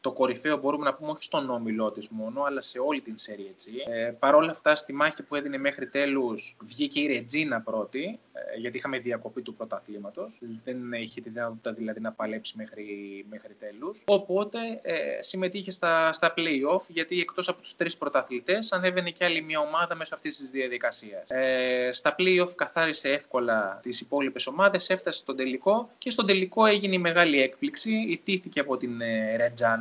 το 0.00 0.12
κορυφαίο 0.12 0.56
μπορούμε 0.56 0.84
να 0.84 0.94
πούμε 0.94 1.10
όχι 1.10 1.22
στον 1.22 1.50
όμιλό 1.50 1.90
της 1.90 2.08
μόνο, 2.08 2.42
αλλά 2.42 2.60
σε 2.60 2.78
όλη 2.78 3.00
την 3.00 3.18
σέρια 3.18 3.48
έτσι. 3.50 3.70
Ε, 3.88 4.10
Παρ' 4.18 4.34
όλα 4.34 4.50
αυτά, 4.50 4.74
στη 4.74 4.92
μάχη 4.92 5.22
που 5.22 5.34
έδινε 5.34 5.58
μέχρι 5.58 5.86
τέλους, 5.86 6.56
βγήκε 6.60 7.00
η 7.00 7.06
Ρετζίνα 7.06 7.60
πρώτη, 7.60 8.18
ε, 8.32 8.58
γιατί 8.58 8.76
είχαμε 8.76 8.98
διακοπή 8.98 9.42
του 9.42 9.54
πρωταθλήματος. 9.54 10.40
Δεν 10.64 10.92
είχε 10.92 11.20
τη 11.20 11.28
δυνατότητα 11.28 11.72
δηλαδή 11.72 12.00
να 12.00 12.12
παλέψει 12.12 12.54
μέχρι, 12.56 12.86
μέχρι 13.30 13.54
τέλους. 13.58 14.02
Οπότε 14.06 14.58
ε, 14.82 14.94
συμμετείχε 15.20 15.70
στα, 15.70 16.12
στα 16.12 16.34
playoff, 16.36 16.82
γιατί 16.86 17.20
εκτός 17.20 17.48
από 17.48 17.60
τους 17.60 17.76
τρεις 17.76 17.96
πρωταθλητές, 17.96 18.72
ανέβαινε 18.72 19.10
και 19.10 19.24
άλλη 19.24 19.42
μια 19.42 19.60
ομάδα 19.60 19.94
μέσω 19.94 20.14
αυτής 20.14 20.36
της 20.36 20.50
διαδικασίας. 20.50 21.24
Ε, 21.30 21.90
στα 21.92 22.14
playoff 22.18 22.54
καθάρισε 22.54 23.08
εύκολα 23.08 23.80
τις 23.82 24.00
υπόλοιπες 24.00 24.46
ομάδες, 24.46 24.90
έφτασε 24.90 25.18
στον 25.18 25.36
τελικό 25.36 25.90
και 25.98 26.10
στον 26.10 26.26
τελικό 26.26 26.66
έγινε 26.66 26.94
η 26.94 26.98
μεγάλη 26.98 27.42
έκπληξη. 27.42 27.92
Ιτήθηκε 28.08 28.60
από 28.60 28.76
την 28.76 29.00
ε, 29.00 29.32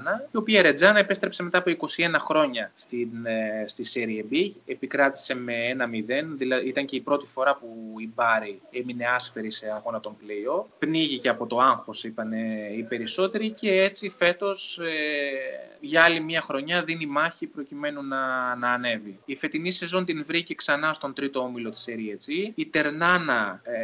Ρετζάνα 0.10 0.28
η 0.32 0.38
οποία 0.38 0.62
Ρετζάνα 0.62 1.00
επέστρεψε 1.00 1.44
μετά 1.44 1.58
από 1.58 1.70
21 1.70 2.16
χρόνια 2.20 2.72
στην, 2.76 3.26
ε, 3.26 3.66
στη 3.68 3.84
Serie 3.94 4.34
B, 4.34 4.52
επικράτησε 4.66 5.36
με 5.36 5.54
1-0, 5.68 6.36
δηλαδή 6.38 6.68
ήταν 6.68 6.86
και 6.86 6.96
η 6.96 7.02
πρώτη 7.02 7.26
φορά 7.26 7.56
που 7.56 7.96
η 8.00 8.10
Μπάρι 8.16 8.62
έμεινε 8.72 9.06
άσφαιρη 9.06 9.52
σε 9.52 9.72
αγώνα 9.76 10.00
των 10.00 10.16
play-off. 10.22 10.66
Πνίγηκε 10.80 11.30
από 11.30 11.46
το 11.46 11.58
άγχος, 11.58 12.04
είπαν 12.04 12.32
οι 12.78 12.86
περισσότεροι 12.90 13.50
και 13.50 13.82
έτσι 13.82 14.14
φέτος 14.18 14.80
ε, 14.80 15.70
για 15.80 16.04
άλλη 16.04 16.20
μια 16.20 16.42
χρονιά 16.42 16.84
δίνει 16.84 17.06
μάχη 17.06 17.48
προκειμένου 17.48 18.04
να, 18.04 18.56
να 18.56 18.72
ανέβει. 18.72 19.20
Η 19.26 19.36
φετινή 19.36 19.72
σεζόν 19.72 20.06
την 20.06 20.24
βρήκε 20.28 20.56
ξανά 20.56 20.94
στον 20.94 21.14
τρίτο 21.14 21.40
όμιλο 21.40 21.70
της 21.70 21.86
Serie 21.88 22.30
G. 22.30 22.52
Η 22.56 22.66
Τερνάνα 22.66 23.62
ε, 23.64 23.80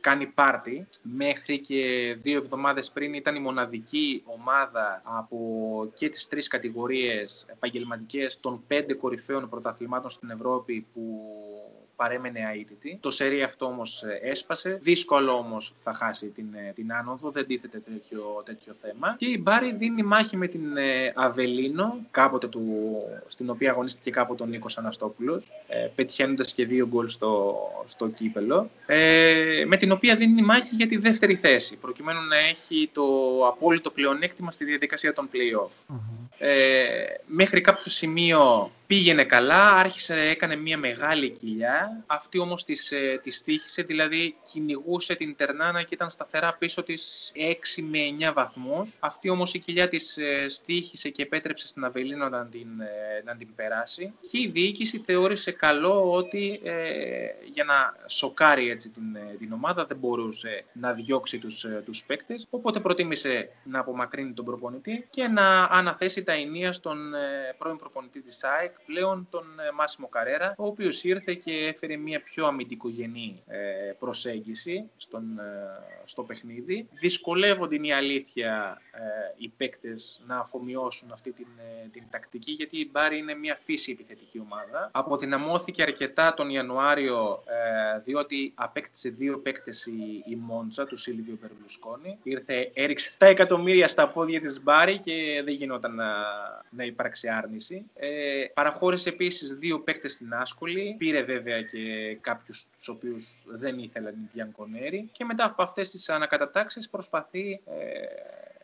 κάνει 0.00 0.26
πάρτι. 0.26 0.86
Μέχρι 1.02 1.58
και 1.58 2.16
δύο 2.22 2.38
εβδομάδες 2.38 2.90
πριν 2.90 3.12
ήταν 3.12 3.34
η 3.34 3.40
μοναδική 3.40 4.22
ομάδα 4.24 5.02
από 5.04 5.36
και 5.94 6.08
τις 6.08 6.28
τρεις 6.28 6.48
κατηγορίες 6.48 7.46
επαγγελματικές 7.48 8.40
των 8.40 8.62
πέντε 8.66 8.94
κορυφαίων 8.94 9.48
πρωταθλημάτων 9.48 10.10
στην 10.10 10.30
Ευρώπη 10.30 10.86
που 10.92 11.20
παρέμενε 11.96 12.40
αίτητη. 12.54 12.98
Το 13.00 13.10
σερί 13.10 13.42
αυτό 13.42 13.66
όμως 13.66 14.02
ε, 14.02 14.20
έσπασε. 14.22 14.78
Δύσκολο 14.82 15.32
όμως 15.32 15.74
θα 15.82 15.92
χάσει 15.92 16.26
την, 16.26 16.46
ε, 16.54 16.72
την 16.74 16.92
άνοδο, 16.92 17.30
δεν 17.30 17.46
τίθεται 17.46 17.78
τέτοιο, 17.78 18.42
τέτοιο 18.44 18.74
θέμα. 18.74 19.14
Και 19.18 19.26
η 19.26 19.38
Μπάρι 19.42 19.74
δίνει 19.74 20.02
μάχη 20.02 20.36
με 20.36 20.46
την 20.46 20.76
ε, 20.76 21.12
Αβελίνο, 21.14 21.98
κάποτε 22.10 22.48
του, 22.48 22.94
στην 23.28 23.50
οποία 23.50 23.70
αγωνίστηκε 23.70 24.10
κάποτε 24.10 24.42
ο 24.42 24.46
Νίκος 24.46 24.78
Αναστόπουλος, 24.78 25.44
ε, 25.68 25.88
πετυχαίνοντας 25.94 26.52
και 26.52 26.66
δύο 26.66 26.86
γκολ 26.86 27.08
στο, 27.08 27.56
στο 27.86 28.08
κύπελο. 28.08 28.70
Ε, 28.86 29.64
με 29.66 29.76
την 29.76 29.92
οποία 29.92 30.16
δίνει 30.16 30.42
μάχη 30.42 30.74
για 30.74 30.86
τη 30.86 30.96
δεύτερη 30.96 31.34
θέση, 31.34 31.76
προκειμένου 31.76 32.20
να 32.20 32.36
έχει 32.36 32.90
το 32.92 33.02
απόλυτο 33.46 33.90
πλεονέκτημα 33.90 34.52
στη 34.52 34.64
διαδικασία 34.64 35.12
των 35.12 35.28
playoff. 35.32 35.94
Ε, 36.38 37.04
μέχρι 37.26 37.60
κάποιο 37.60 37.90
σημείο 37.90 38.70
πήγαινε 38.86 39.24
καλά, 39.24 39.72
άρχισε, 39.72 40.14
έκανε 40.14 40.56
μια 40.56 40.78
μεγάλη 40.78 41.30
κοιλιά. 41.30 42.04
Αυτή 42.06 42.38
όμως 42.38 42.64
της, 42.64 42.92
ε, 42.92 43.20
της 43.22 43.42
τύχησε, 43.42 43.82
δηλαδή 43.82 44.36
κυνηγούσε 44.52 45.14
την 45.14 45.36
Τερνάνα 45.36 45.82
και 45.82 45.94
ήταν 45.94 46.10
σταθερά 46.10 46.54
πίσω 46.54 46.82
της 46.82 47.32
6 47.34 47.82
με 47.82 47.98
9 48.28 48.32
βαθμούς. 48.32 48.96
Αυτή 49.00 49.28
όμως 49.28 49.54
η 49.54 49.58
κοιλιά 49.58 49.88
της 49.88 50.16
ε, 50.16 50.48
στήχησε 50.48 51.08
και 51.08 51.22
επέτρεψε 51.22 51.68
στην 51.68 51.84
Αβελίνο 51.84 52.28
να 52.28 52.46
την, 52.46 52.80
ε, 52.80 53.22
να 53.24 53.36
την 53.36 53.54
περάσει. 53.54 54.12
Και 54.30 54.38
η 54.38 54.50
διοίκηση 54.54 55.02
θεώρησε 55.06 55.50
καλό 55.50 56.12
ότι 56.12 56.60
ε, 56.64 56.74
για 57.52 57.64
να 57.64 57.96
σοκάρει 58.06 58.70
έτσι 58.70 58.90
την, 58.90 59.16
την 59.38 59.52
ομάδα 59.52 59.86
δεν 59.86 59.96
μπορούσε 59.96 60.64
να 60.72 60.92
διώξει 60.92 61.38
τους, 61.38 61.66
τους 61.84 62.04
παίκτες. 62.04 62.46
Οπότε 62.50 62.80
προτίμησε 62.80 63.50
να 63.64 63.78
απομακρύνει 63.78 64.32
τον 64.32 64.44
προπονητή 64.44 65.06
και 65.10 65.28
να 65.28 65.62
αναθέσει 65.62 66.22
τα 66.22 66.32
ενία 66.32 66.72
στον 66.72 66.98
πρώην 67.58 67.76
προπονητή 67.76 68.20
της 68.20 68.44
ΑΕΚ 68.44 68.75
πλέον 68.86 69.26
τον 69.30 69.44
ε, 69.68 69.72
Μάσιμο 69.72 70.08
Καρέρα, 70.08 70.54
ο 70.58 70.66
οποίος 70.66 71.04
ήρθε 71.04 71.34
και 71.34 71.52
έφερε 71.52 71.96
μια 71.96 72.22
πιο 72.22 72.46
αμυντικογενή 72.46 73.42
ε, 73.46 73.58
προσέγγιση 73.98 74.90
στον, 74.96 75.38
ε, 75.38 75.44
στο 76.04 76.22
παιχνίδι. 76.22 76.88
Δυσκολεύονται 77.00 77.76
η 77.76 77.92
αλήθεια 77.92 78.80
οι 79.36 79.48
παίκτες 79.48 80.22
να 80.26 80.38
αφομοιώσουν 80.38 81.12
αυτή 81.12 81.32
την, 81.32 81.46
την 81.92 82.02
τακτική, 82.10 82.52
γιατί 82.52 82.78
η 82.78 82.88
Μπάρη 82.92 83.18
είναι 83.18 83.34
μια 83.34 83.58
φύση 83.64 83.92
επιθετική 83.92 84.38
ομάδα. 84.38 84.90
Αποδυναμώθηκε 84.92 85.82
αρκετά 85.82 86.34
τον 86.34 86.50
Ιανουάριο, 86.50 87.42
διότι 88.04 88.52
απέκτησε 88.54 89.08
δύο 89.08 89.38
παίκτες 89.38 89.86
η, 89.86 90.24
η 90.26 90.36
Μόντζα, 90.36 90.86
του 90.86 90.96
Σίλβιο 90.96 91.38
Περλουσκόνη. 91.40 92.18
Ήρθε, 92.22 92.70
έριξε 92.74 93.14
τα 93.18 93.26
εκατομμύρια 93.26 93.88
στα 93.88 94.08
πόδια 94.08 94.40
της 94.40 94.62
Μπάρη 94.62 94.98
και 94.98 95.42
δεν 95.44 95.54
γινόταν 95.54 95.94
να, 95.94 96.06
να 96.70 96.84
υπάρξει 96.84 97.28
άρνηση. 97.28 97.90
Ε, 97.94 98.44
Προχώρησε 98.70 99.08
επίσης 99.08 99.52
δύο 99.52 99.80
παίκτες 99.80 100.12
στην 100.12 100.34
άσκολη. 100.34 100.94
Πήρε 100.98 101.22
βέβαια 101.22 101.62
και 101.62 101.78
κάποιους 102.20 102.66
τους 102.76 102.88
οποίους 102.88 103.44
δεν 103.46 103.78
ήθελαν 103.78 104.12
η 104.12 104.30
Μπιανκονέρη. 104.32 105.08
Και 105.12 105.24
μετά 105.24 105.44
από 105.44 105.62
αυτές 105.62 105.90
τις 105.90 106.08
ανακατατάξεις 106.08 106.88
προσπαθεί 106.88 107.60
ε, 107.66 107.74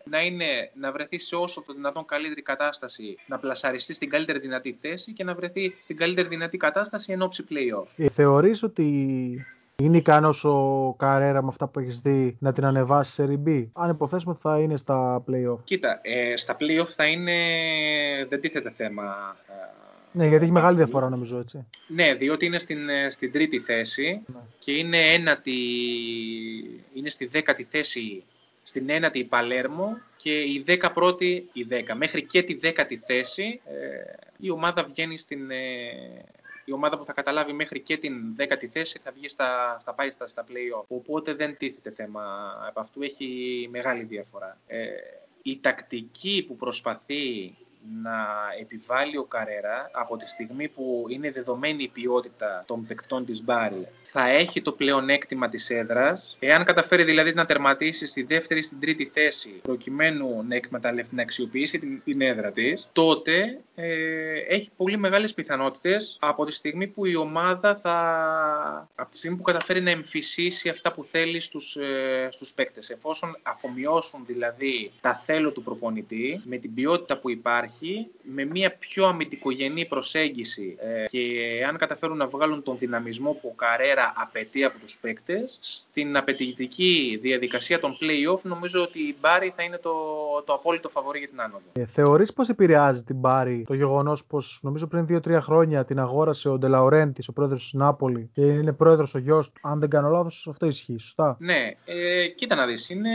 να, 0.04 0.22
είναι, 0.22 0.70
να 0.74 0.92
βρεθεί 0.92 1.18
σε 1.18 1.36
όσο 1.36 1.62
το 1.66 1.72
δυνατόν 1.72 2.04
καλύτερη 2.04 2.42
κατάσταση, 2.42 3.16
να 3.26 3.38
πλασαριστεί 3.38 3.94
στην 3.94 4.10
καλύτερη 4.10 4.38
δυνατή 4.38 4.78
θέση 4.80 5.12
και 5.12 5.24
να 5.24 5.34
βρεθεί 5.34 5.74
στην 5.82 5.96
καλύτερη 5.96 6.28
δυνατή 6.28 6.56
κατάσταση 6.56 7.12
εν 7.12 7.22
ώψη 7.22 7.44
playoff. 7.50 7.86
Ε, 7.96 8.08
θεωρείς 8.08 8.62
ότι 8.62 8.86
είναι 9.76 9.96
ικανός 9.96 10.44
ο 10.44 10.94
Καρέρα 10.98 11.42
με 11.42 11.48
αυτά 11.48 11.68
που 11.68 11.78
έχεις 11.78 12.00
δει 12.00 12.36
να 12.40 12.52
την 12.52 12.64
ανεβάσεις 12.64 13.14
σε 13.14 13.24
RB. 13.24 13.66
Αν 13.72 13.90
υποθέσουμε 13.90 14.32
ότι 14.32 14.40
θα 14.40 14.58
είναι 14.58 14.76
στα 14.76 15.24
playoff. 15.30 15.58
Κοίτα, 15.64 15.98
ε, 16.02 16.36
στα 16.36 16.56
playoff 16.60 16.88
θα 16.88 17.06
είναι. 17.06 17.34
Δεν 18.28 18.40
τίθεται 18.40 18.72
θέμα 18.76 19.36
ε, 19.48 19.80
ναι, 20.12 20.26
γιατί 20.26 20.44
έχει 20.44 20.52
μεγάλη 20.52 20.76
διαφορά 20.76 21.08
νομίζω 21.08 21.38
έτσι. 21.38 21.66
Ναι, 21.86 22.14
διότι 22.14 22.46
είναι 22.46 22.58
στην, 22.58 22.88
ε, 22.88 23.10
στην 23.10 23.32
τρίτη 23.32 23.58
θέση 23.58 24.22
ναι. 24.26 24.40
και 24.58 24.72
είναι, 24.72 25.12
ένατη, 25.12 25.60
είναι 26.94 27.10
στη 27.10 27.26
δέκατη 27.26 27.66
θέση 27.70 28.24
στην 28.62 28.90
ένατη 28.90 29.18
η 29.18 29.24
Παλέρμο 29.24 29.98
και 30.16 30.40
η 30.40 30.62
δέκα 30.66 30.92
πρώτη, 30.92 31.48
η 31.52 31.62
δέκα, 31.62 31.94
μέχρι 31.94 32.22
και 32.22 32.42
τη 32.42 32.54
δέκατη 32.54 33.02
θέση 33.06 33.60
ε, 33.64 34.14
η 34.38 34.50
ομάδα 34.50 34.84
βγαίνει 34.84 35.18
στην... 35.18 35.50
Ε, 35.50 35.54
η 36.64 36.72
ομάδα 36.72 36.98
που 36.98 37.04
θα 37.04 37.12
καταλάβει 37.12 37.52
μέχρι 37.52 37.80
και 37.80 37.96
την 37.96 38.34
δέκατη 38.36 38.66
θέση 38.66 39.00
θα 39.04 39.12
βγει 39.14 39.28
στα, 39.28 39.78
στα 39.80 39.94
πάει 39.94 40.10
στα, 40.10 40.26
στα 40.26 40.44
play-off. 40.48 40.84
Οπότε 40.88 41.34
δεν 41.34 41.56
τίθεται 41.56 41.90
θέμα 41.90 42.22
από 42.68 42.80
αυτού, 42.80 43.02
έχει 43.02 43.68
μεγάλη 43.70 44.02
διαφορά. 44.02 44.58
Ε, 44.66 44.86
η 45.42 45.58
τακτική 45.60 46.44
που 46.48 46.56
προσπαθεί 46.56 47.54
να 48.02 48.26
επιβάλλει 48.60 49.16
ο 49.18 49.24
Καρέρα 49.24 49.90
από 49.92 50.16
τη 50.16 50.28
στιγμή 50.28 50.68
που 50.68 51.06
είναι 51.08 51.30
δεδομένη 51.30 51.82
η 51.82 51.88
ποιότητα 51.88 52.64
των 52.66 52.86
παικτών 52.86 53.24
της 53.24 53.44
Μπάρι 53.44 53.88
θα 54.02 54.28
έχει 54.28 54.62
το 54.62 54.72
πλεονέκτημα 54.72 55.48
της 55.48 55.70
έδρας. 55.70 56.36
Εάν 56.40 56.64
καταφέρει 56.64 57.04
δηλαδή 57.04 57.34
να 57.34 57.44
τερματίσει 57.44 58.06
στη 58.06 58.22
δεύτερη 58.22 58.60
ή 58.60 58.62
στην 58.62 58.80
τρίτη 58.80 59.06
θέση 59.06 59.50
προκειμένου 59.62 60.44
να 60.48 60.54
εκμεταλλευτεί, 60.54 61.14
να 61.14 61.22
αξιοποιήσει 61.22 61.78
την, 61.78 62.02
την 62.04 62.20
έδρα 62.20 62.52
της 62.52 62.88
τότε 62.92 63.60
ε, 63.74 64.38
έχει 64.48 64.70
πολύ 64.76 64.96
μεγάλες 64.96 65.34
πιθανότητες 65.34 66.16
από 66.20 66.44
τη 66.44 66.52
στιγμή 66.52 66.86
που 66.86 67.06
η 67.06 67.16
ομάδα 67.16 67.76
θα 67.76 68.88
από 68.94 69.10
τη 69.10 69.16
στιγμή 69.16 69.36
που 69.36 69.42
καταφέρει 69.42 69.80
να 69.80 69.90
εμφυσίσει 69.90 70.68
αυτά 70.68 70.92
που 70.92 71.04
θέλει 71.04 71.40
στους, 71.40 71.76
ε, 71.76 72.28
στους 72.30 72.52
παίκτες. 72.52 72.90
Εφόσον 72.90 73.36
αφομοιώσουν 73.42 74.22
δηλαδή 74.26 74.92
τα 75.00 75.22
θέλω 75.26 75.50
του 75.50 75.62
προπονητή 75.62 76.40
με 76.44 76.56
την 76.56 76.74
ποιότητα 76.74 77.18
που 77.18 77.30
υπάρχει 77.30 77.71
με 78.22 78.44
μια 78.44 78.76
πιο 78.76 79.06
αμυντικογενή 79.06 79.86
προσέγγιση 79.86 80.76
ε, 80.80 81.06
και 81.06 81.20
αν 81.68 81.76
καταφέρουν 81.76 82.16
να 82.16 82.26
βγάλουν 82.26 82.62
τον 82.62 82.78
δυναμισμό 82.78 83.32
που 83.32 83.48
ο 83.52 83.54
Καρέρα 83.56 84.12
απαιτεί 84.16 84.64
από 84.64 84.78
τους 84.78 84.98
παίκτες, 84.98 85.58
στην 85.60 86.16
απαιτητική 86.16 87.18
διαδικασία 87.22 87.80
των 87.80 87.96
play-off 88.00 88.40
νομίζω 88.42 88.82
ότι 88.82 88.98
η 88.98 89.16
Μπάρι 89.20 89.52
θα 89.56 89.62
είναι 89.62 89.78
το, 89.78 89.92
το 90.46 90.52
απόλυτο 90.52 90.88
φαβορή 90.88 91.18
για 91.18 91.28
την 91.28 91.40
άνοδο. 91.40 91.62
Ε, 91.72 91.86
θεωρείς 91.86 92.32
πως 92.32 92.48
επηρεάζει 92.48 93.02
την 93.02 93.16
Μπάρι 93.16 93.64
το 93.66 93.74
γεγονός 93.74 94.24
πως 94.24 94.58
νομίζω 94.62 94.86
πριν 94.86 95.06
2-3 95.10 95.38
χρόνια 95.40 95.84
την 95.84 95.98
αγόρασε 95.98 96.48
ο 96.48 96.58
Ντελαουρέντης, 96.58 97.28
ο 97.28 97.32
πρόεδρος 97.32 97.62
της 97.62 97.72
Νάπολη 97.72 98.30
και 98.32 98.40
είναι 98.40 98.72
πρόεδρος 98.72 99.14
ο 99.14 99.18
γιος 99.18 99.52
του; 99.52 99.60
Αν 99.62 99.80
δεν 99.80 99.88
κάνω 99.88 100.08
λάθος 100.08 100.46
αυτό 100.50 100.66
ισχύει, 100.66 100.98
σωστά; 100.98 101.36
Ναι, 101.40 101.70
ε, 101.84 102.26
κοίτα 102.26 102.54
να 102.54 102.66
δεις, 102.66 102.90
είναι 102.90 103.10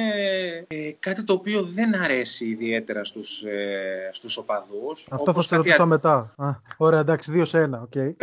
ε, 0.68 0.92
κάτι 1.00 1.24
το 1.24 1.34
οποίο 1.34 1.64
δεν 1.64 1.96
αρέσει 1.96 2.48
ιδιαίτερα 2.48 3.04
στους, 3.04 3.44
ε, 3.44 4.10
στους 4.12 4.38
οπαδούς. 4.48 5.08
Αυτό 5.12 5.34
θα 5.34 5.42
σε 5.42 5.56
ρωτήσω 5.56 5.86
μετά. 5.86 6.34
Α, 6.38 6.50
ωραία, 6.78 7.00
εντάξει, 7.00 7.32
δύο 7.32 7.46
σε 7.46 7.60
ένα, 7.60 7.88
okay. 7.90 8.12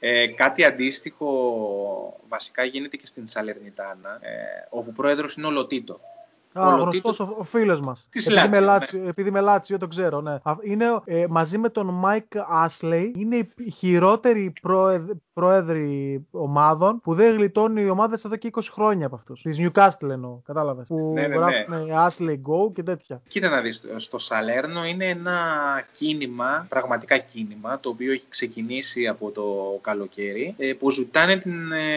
Ε, 0.00 0.26
κάτι 0.26 0.64
αντίστοιχο 0.64 1.26
βασικά 2.28 2.64
γίνεται 2.64 2.96
και 2.96 3.06
στην 3.06 3.26
Σαλερνιτάνα, 3.26 4.18
ε, 4.20 4.66
όπου 4.70 4.92
πρόεδρος 4.92 5.36
είναι 5.36 5.46
ο 5.46 5.50
Λοτίτο. 5.50 6.00
Α, 6.58 6.76
γνωστός 6.76 7.20
ο, 7.20 7.34
ο 7.38 7.42
φίλος 7.42 7.80
μας. 7.80 8.08
Της 8.10 8.26
επειδή, 8.26 8.48
με 8.48 8.58
Λάτσιο, 8.58 8.66
Λάτσιο, 8.66 9.08
επειδή 9.08 9.30
με 9.30 9.40
Λάτσιο 9.40 9.78
το 9.78 9.86
ξέρω, 9.86 10.20
ναι. 10.20 10.32
Α, 10.42 10.56
Είναι, 10.60 10.84
ε, 11.04 11.24
μαζί 11.28 11.58
με 11.58 11.68
τον 11.68 11.86
Μάικ 11.86 12.32
Άσλεϊ, 12.48 13.12
είναι 13.16 13.36
οι 13.36 13.70
χειρότεροι 13.70 14.52
πρόεδ, 14.62 15.10
πρόεδροι 15.32 16.26
ομάδων 16.30 17.00
που 17.00 17.14
δεν 17.14 17.36
γλιτώνουν 17.36 17.76
οι 17.76 17.88
ομάδες 17.88 18.24
εδώ 18.24 18.36
και 18.36 18.50
20 18.52 18.60
χρόνια 18.72 19.06
από 19.06 19.14
αυτούς. 19.14 19.42
Της 19.42 19.58
Newcastle 19.60 20.10
εννοώ, 20.10 20.40
κατάλαβες. 20.44 20.88
Που 20.88 21.12
Ναι, 21.14 21.20
ναι, 21.20 21.28
ναι. 21.28 21.34
γράφουν 21.34 21.88
Ashley 22.06 22.34
Go 22.34 22.72
και 22.74 22.82
τέτοια. 22.82 23.22
Κοίτα 23.28 23.48
να 23.48 23.60
δεις, 23.60 23.84
στο 23.96 24.18
Σαλέρνο 24.18 24.84
είναι 24.84 25.04
ένα 25.04 25.38
κίνημα, 25.92 26.66
πραγματικά 26.68 27.18
κίνημα, 27.18 27.80
το 27.80 27.88
οποίο 27.88 28.12
έχει 28.12 28.24
ξεκινήσει 28.28 29.06
από 29.06 29.30
το 29.30 29.78
καλοκαίρι, 29.80 30.54
ε, 30.58 30.72
που 30.72 30.90
ζητάνε 30.90 31.36
την, 31.36 31.72
ε, 31.72 31.88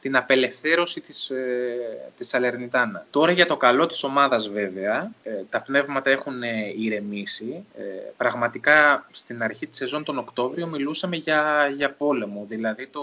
την 0.00 0.16
απελευθέρωση 0.16 1.00
της, 1.00 1.30
ε, 1.30 2.10
της 2.16 2.28
Σαλερνιτάνα. 2.28 3.06
Τώρα 3.10 3.32
για 3.32 3.46
το 3.46 3.56
καλό 3.60 3.86
της 3.86 4.02
ομάδας 4.02 4.48
βέβαια, 4.48 5.12
ε, 5.22 5.30
τα 5.50 5.62
πνεύματα 5.62 6.10
έχουν 6.10 6.42
ε, 6.42 6.48
ηρεμήσει. 6.76 7.64
Ε, 7.76 7.82
πραγματικά 8.16 9.06
στην 9.10 9.42
αρχή 9.42 9.66
της 9.66 9.78
σεζόν 9.78 10.04
τον 10.04 10.18
Οκτώβριο 10.18 10.66
μιλούσαμε 10.66 11.16
για, 11.16 11.72
για 11.76 11.92
πόλεμο, 11.92 12.44
δηλαδή 12.48 12.86
το, 12.86 13.00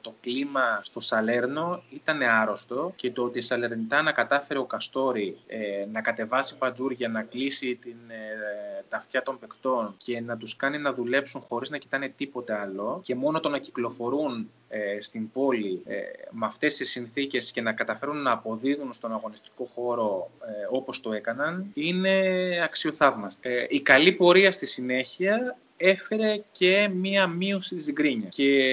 το 0.00 0.14
κλίμα 0.20 0.80
στο 0.82 1.00
Σαλέρνο 1.00 1.82
ήταν 1.90 2.22
άρρωστο 2.22 2.92
και 2.96 3.10
το 3.10 3.22
ότι 3.22 3.38
η 3.38 3.42
Σαλερνιτάνα 3.42 4.12
κατάφερε 4.12 4.58
ο 4.58 4.64
Καστόρη 4.64 5.36
ε, 5.46 5.58
να 5.92 6.00
κατεβάσει 6.00 6.56
παντζούρια, 6.56 7.08
να 7.08 7.22
κλείσει 7.22 7.78
την, 7.82 7.96
ε, 8.08 8.84
τα 8.88 8.96
αυτιά 8.96 9.22
των 9.22 9.38
παικτών 9.38 9.94
και 9.96 10.20
να 10.20 10.36
τους 10.36 10.56
κάνει 10.56 10.78
να 10.78 10.92
δουλέψουν 10.92 11.40
χωρίς 11.40 11.70
να 11.70 11.78
κοιτάνε 11.78 12.08
τίποτε 12.16 12.54
άλλο 12.54 13.00
και 13.04 13.14
μόνο 13.14 13.40
το 13.40 13.48
να 13.48 13.58
κυκλοφορούν 13.58 14.50
ε, 14.68 15.00
στην 15.00 15.32
πόλη 15.32 15.82
ε, 15.86 15.96
με 16.30 16.46
αυτές 16.46 16.76
τις 16.76 16.90
συνθήκες 16.90 17.50
και 17.50 17.60
να 17.60 17.72
καταφέρουν 17.72 18.22
να 18.22 18.30
αποδίδουν 18.30 18.92
στον 18.92 19.12
αγωνιστικό 19.12 19.66
χώρο 19.74 20.30
ε, 20.46 20.76
όπως 20.76 21.00
το 21.00 21.12
έκαναν 21.12 21.70
είναι 21.74 22.10
αξιοθαύμαστο. 22.64 23.48
Ε, 23.48 23.66
η 23.68 23.80
καλή 23.80 24.12
πορεία 24.12 24.52
στη 24.52 24.66
συνέχεια 24.66 25.56
έφερε 25.82 26.42
και 26.52 26.90
μία 26.94 27.26
μείωση 27.26 27.74
της 27.74 27.92
γκρίνια. 27.92 28.28
Και 28.28 28.72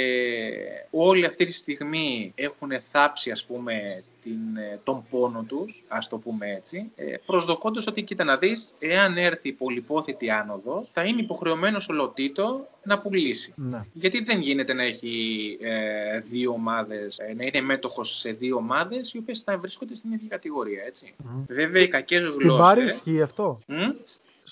όλοι 0.91 1.25
αυτή 1.25 1.45
τη 1.45 1.51
στιγμή 1.51 2.31
έχουν 2.35 2.71
θάψει 2.91 3.31
ας 3.31 3.45
πούμε 3.45 4.03
την, 4.23 4.57
ε, 4.57 4.79
τον 4.83 5.03
πόνο 5.09 5.43
τους, 5.47 5.83
ας 5.87 6.09
το 6.09 6.17
πούμε 6.17 6.53
έτσι, 6.55 6.91
ε, 6.95 7.15
προσδοκώντας 7.25 7.87
ότι 7.87 8.01
κοίτα 8.01 8.23
να 8.23 8.37
δεις, 8.37 8.73
εάν 8.79 9.17
έρθει 9.17 9.47
η 9.47 9.51
πολυπόθητη 9.51 10.29
άνοδος, 10.29 10.89
θα 10.91 11.03
είναι 11.03 11.21
υποχρεωμένος 11.21 11.89
ο 11.89 11.93
Λοτίτο 11.93 12.67
να 12.83 12.99
πουλήσει. 12.99 13.53
Ναι. 13.55 13.85
Γιατί 13.93 14.23
δεν 14.23 14.41
γίνεται 14.41 14.73
να 14.73 14.83
έχει 14.83 15.57
ε, 15.61 16.19
δύο 16.19 16.51
ομάδες, 16.51 17.17
ε, 17.19 17.33
να 17.33 17.43
είναι 17.43 17.61
μέτοχος 17.61 18.19
σε 18.19 18.31
δύο 18.31 18.55
ομάδες, 18.55 19.13
οι 19.13 19.17
οποίες 19.17 19.41
θα 19.41 19.57
βρίσκονται 19.57 19.95
στην 19.95 20.11
ίδια 20.11 20.27
κατηγορία, 20.27 20.83
έτσι. 20.85 21.13
Μμμ. 21.17 21.43
Βέβαια 21.47 21.81
οι 21.81 21.87
κακές 21.87 22.33
Στην 22.33 22.47
γλώσσες... 22.47 22.65
Μπάρι 22.65 22.85
ισχύει 22.85 23.21
αυτό. 23.21 23.59
Μμ; 23.67 23.89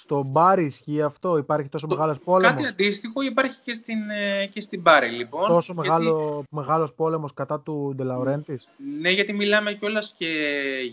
Στο 0.07 0.23
Μπάρι 0.23 0.63
ισχύει 0.65 1.01
αυτό. 1.01 1.37
Υπάρχει 1.37 1.69
τόσο 1.69 1.87
Το- 1.87 1.95
μεγάλος 1.95 2.19
πόλεμος; 2.19 2.55
Κάτι 2.55 2.67
αντίστοιχο 2.67 3.21
υπάρχει 3.21 3.59
και 3.63 3.73
στην, 3.73 4.09
ε, 4.09 4.45
και 4.45 4.61
στην 4.61 4.81
Μπάρη, 4.81 5.09
λοιπόν. 5.09 5.47
Τόσο 5.47 5.73
γιατί- 5.73 5.89
μεγάλο, 5.89 6.43
μεγάλος 6.49 6.93
πόλεμος 6.93 7.33
κατά 7.33 7.59
του 7.59 7.93
Ντελαουρέντης. 7.95 8.67
Ναι, 9.01 9.09
γιατί 9.09 9.33
μιλάμε 9.33 9.73
κιόλας 9.73 10.13
και 10.17 10.27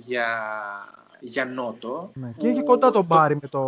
για, 0.07 0.27
για 1.21 1.45
Νότο. 1.45 2.11
Ναι. 2.15 2.27
που 2.27 2.35
Και 2.41 2.49
έχει 2.49 2.63
κοντά 2.63 2.91
τον 2.91 3.05
Μπάρι 3.05 3.35
με, 3.43 3.49
το, 3.49 3.63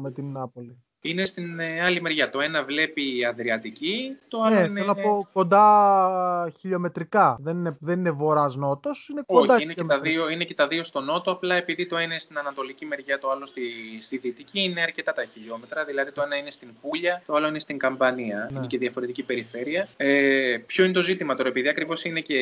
με 0.00 0.10
την 0.10 0.32
Νάπολη. 0.32 0.76
Είναι 1.02 1.24
στην 1.24 1.60
ε, 1.60 1.82
άλλη 1.82 2.00
μεριά. 2.00 2.30
Το 2.30 2.40
ένα 2.40 2.64
βλέπει 2.64 3.16
η 3.18 3.24
Αδριατική, 3.24 4.16
το 4.28 4.42
άλλο 4.42 4.54
Ναι, 4.54 4.60
είναι... 4.60 4.80
θέλω 4.80 4.94
να 4.94 5.02
πω 5.02 5.28
κοντά 5.32 6.52
χιλιομετρικά. 6.58 7.36
Δεν 7.40 7.56
είναι, 7.56 7.76
δεν 7.80 7.98
είναι 7.98 8.10
βορράς-νότος, 8.10 9.08
είναι 9.08 9.22
κοντά 9.26 9.54
Όχι, 9.54 9.62
είναι 9.62 9.72
και, 9.72 9.80
τα 9.80 9.84
χιλιομετρικά. 9.84 10.22
δύο, 10.22 10.30
είναι 10.34 10.44
και 10.44 10.54
τα 10.54 10.66
δύο 10.66 10.84
στο 10.84 11.00
νότο, 11.00 11.30
απλά 11.30 11.54
επειδή 11.54 11.86
το 11.86 11.96
ένα 11.96 12.04
είναι 12.04 12.18
στην 12.18 12.38
ανατολική 12.38 12.86
μεριά, 12.86 13.18
το 13.18 13.30
άλλο 13.30 13.46
στη, 13.46 13.62
στη 14.00 14.16
δυτική, 14.18 14.60
είναι 14.62 14.80
αρκετά 14.80 15.12
τα 15.12 15.24
χιλιόμετρα. 15.24 15.84
Δηλαδή 15.84 16.12
το 16.12 16.22
ένα 16.22 16.36
είναι 16.36 16.50
στην 16.50 16.68
Πούλια, 16.80 17.22
το 17.26 17.34
άλλο 17.34 17.48
είναι 17.48 17.60
στην 17.60 17.78
Καμπανία. 17.78 18.48
Ναι. 18.50 18.58
Είναι 18.58 18.66
και 18.66 18.78
διαφορετική 18.78 19.22
περιφέρεια. 19.22 19.88
Ε, 19.96 20.56
ποιο 20.66 20.84
είναι 20.84 20.92
το 20.92 21.02
ζήτημα 21.02 21.34
τώρα, 21.34 21.48
επειδή 21.48 21.68
ακριβώς 21.68 22.04
είναι 22.04 22.20
και 22.20 22.38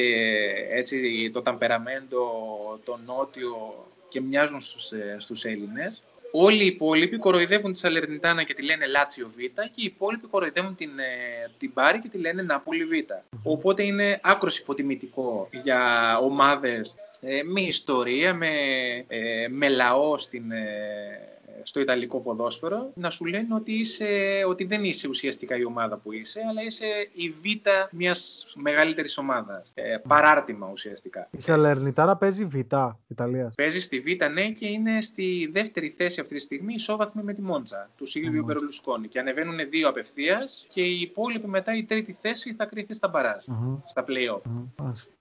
έτσι 0.70 1.30
το 1.32 1.42
ταμπεραμέντο, 1.42 2.30
το 2.84 2.98
νότιο 3.06 3.84
και 4.08 4.20
μοιάζουν 4.20 4.60
στους, 4.60 4.90
ε, 4.90 5.16
στους 5.18 5.44
Έλληνες. 5.44 6.02
Όλοι 6.32 6.62
οι 6.62 6.66
υπόλοιποι 6.66 7.16
κοροϊδεύουν 7.16 7.72
τη 7.72 7.78
Σαλερνιτάνα 7.78 8.42
και 8.42 8.54
τη 8.54 8.62
λένε 8.62 8.86
Λάτσιο 8.86 9.30
Β 9.36 9.38
και 9.54 9.70
οι 9.74 9.84
υπόλοιποι 9.84 10.26
κοροϊδεύουν 10.26 10.74
την, 10.74 10.98
ε, 10.98 11.50
την 11.58 11.72
Πάρη 11.72 11.98
και 11.98 12.08
τη 12.08 12.18
λένε 12.18 12.42
Νάπολη 12.42 12.84
Β. 12.84 12.90
Οπότε 13.42 13.82
είναι 13.82 14.20
άκρος 14.22 14.58
υποτιμητικό 14.58 15.48
για 15.62 16.18
ομάδες 16.18 16.96
ε, 17.20 17.42
με 17.42 17.60
ιστορία, 17.60 18.34
με, 18.34 18.48
ε, 19.08 19.46
με 19.48 19.68
λαό 19.68 20.18
στην, 20.18 20.50
ε, 20.50 21.37
στο 21.62 21.80
Ιταλικό 21.80 22.20
ποδόσφαιρο 22.20 22.90
να 22.94 23.10
σου 23.10 23.24
λένε 23.24 23.54
ότι, 23.54 23.72
είσαι, 23.72 24.06
ότι 24.48 24.64
δεν 24.64 24.84
είσαι 24.84 25.08
ουσιαστικά 25.08 25.56
η 25.56 25.64
ομάδα 25.64 25.96
που 25.96 26.12
είσαι, 26.12 26.40
αλλά 26.48 26.62
είσαι 26.62 26.86
η 27.12 27.30
Β 27.30 27.44
μιας 27.90 28.46
μεγαλύτερης 28.54 29.18
ομάδας. 29.18 29.72
Ε, 29.74 29.96
παράρτημα 30.08 30.68
ουσιαστικά. 30.72 31.28
Η 31.30 31.40
Σαλερνιτάρα 31.40 32.16
παίζει 32.16 32.44
Β 32.44 32.54
Ιταλίας. 33.08 33.54
Παίζει 33.54 33.80
στη 33.80 34.00
Β, 34.00 34.24
ναι, 34.32 34.50
και 34.50 34.66
είναι 34.66 35.00
στη 35.00 35.50
δεύτερη 35.52 35.94
θέση 35.96 36.20
αυτή 36.20 36.34
τη 36.34 36.40
στιγμή, 36.40 36.74
ισόβαθμη 36.74 37.22
με 37.22 37.34
τη 37.34 37.42
Μόντζα 37.42 37.90
του 37.96 38.06
Σίλβιου 38.06 38.30
Μάλιστα. 38.32 38.52
Μπερλουσκόνη. 38.52 39.08
Και 39.08 39.18
ανεβαίνουν 39.18 39.56
δύο 39.70 39.88
απευθείας 39.88 40.66
και 40.68 40.82
οι 40.82 41.00
υπόλοιποι 41.00 41.46
μετά 41.46 41.76
η 41.76 41.84
τρίτη 41.84 42.16
θέση 42.20 42.54
θα 42.54 42.64
κρυθεί 42.64 42.94
στα 42.94 43.08
μπαράζ, 43.08 43.44
Μμμ. 43.46 43.76
στα 43.86 44.04
play-off. 44.08 44.40
Μμμ, 44.44 44.64
μάλιστα. 44.76 45.12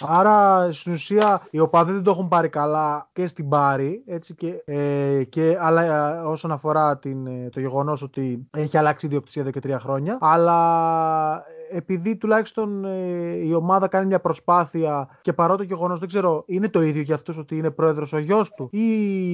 Άρα 0.00 0.68
στην 0.72 0.92
ουσία 0.92 1.46
οι 1.50 1.58
οπαδοί 1.58 1.92
δεν 1.92 2.02
το 2.02 2.10
έχουν 2.10 2.28
πάρει 2.28 2.48
καλά 2.48 3.08
και 3.12 3.26
στην 3.26 3.48
Πάρη, 3.48 4.02
έτσι 4.06 4.34
και, 4.34 4.62
ε, 4.64 5.24
και 5.24 5.56
αλλά 5.60 5.82
ε, 5.82 6.18
όσον 6.18 6.52
αφορά 6.52 6.98
την, 6.98 7.26
ε, 7.26 7.48
το 7.52 7.60
γεγονός 7.60 8.02
ότι 8.02 8.48
έχει 8.50 8.76
αλλάξει 8.76 9.06
η 9.06 9.08
ιδιοκτησία 9.08 9.42
εδώ 9.42 9.50
και 9.50 9.60
τρία 9.60 9.78
χρόνια, 9.78 10.18
αλλά 10.20 11.44
επειδή 11.70 12.16
τουλάχιστον 12.16 12.84
ε, 12.84 13.46
η 13.46 13.52
ομάδα 13.54 13.88
κάνει 13.88 14.06
μια 14.06 14.20
προσπάθεια 14.20 15.18
και 15.22 15.32
παρά 15.32 15.56
το 15.56 15.62
γεγονός 15.62 15.98
δεν 15.98 16.08
ξέρω, 16.08 16.42
είναι 16.46 16.68
το 16.68 16.82
ίδιο 16.82 17.02
για 17.02 17.14
αυτούς 17.14 17.38
ότι 17.38 17.56
είναι 17.56 17.70
πρόεδρος 17.70 18.12
ο 18.12 18.18
γιος 18.18 18.50
του 18.54 18.68
ή 18.72 18.80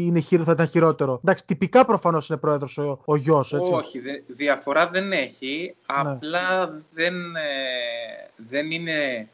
είναι, 0.07 0.21
χειρο- 0.21 0.45
θα 0.45 0.53
ήταν 0.53 0.67
χειρότερο; 0.67 1.21
Εντάξει, 1.25 1.47
τυπικά 1.47 1.85
προφανώς 1.85 2.29
είναι 2.29 2.39
πρόεδρος 2.39 2.79
ο, 2.79 2.99
ο 3.05 3.17
γιος, 3.17 3.53
έτσι. 3.53 3.73
Όχι, 3.73 4.01
δε- 4.01 4.21
διαφορά 4.27 4.89
δεν 4.89 5.13
έχει, 5.13 5.75
απλά 5.87 6.81
δεν, 6.95 7.15
ε, 7.37 8.31
δεν 8.49 8.71
είναι 8.71 8.93
ε, 8.93 9.27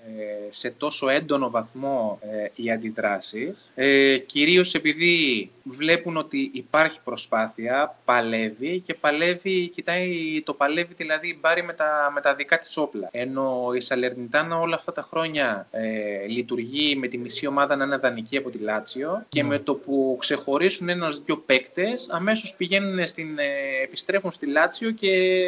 σε 0.51 0.70
τόσο 0.70 1.09
έντονο 1.09 1.51
βαθμό 1.51 2.18
ε, 2.22 2.62
οι 2.62 2.70
αντιδράσεις. 2.70 3.70
Ε, 3.74 4.16
κυρίως 4.18 4.74
επειδή 4.74 5.51
βλέπουν 5.62 6.16
ότι 6.16 6.51
υπάρχει 6.53 7.01
προσπάθεια, 7.05 7.96
παλεύει 8.05 8.80
και 8.80 8.94
παλεύει, 8.94 9.68
κοιτάει 9.68 10.42
το 10.44 10.53
παλεύει 10.55 10.94
δηλαδή 10.96 11.38
μπάρει 11.40 11.62
με 11.62 11.72
τα, 11.72 12.11
με 12.14 12.20
τα 12.20 12.34
δικά 12.34 12.59
της 12.59 12.76
όπλα. 12.89 13.09
Ενώ 13.11 13.70
η 13.74 13.80
Σαλερνιτάνα 13.80 14.59
όλα 14.59 14.74
αυτά 14.74 14.93
τα 14.93 15.03
χρόνια 15.03 15.66
ε, 15.70 16.26
λειτουργεί 16.26 16.97
με 16.97 17.09
τη 17.09 17.18
μισή 17.18 17.47
ομάδα 17.47 17.76
να 17.76 17.84
είναι 17.84 17.97
δανεική 17.97 18.36
από 18.36 18.51
τη 18.51 18.59
Λάτσιο 18.59 19.24
και 19.28 19.43
Ναι. 19.43 19.49
με 19.49 19.59
το 19.59 19.74
που 19.74 20.16
ξεχωρίσουν 20.20 20.89
ένας-δυο 20.89 21.36
παίκτες 21.36 22.07
αμέσως 22.11 22.55
πηγαίνουν 22.57 23.07
στην, 23.07 23.39
ε, 23.39 23.45
επιστρέφουν 23.82 24.30
στη 24.30 24.47
Λάτσιο 24.47 24.91
και, 24.91 25.43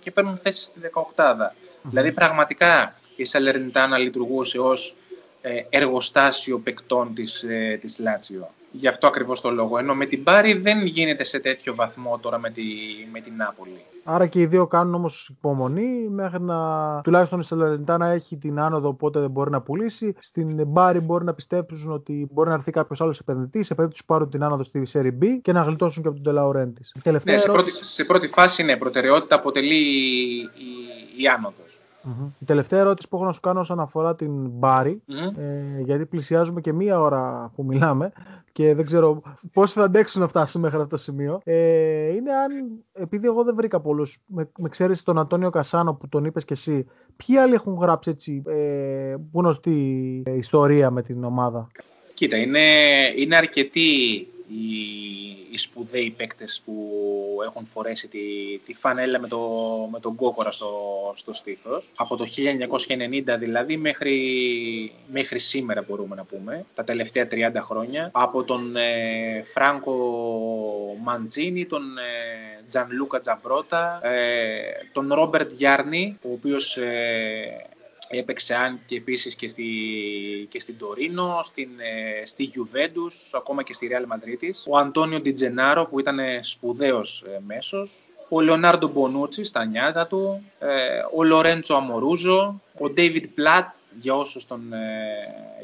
και 0.00 0.10
παίρνουν 0.10 0.36
θέση 0.36 0.62
στη 0.62 0.80
18 1.14 1.52
Δηλαδή 1.82 2.12
πραγματικά 2.12 2.94
η 3.16 3.24
Σαλερνιτάνα 3.24 3.98
λειτουργούσε 3.98 4.58
ως 4.58 4.96
ε, 5.40 5.62
εργοστάσιο 5.70 6.58
παικτών 6.58 7.14
της, 7.14 7.42
ε, 7.42 7.78
της 7.80 7.98
Λάτσιο. 7.98 8.50
Γι' 8.72 8.88
αυτό 8.88 9.06
ακριβώς 9.06 9.40
το 9.40 9.50
λόγο. 9.50 9.78
Ενώ 9.78 9.94
με 9.94 10.06
την 10.06 10.22
Πάρη 10.22 10.52
δεν 10.52 10.86
γίνεται 10.86 11.24
σε 11.24 11.38
τέτοιο 11.38 11.74
βαθμό 11.74 12.18
τώρα 12.22 12.38
με, 12.38 12.50
τη, 12.50 12.62
με 13.12 13.20
την 13.20 13.36
Νάπολη. 13.36 13.84
Άρα 14.04 14.26
και 14.26 14.40
οι 14.40 14.46
δύο 14.46 14.66
κάνουν 14.66 14.94
όμως 14.94 15.28
υπομονή 15.28 16.08
μέχρι 16.08 16.40
να 16.40 17.00
τουλάχιστον 17.04 17.40
η 17.40 17.44
Σαλερνιτάνα 17.44 18.06
έχει 18.06 18.36
την 18.36 18.60
άνοδο 18.60 18.88
οπότε 18.88 19.20
δεν 19.20 19.30
μπορεί 19.30 19.50
να 19.50 19.60
πουλήσει. 19.60 20.14
Στην 20.18 20.66
Μπάρι 20.66 21.00
μπορεί 21.00 21.24
να 21.24 21.34
πιστέψουν 21.34 21.92
ότι 21.92 22.28
μπορεί 22.32 22.48
να 22.48 22.54
έρθει 22.54 22.70
κάποιος 22.70 23.00
άλλος 23.00 23.18
επενδυτής 23.18 23.66
σε 23.66 23.74
περίπτωση 23.74 24.04
που 24.06 24.12
πάρουν 24.12 24.30
την 24.30 24.44
άνοδο 24.44 24.64
στη 24.64 24.82
Serie 24.92 25.22
B 25.22 25.26
και 25.42 25.52
να 25.52 25.62
γλιτώσουν 25.62 26.02
και 26.02 26.08
από 26.08 26.16
τον 26.16 26.24
Τελαουρέντη. 26.24 26.80
Ναι, 27.24 27.36
σε, 27.36 27.46
πρώτη, 27.52 27.70
σε 27.70 28.04
πρώτη 28.04 28.26
φάση 28.26 28.62
ναι, 28.62 28.76
προτεραιότητα 28.76 29.34
αποτελεί 29.34 29.74
η, 29.74 30.38
η, 31.16 31.22
η 31.22 31.28
άνοδος. 31.28 31.80
Mm-hmm. 32.04 32.30
Η 32.38 32.44
τελευταία 32.44 32.80
ερώτηση 32.80 33.08
που 33.08 33.16
έχω 33.16 33.24
να 33.24 33.32
σου 33.32 33.40
κάνω 33.40 33.60
όσον 33.60 33.80
αφορά 33.80 34.16
την 34.16 34.48
Μπάρι, 34.48 35.02
Mm. 35.08 35.38
ε, 35.38 35.80
γιατί 35.84 36.06
πλησιάζουμε 36.06 36.60
και 36.60 36.72
μία 36.72 37.00
ώρα 37.00 37.52
που 37.56 37.64
μιλάμε 37.64 38.12
και 38.52 38.74
δεν 38.74 38.84
ξέρω 38.84 39.22
πώς 39.52 39.72
θα 39.72 39.84
αντέξουν 39.84 40.20
να 40.20 40.28
φτάσουν 40.28 40.60
μέχρι 40.60 40.76
αυτό 40.76 40.88
το 40.88 40.96
σημείο, 40.96 41.40
ε, 41.44 42.14
είναι 42.14 42.32
αν, 42.32 42.50
επειδή 42.92 43.26
εγώ 43.26 43.44
δεν 43.44 43.54
βρήκα 43.54 43.80
πολλούς, 43.80 44.22
με, 44.26 44.48
με 44.58 44.68
ξέρεις 44.68 45.02
τον 45.02 45.18
Αντώνιο 45.18 45.50
Κασάνο 45.50 45.94
που 45.94 46.08
τον 46.08 46.24
είπες 46.24 46.44
και 46.44 46.52
εσύ, 46.52 46.86
ποιοι 47.16 47.36
άλλοι 47.36 47.54
έχουν 47.54 47.74
γράψει 47.74 48.10
έτσι 48.10 48.42
ε, 48.46 49.14
γνωστή 49.32 50.22
ε, 50.26 50.36
ιστορία 50.36 50.90
με 50.90 51.02
την 51.02 51.24
ομάδα; 51.24 51.70
Κοίτα, 52.14 52.36
είναι, 52.36 52.60
είναι 53.16 53.36
αρκετοί 53.36 54.26
οι, 54.52 55.46
οι 55.50 55.58
σπουδαίοι 55.58 56.10
παίκτες 56.10 56.62
που 56.64 56.74
έχουν 57.44 57.66
φορέσει 57.66 58.08
τη, 58.08 58.18
τη 58.66 58.74
φανέλα 58.74 59.20
με, 59.20 59.28
το, 59.28 59.38
με 59.92 60.00
τον 60.00 60.14
κόκορα 60.14 60.50
στο, 60.50 60.72
στο 61.14 61.32
στήθος. 61.32 61.92
Από 61.96 62.16
το 62.16 62.24
1990 63.24 63.36
δηλαδή 63.38 63.76
μέχρι, 63.76 64.92
μέχρι 65.12 65.38
σήμερα 65.38 65.84
μπορούμε 65.88 66.14
να 66.14 66.24
πούμε, 66.24 66.64
τα 66.74 66.84
τελευταία 66.84 67.28
30 67.30 67.36
χρόνια. 67.62 68.10
Από 68.12 68.44
τον 68.44 68.76
ε, 68.76 69.42
Φράνκο 69.52 69.96
Μαντζίνη, 71.02 71.66
τον 71.66 71.98
ε, 71.98 72.64
Τζαν 72.68 72.88
Λούκα 72.90 73.20
Τζαμπρότα, 73.20 74.00
ε, 74.02 74.60
τον 74.92 75.12
Ρόμπερτ 75.12 75.50
Γιάρνη, 75.52 76.18
ο 76.22 76.32
οποίος 76.32 76.76
ε, 76.76 77.66
έπαιξε 78.18 78.54
αν 78.54 78.80
και 78.86 78.96
επίσης 78.96 79.34
και, 79.34 79.48
στη, 79.48 79.64
και 80.50 80.60
στην 80.60 80.78
Τωρίνο, 80.78 81.40
στην, 81.42 81.68
ε, 81.78 82.26
στη 82.26 82.50
Juventus, 82.54 83.30
ακόμα 83.32 83.62
και 83.62 83.72
στη 83.72 83.90
Real 83.92 84.12
Madrid. 84.12 84.50
Ο 84.68 84.78
Αντώνιο 84.78 85.20
Ντιτζενάρο 85.20 85.84
που 85.86 86.00
ήταν 86.00 86.18
σπουδαίος 86.40 87.24
ε, 87.28 87.40
μέσος, 87.46 88.04
ο 88.28 88.40
Λεωνάρντο 88.40 88.88
Μπονούτσι 88.88 89.44
στα 89.44 89.64
νιάτα 89.64 90.06
του, 90.06 90.42
ε, 90.58 90.68
ο 91.14 91.22
Λορέντσο 91.22 91.74
Αμορούζο, 91.74 92.60
ο 92.78 92.90
Ντέιβιντ 92.90 93.24
Πλάτ 93.34 93.68
για 94.00 94.14
όσους 94.14 94.46
τον, 94.46 94.72
ε, 94.72 94.78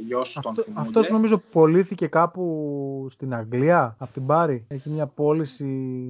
για 0.07 0.19
όσους 0.19 0.37
Αυτό, 0.37 0.53
τον 0.53 0.65
θυμούνται. 0.65 0.81
Αυτός 0.81 1.11
νομίζω 1.11 1.43
πωλήθηκε 1.53 2.07
κάπου 2.07 3.07
στην 3.11 3.35
Αγγλία, 3.35 3.97
από 3.99 4.13
την 4.13 4.27
Πάρη. 4.27 4.65
Έχει 4.69 4.91
μια 4.91 5.07
πώληση 5.07 5.65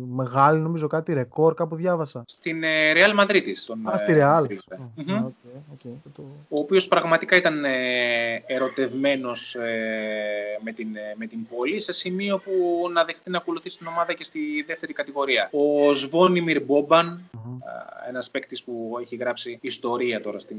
μεγάλη, 0.08 0.60
νομίζω 0.60 0.86
κάτι 0.86 1.12
ρεκόρ, 1.12 1.54
κάπου 1.54 1.76
διάβασα. 1.76 2.22
Στην 2.26 2.62
ε, 2.62 2.92
Real 2.94 3.20
Madrid 3.20 3.42
Τον, 3.66 3.88
Α, 3.88 3.96
στη 3.96 4.14
Real. 4.16 4.42
Mm-hmm. 4.42 5.24
Okay, 5.24 5.90
okay. 5.90 6.22
Ο 6.48 6.58
οποίος 6.58 6.88
πραγματικά 6.88 7.36
ήταν 7.36 7.64
ε, 7.64 8.42
ερωτευμένος 8.46 9.54
ε, 9.54 10.58
με, 10.64 10.72
την, 10.72 10.88
με 11.16 11.26
την 11.26 11.46
πόλη, 11.46 11.80
σε 11.80 11.92
σημείο 11.92 12.38
που 12.38 12.52
να 12.92 13.04
δεχτεί 13.04 13.30
να 13.30 13.38
ακολουθεί 13.38 13.76
την 13.76 13.86
ομάδα 13.86 14.12
και 14.12 14.24
στη 14.24 14.64
δεύτερη 14.66 14.92
κατηγορία. 14.92 15.50
Ο 15.52 15.92
Σβόνιμιρ 15.92 16.64
Μπόμπαν, 16.64 17.20
mm-hmm. 17.32 18.08
ένας 18.08 18.30
παίκτης 18.30 18.62
που 18.62 18.98
έχει 19.00 19.16
γράψει 19.16 19.58
ιστορία 19.60 20.20
τώρα 20.20 20.38
στην, 20.38 20.56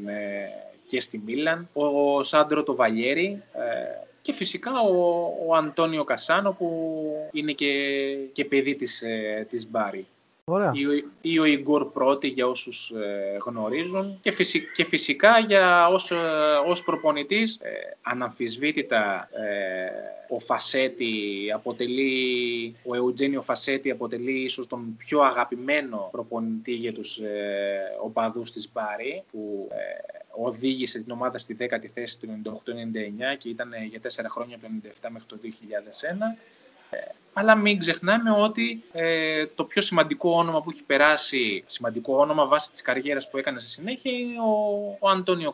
και 0.86 1.02
στη 1.02 1.18
Μίλαν, 1.50 1.70
ο 1.74 2.24
Σάντρο 2.24 2.64
το 2.64 2.76
Βαλιέρη 2.76 3.44
ε, 3.54 3.60
και 4.22 4.34
φυσικά 4.34 4.72
ο, 4.80 5.24
ο 5.48 5.56
Αντώνιο 5.56 6.04
Κασάνο 6.04 6.52
που 6.52 6.96
είναι 7.32 7.52
και, 7.52 7.74
και 8.32 8.46
παιδί 8.46 8.76
της, 8.76 9.02
ε, 9.02 9.48
της 9.50 9.70
Μπάρη. 9.70 10.08
Ωραία. 10.50 10.72
Ή, 11.22 11.40
ο 11.40 11.46
Ιγκόρ 11.46 11.86
πρώτη 11.86 12.28
για 12.28 12.48
όσους 12.48 12.90
ε, 12.90 13.38
γνωρίζουν 13.46 14.20
και, 14.22 14.34
και 14.74 14.86
φυσικά 14.86 15.40
για 15.40 15.88
ως, 15.88 16.12
ε, 16.12 16.16
ως 16.68 16.84
προπονητής 16.84 17.58
ε, 17.62 17.70
αναμφισβήτητα 18.02 19.30
ο 20.30 20.40
Φασέτη 20.40 21.14
αποτελεί, 21.54 22.76
ο 22.86 22.96
Εουτζένιο 22.96 23.42
Φασέτη 23.42 23.92
αποτελεί 23.92 24.44
ίσως 24.44 24.68
τον 24.68 24.96
πιο 24.98 25.22
αγαπημένο 25.22 26.10
προπονητή 26.12 26.74
για 26.74 26.94
τους 26.94 27.20
οπαδούς 28.04 28.52
της 28.52 28.72
Μπάρη 28.74 29.24
που 29.32 29.70
οδήγησε 30.30 31.00
την 31.00 31.12
ομάδα 31.12 31.38
στη 31.38 31.58
10η 31.60 31.88
θέση 31.94 32.20
του 32.20 32.42
98-99 32.44 32.54
και 33.38 33.50
ήταν 33.50 33.72
για 33.90 34.00
τέσσερα 34.00 34.30
χρόνια 34.30 34.56
από 34.56 34.66
το 34.66 34.90
97 35.08 35.10
μέχρι 35.12 35.28
το 35.28 35.40
2001 35.44 35.48
αλλά 37.34 37.56
μην 37.56 37.80
ξεχνάμε 37.80 38.32
ότι 38.32 38.84
ε, 38.92 39.46
το 39.46 39.64
πιο 39.64 39.82
σημαντικό 39.82 40.32
όνομα 40.32 40.62
που 40.62 40.70
έχει 40.70 40.84
περάσει, 40.84 41.64
σημαντικό 41.66 42.18
όνομα 42.18 42.46
βάσει 42.46 42.72
της 42.72 42.82
καριέρας 42.82 43.30
που 43.30 43.38
έκανε 43.38 43.60
στη 43.60 43.70
συνέχεια 43.70 44.12
είναι 44.12 44.40
ο, 44.40 44.98
ο 45.00 45.10
Αντώνιο 45.10 45.52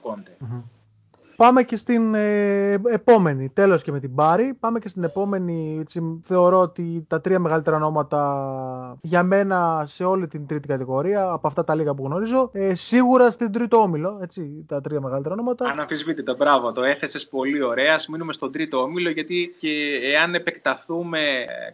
Πάμε 1.36 1.64
και 1.64 1.76
στην 1.76 2.14
ε, 2.14 2.72
επόμενη, 2.74 3.50
τέλος 3.50 3.84
και 3.84 3.92
με 3.92 4.00
την 4.00 4.16
Πάρη. 4.16 4.54
Πάμε 4.60 4.80
και 4.80 4.88
στην 4.88 5.04
επόμενη, 5.04 5.78
έτσι, 5.82 6.20
θεωρώ 6.24 6.60
ότι 6.60 7.06
τα 7.08 7.22
τρία 7.22 7.40
μεγαλύτερα 7.40 7.76
ονόματα 7.76 8.98
για 9.02 9.24
μένα 9.24 9.84
σε 9.86 10.04
όλη 10.04 10.28
την 10.28 10.48
τρίτη 10.48 10.68
κατηγορία, 10.68 11.30
από 11.30 11.48
αυτά 11.48 11.64
τα 11.64 11.76
λίγα 11.76 11.94
που 11.94 12.06
γνωρίζω, 12.06 12.50
ε, 12.54 12.74
σίγουρα 12.74 13.32
στην 13.32 13.52
τρίτο 13.52 13.78
όμιλο, 13.78 14.20
έτσι, 14.22 14.66
τα 14.68 14.82
τρία 14.82 15.02
μεγαλύτερα 15.02 15.34
ονόματα. 15.34 15.66
Αναμφισβήτητα, 15.66 16.36
μπράβο, 16.36 16.72
το 16.72 16.84
έθεσες 16.84 17.28
πολύ 17.28 17.64
ωραία, 17.64 17.94
ας 17.94 18.08
μείνουμε 18.08 18.34
στον 18.34 18.52
τρίτο 18.52 18.82
όμιλο, 18.82 19.10
γιατί 19.10 19.56
και 19.58 20.00
εάν 20.16 20.36
επεκταθούμε, 20.36 21.20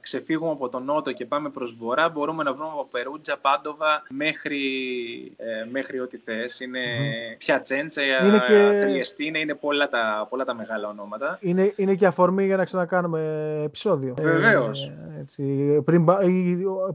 ξεφύγουμε 0.01 0.51
από 0.51 0.69
τον 0.69 0.83
Νότο 0.83 1.11
και 1.11 1.25
πάμε 1.25 1.49
προς 1.49 1.75
Βορρά, 1.79 2.09
μπορούμε 2.09 2.43
να 2.43 2.53
βρούμε 2.53 2.71
από 2.71 2.87
Περούτζα, 2.91 3.37
Πάντοβα, 3.41 4.03
μέχρι, 4.09 4.61
ε, 5.37 5.69
μέχρι 5.71 5.99
ό,τι 5.99 6.17
θες. 6.17 6.59
Είναι 6.59 6.79
mm-hmm. 6.79 7.37
πια 7.37 7.61
Τσέντσα, 7.61 8.01
είναι 8.01 8.41
και... 8.47 9.23
είναι 9.23 9.50
είναι 9.51 9.59
πολλά 9.59 9.89
τα, 9.89 10.27
πολλά 10.29 10.45
τα 10.45 10.53
μεγάλα 10.53 10.87
ονόματα. 10.87 11.37
Είναι, 11.41 11.73
είναι 11.75 11.95
και 11.95 12.05
αφορμή 12.05 12.45
για 12.45 12.57
να 12.57 12.63
ξανακάνουμε 12.63 13.61
επεισόδιο. 13.65 14.13
Βεβαίως. 14.21 14.91
Ε, 15.37 15.79
πριν, 15.85 16.05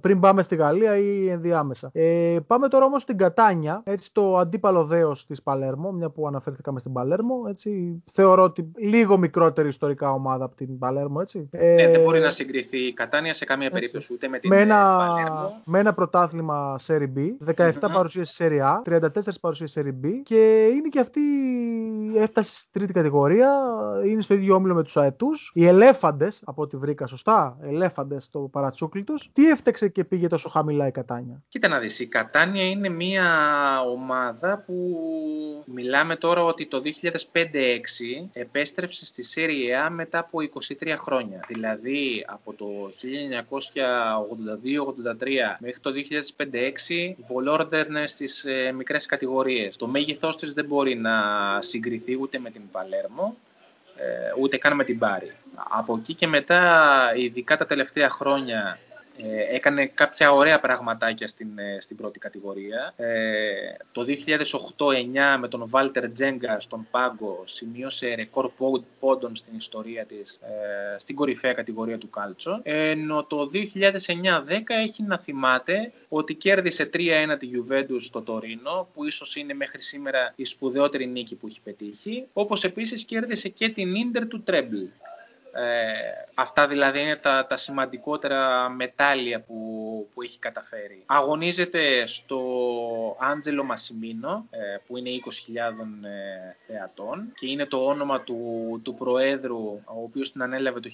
πριν 0.01 0.21
πάμε 0.21 0.43
στη 0.43 0.57
Γαλλία 0.57 0.97
ή 0.97 1.29
ενδιάμεσα. 1.29 1.91
Ε, 1.93 2.37
πάμε 2.47 2.69
τώρα 2.69 2.85
όμως 2.85 3.03
στην 3.03 3.17
Κατάνια, 3.17 3.83
έτσι, 3.85 4.13
το 4.13 4.37
αντίπαλο 4.37 4.85
δέος 4.85 5.27
της 5.27 5.43
Παλέρμο, 5.43 5.93
μια 5.93 6.11
που 6.11 6.27
αναφέρθηκαμε 6.27 6.81
στην 6.81 6.93
Παλέρμο. 6.93 7.45
Έτσι, 7.49 8.03
θεωρώ 8.13 8.43
ότι 8.43 8.71
λίγο 8.77 9.19
μικρότερη 9.19 9.69
ιστορικά 9.69 10.13
ομάδα 10.13 10.45
από 10.45 10.57
την 10.57 10.79
Παλέρμο. 10.79 11.19
Έτσι. 11.21 11.49
Ναι, 11.51 11.83
ε, 11.83 11.91
δεν 11.91 12.03
μπορεί 12.03 12.21
να 12.21 12.31
συγκριθεί 12.31 12.79
η 12.79 12.93
Κατάνια 12.93 13.35
σε 13.35 13.45
καμία 13.45 13.67
έτσι. 13.67 13.79
περίπτωση 13.79 14.13
ούτε 14.13 14.29
με 14.29 14.39
την 14.39 14.51
με 14.51 14.61
ένα, 14.61 14.97
Παλέρμο. 14.97 15.63
Με 15.65 15.79
ένα 15.79 15.95
πρωτάθλημα 15.95 16.79
Serie 16.87 17.09
B, 17.17 17.53
17 17.57 17.73
mm-hmm. 17.73 17.93
παρουσίες 17.93 18.41
Serie 18.43 18.61
A, 18.61 19.01
34 19.01 19.09
παρουσίες 19.41 19.79
Serie 19.79 20.07
B 20.07 20.09
και 20.23 20.67
είναι 20.67 20.89
και 20.89 21.01
αυτή 21.01 21.21
έφτασε 22.17 22.46
στη 22.55 22.69
τρίτη 22.71 22.93
κατηγορία, 22.93 23.51
είναι 24.05 24.23
στο 24.23 24.35
ίδιο 24.35 24.55
όμιλο 24.55 24.75
με 24.75 24.83
τους 24.83 24.97
αετούς. 24.97 25.51
Οι 25.55 25.67
ελέφαντες, 25.67 26.43
από 26.47 26.63
ό,τι 26.63 26.77
βρήκα 26.77 27.07
σωστά, 27.07 27.59
ελέφαντες 27.63 28.25
στο 28.25 28.49
παρατσούκλι 28.53 29.05
τους, 29.05 29.31
τι 29.33 29.49
έφταξε 29.49 29.89
και 29.89 30.05
πήγε 30.05 30.27
τόσο 30.27 30.49
χαμηλά 30.49 30.87
η 30.87 30.91
Κατάνια; 30.91 31.43
Κοίτα 31.49 31.69
να 31.69 31.79
δεις, 31.79 32.01
η 32.01 32.07
Κατάνια 32.07 32.69
είναι 32.69 32.89
μια 32.89 33.25
ομάδα 33.81 34.63
που 34.67 34.75
μιλάμε 35.67 36.17
τώρα 36.17 36.45
ότι 36.45 36.67
το 36.67 36.83
2005-2006 36.85 36.89
επέστρεψε 38.33 39.07
στη 39.07 39.25
Serie 39.35 39.87
A 39.87 39.91
μετά 39.91 40.19
από 40.19 40.39
23 40.81 40.95
χρόνια. 40.99 41.45
Δηλαδή 41.49 42.25
από 42.27 42.53
το 42.53 42.67
1982-83 45.13 45.57
μέχρι 45.59 45.81
το 45.81 45.91
2005-2006 46.39 47.15
βολόρδερνε 47.27 48.07
στις 48.07 48.45
ε, 48.45 48.73
μικρές 48.73 49.07
κατηγορίες. 49.07 49.77
Το 49.77 49.87
μέγεθός 49.87 50.37
της 50.37 50.53
δεν 50.53 50.65
μπορεί 50.65 50.95
να 50.97 51.13
συγκριθεί 51.59 52.19
ούτε 52.21 52.36
με 52.39 52.51
την 52.51 52.71
Παλέρμο, 52.71 53.37
ε, 53.97 54.41
ούτε 54.41 54.57
καν 54.57 54.75
με 54.75 54.85
την 54.85 54.99
Πάρη. 54.99 55.33
Από 55.55 55.97
εκεί 55.97 56.15
και 56.15 56.27
μετά, 56.27 57.13
ειδικά 57.17 57.57
τα 57.57 57.67
τελευταία 57.67 58.11
χρόνια, 58.11 58.79
ε, 59.23 59.55
έκανε 59.55 59.87
κάποια 59.87 60.33
ωραία 60.33 60.61
πραγματάκια 60.61 61.29
στην, 61.29 61.59
ε, 61.59 61.81
στην 61.81 61.97
πρώτη 61.97 62.19
κατηγορία. 62.19 62.93
Ε, 62.97 63.77
το 63.93 64.05
2008-9 64.05 65.37
με 65.39 65.49
τον 65.49 65.65
Βάλτερ 65.69 66.13
Τζέγκα 66.13 66.61
στον 66.61 66.87
Πάγκο 66.91 67.43
σημείωσε 67.45 68.15
ρεκόρ 68.15 68.51
πόντων 69.01 69.37
στην 69.37 69.57
ιστορία 69.57 70.05
της 70.05 70.35
ε, 70.43 70.99
στην 70.99 71.17
κορυφαία 71.17 71.53
κατηγορία 71.53 71.99
του 71.99 72.11
Κάλτσο. 72.11 72.61
Ενώ 72.63 73.25
το 73.25 73.51
2009-10 73.53 73.63
έχει 74.67 75.03
να 75.03 75.19
θυμάται 75.19 75.93
ότι 76.09 76.35
κέρδισε 76.35 76.91
3-1 76.93 76.99
τη 77.39 77.49
Juventus 77.55 77.99
στο 77.99 78.23
Τωρίνο, 78.23 78.89
που 78.95 79.05
ίσως 79.05 79.37
είναι 79.37 79.55
μέχρι 79.55 79.83
σήμερα 79.83 80.33
η 80.37 80.45
σπουδαιότερη 80.45 81.07
νίκη 81.07 81.35
που 81.35 81.47
έχει 81.47 81.61
πετύχει, 81.61 82.27
όπως 82.33 82.65
επίσης 82.65 83.05
κέρδισε 83.05 83.49
και 83.49 83.69
την 83.69 83.95
Ίντερ 83.95 84.27
του 84.27 84.43
Τρέμπλ. 84.43 84.77
Ε, 85.57 86.27
αυτά 86.35 86.67
δηλαδή 86.69 87.01
είναι 87.01 87.17
τα, 87.17 87.47
τα 87.47 87.57
σημαντικότερα 87.57 88.69
μετάλλια 88.69 89.41
που, 89.41 90.09
που 90.15 90.23
έχει 90.23 90.39
καταφέρει. 90.39 91.03
Αγωνίζεται 91.07 92.07
στο 92.07 92.41
Άντζελο 93.21 93.65
Μασιμίνο, 93.65 94.47
ε, 94.51 94.77
που 94.87 94.97
είναι 94.97 95.11
20.000 95.11 95.15
ε, 96.05 96.73
θεατών 96.73 97.33
και 97.35 97.51
είναι 97.51 97.67
το 97.67 97.85
όνομα 97.85 98.21
του, 98.21 98.81
του 98.85 98.95
Προέδρου, 98.95 99.83
ο 99.85 100.03
οποίος 100.03 100.33
την 100.33 100.43
ανέλαβε 100.43 100.81
το 100.81 100.91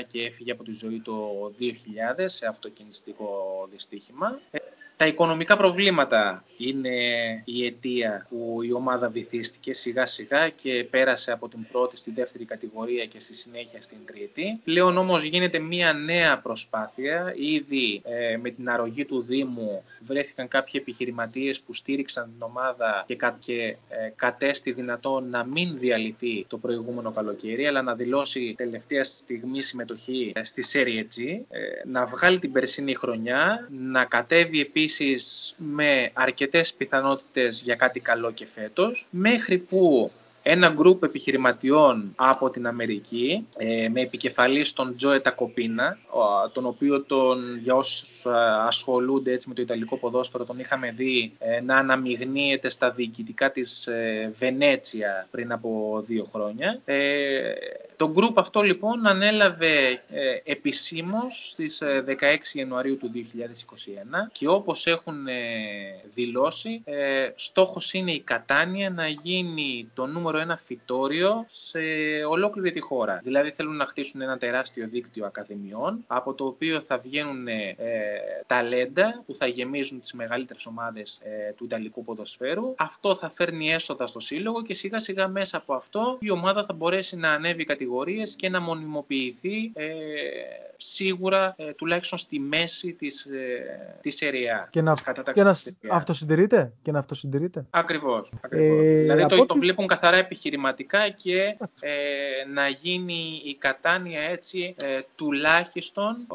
1969 0.00 0.04
και 0.08 0.22
έφυγε 0.22 0.52
από 0.52 0.64
τη 0.64 0.72
ζωή 0.72 1.00
το 1.00 1.52
2000 1.60 2.24
σε 2.24 2.46
αυτοκινηστικό 2.46 3.68
δυστύχημα. 3.70 4.38
Ε, 4.96 5.04
τα 5.04 5.06
οικονομικά 5.06 5.56
προβλήματα 5.56 6.44
είναι 6.56 6.98
η 7.44 7.66
αιτία 7.66 8.26
που 8.28 8.62
η 8.62 8.72
ομάδα 8.72 9.08
βυθίστηκε 9.08 9.72
σιγά 9.72 10.06
σιγά 10.06 10.48
και 10.48 10.86
πέρασε 10.90 11.32
από 11.32 11.48
την 11.48 11.66
πρώτη 11.72 11.96
στη 11.96 12.10
δεύτερη 12.10 12.44
κατηγορία 12.44 13.04
και 13.04 13.20
στη 13.20 13.34
συνέχεια 13.34 13.82
στην 13.82 13.98
τρίτη. 14.06 14.60
Πλέον 14.64 14.96
όμως 14.96 15.22
γίνεται 15.22 15.58
μια 15.58 15.92
νέα 15.92 16.38
προσπάθεια. 16.38 17.34
Ήδη 17.36 18.02
ε, 18.04 18.36
με 18.36 18.50
την 18.50 18.70
αρρωγή 18.70 19.04
του 19.04 19.20
Δήμου 19.20 19.84
βρέθηκαν 20.06 20.48
κάποιοι 20.48 20.72
επιχειρηματίες 20.82 21.60
που 21.60 21.74
στήριξαν 21.74 22.24
την 22.24 22.42
ομάδα 22.42 23.04
και, 23.06 23.16
κα, 23.16 23.36
και 23.40 23.76
ε, 23.88 24.12
κατέστη 24.16 24.72
δυνατόν 24.72 25.30
να 25.30 25.44
μην 25.44 25.78
διαλυθεί 25.78 26.44
το 26.48 26.58
προηγούμενο 26.58 27.10
καλοκαίρι 27.12 27.66
αλλά 27.66 27.82
να 27.82 27.94
δηλώσει 27.94 28.54
τελευταία 28.56 29.04
στιγμή 29.04 29.62
συμμετοχή 29.62 30.32
ε, 30.34 30.44
στη 30.44 30.64
Serie 30.72 31.00
G, 31.00 31.40
ε, 31.50 31.60
να 31.84 32.06
βγάλει 32.06 32.38
την 32.38 32.52
περσίνη 32.52 32.94
χρονιά, 32.94 33.68
να 33.70 34.04
κατέβει 34.04 34.60
επίσης 34.60 34.85
με 35.56 36.10
αρκετές 36.12 36.74
πιθανότητες 36.74 37.62
για 37.62 37.74
κάτι 37.74 38.00
καλό 38.00 38.32
και 38.32 38.46
φέτος, 38.46 39.06
μέχρι 39.10 39.58
που 39.58 40.10
ένα 40.48 40.68
γκρουπ 40.68 41.02
επιχειρηματιών 41.02 42.12
από 42.16 42.50
την 42.50 42.66
Αμερική 42.66 43.46
ε, 43.56 43.88
με 43.88 44.00
επικεφαλής 44.00 44.72
τον 44.72 44.96
Τζόε 44.96 45.20
Τακοπίνα, 45.20 45.98
τον 46.52 46.66
οποίο 46.66 47.02
τον, 47.02 47.58
για 47.58 47.74
όσους 47.74 48.26
ασχολούνται 48.66 49.32
έτσι 49.32 49.48
με 49.48 49.54
το 49.54 49.62
Ιταλικό 49.62 49.96
ποδόσφαιρο 49.96 50.44
τον 50.44 50.58
είχαμε 50.58 50.94
δει 50.96 51.32
ε, 51.38 51.60
να 51.60 51.76
αναμειγνύεται 51.76 52.68
στα 52.68 52.90
διοικητικά 52.90 53.50
της 53.50 53.86
ε, 53.86 54.32
Βενέτσια 54.38 55.28
πριν 55.30 55.52
από 55.52 56.02
δύο 56.06 56.24
χρόνια. 56.32 56.80
Το 57.96 58.10
γκρουπ 58.10 58.38
αυτό 58.38 58.60
λοιπόν 58.60 59.06
ανέλαβε 59.06 60.02
επισήμως 60.44 61.48
στις 61.50 61.82
16 62.06 62.12
Ιανουαρίου 62.52 62.96
του 62.96 63.10
2021 63.14 63.18
και 64.32 64.48
όπως 64.48 64.86
έχουν 64.86 65.14
δηλώσει 66.14 66.82
στόχος 67.34 67.92
είναι 67.92 68.12
η 68.12 68.20
Κατάνια 68.20 68.90
να 68.90 69.06
γίνει 69.06 69.90
το 69.94 70.06
νούμερο 70.06 70.35
ένα 70.36 70.56
φυτόριο 70.64 71.46
σε 71.48 71.78
ολόκληρη 72.28 72.70
τη 72.70 72.80
χώρα. 72.80 73.20
Δηλαδή 73.24 73.50
θέλουν 73.50 73.76
να 73.76 73.86
χτίσουν 73.86 74.20
ένα 74.20 74.38
τεράστιο 74.38 74.88
δίκτυο 74.88 75.26
ακαδημιών 75.26 76.04
από 76.06 76.34
το 76.34 76.44
οποίο 76.44 76.80
θα 76.80 76.98
βγαίνουν 76.98 77.48
ε, 77.48 77.76
ταλέντα 78.46 79.22
που 79.26 79.34
θα 79.34 79.46
γεμίζουν 79.46 80.00
τις 80.00 80.12
μεγαλύτερες 80.12 80.66
ομάδες 80.66 81.20
ε, 81.24 81.52
του 81.52 81.64
Ιταλικού 81.64 82.04
ποδοσφαίρου. 82.04 82.74
Αυτό 82.76 83.14
θα 83.14 83.32
φέρνει 83.34 83.72
έσοδα 83.72 84.06
στο 84.06 84.20
σύλλογο 84.20 84.62
και 84.62 84.74
σιγά 84.74 84.98
σιγά 84.98 85.28
μέσα 85.28 85.56
από 85.56 85.74
αυτό 85.74 86.16
η 86.20 86.30
ομάδα 86.30 86.64
θα 86.64 86.72
μπορέσει 86.72 87.16
να 87.16 87.30
ανέβει 87.30 87.64
κατηγορίες 87.64 88.34
και 88.34 88.48
να 88.48 88.60
μονιμοποιηθεί 88.60 89.72
ε, 89.74 89.86
σίγουρα 90.76 91.54
ε, 91.58 91.72
τουλάχιστον 91.72 92.18
στη 92.18 92.38
μέση 92.38 92.92
της, 92.92 93.24
ε, 93.24 93.98
της 94.02 94.20
ΕΡΙΑ. 94.20 94.68
Και 94.70 94.82
να, 94.82 94.94
και 95.34 95.42
να 95.42 95.56
αυτοσυντηρείται; 95.90 96.72
Και 96.82 96.92
να 96.92 96.98
αυτοσυντηρείται; 96.98 97.66
Ακριβώς. 97.70 98.32
ακριβώς. 98.40 98.78
Ε, 98.78 99.00
δηλαδή 99.00 99.26
το, 99.26 99.46
το 99.46 99.54
βλέπουν 99.54 99.86
καθαρά 99.86 100.16
επιχειρηματικά 100.26 101.08
και 101.08 101.56
ε, 101.80 101.92
να 102.52 102.68
γίνει 102.68 103.42
η 103.44 103.54
κατάνοια 103.54 104.20
έτσι 104.20 104.74
ε, 104.78 105.00
τουλάχιστον 105.16 106.26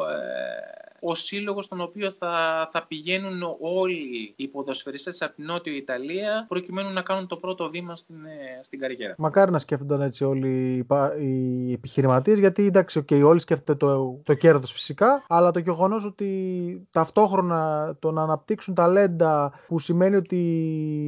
ο 1.03 1.15
σύλλογος 1.15 1.65
στον 1.65 1.81
οποίο 1.81 2.11
θα, 2.11 2.29
θα 2.71 2.85
πηγαίνουν 2.87 3.41
όλοι 3.59 4.33
οι 4.35 4.47
ποδοσφαιριστές 4.47 5.21
από 5.21 5.35
την 5.35 5.45
Νότιο 5.45 5.73
Ιταλία 5.73 6.45
προκειμένου 6.47 6.93
να 6.93 7.01
κάνουν 7.01 7.27
το 7.27 7.37
πρώτο 7.37 7.69
βήμα 7.69 7.95
στην, 7.95 8.15
ε, 8.25 8.63
στην 8.63 8.79
καριέρα. 8.79 9.15
Μακάρι 9.17 9.51
να 9.51 9.59
σκέφτονταν 9.59 10.01
έτσι 10.01 10.23
όλοι 10.23 10.85
οι 11.19 11.73
επιχειρηματίες, 11.73 12.39
γιατί 12.39 12.65
εντάξει, 12.65 13.05
okay, 13.05 13.21
όλοι 13.25 13.39
σκέφτονται 13.39 13.85
το, 13.85 14.21
το 14.23 14.33
κέρδος 14.33 14.71
φυσικά, 14.71 15.23
αλλά 15.27 15.51
το 15.51 15.59
γεγονός 15.59 16.05
ότι 16.05 16.27
ταυτόχρονα 16.91 17.95
το 17.99 18.11
να 18.11 18.23
αναπτύξουν 18.23 18.73
ταλέντα 18.73 19.51
που 19.67 19.79
σημαίνει 19.79 20.15
ότι 20.15 20.37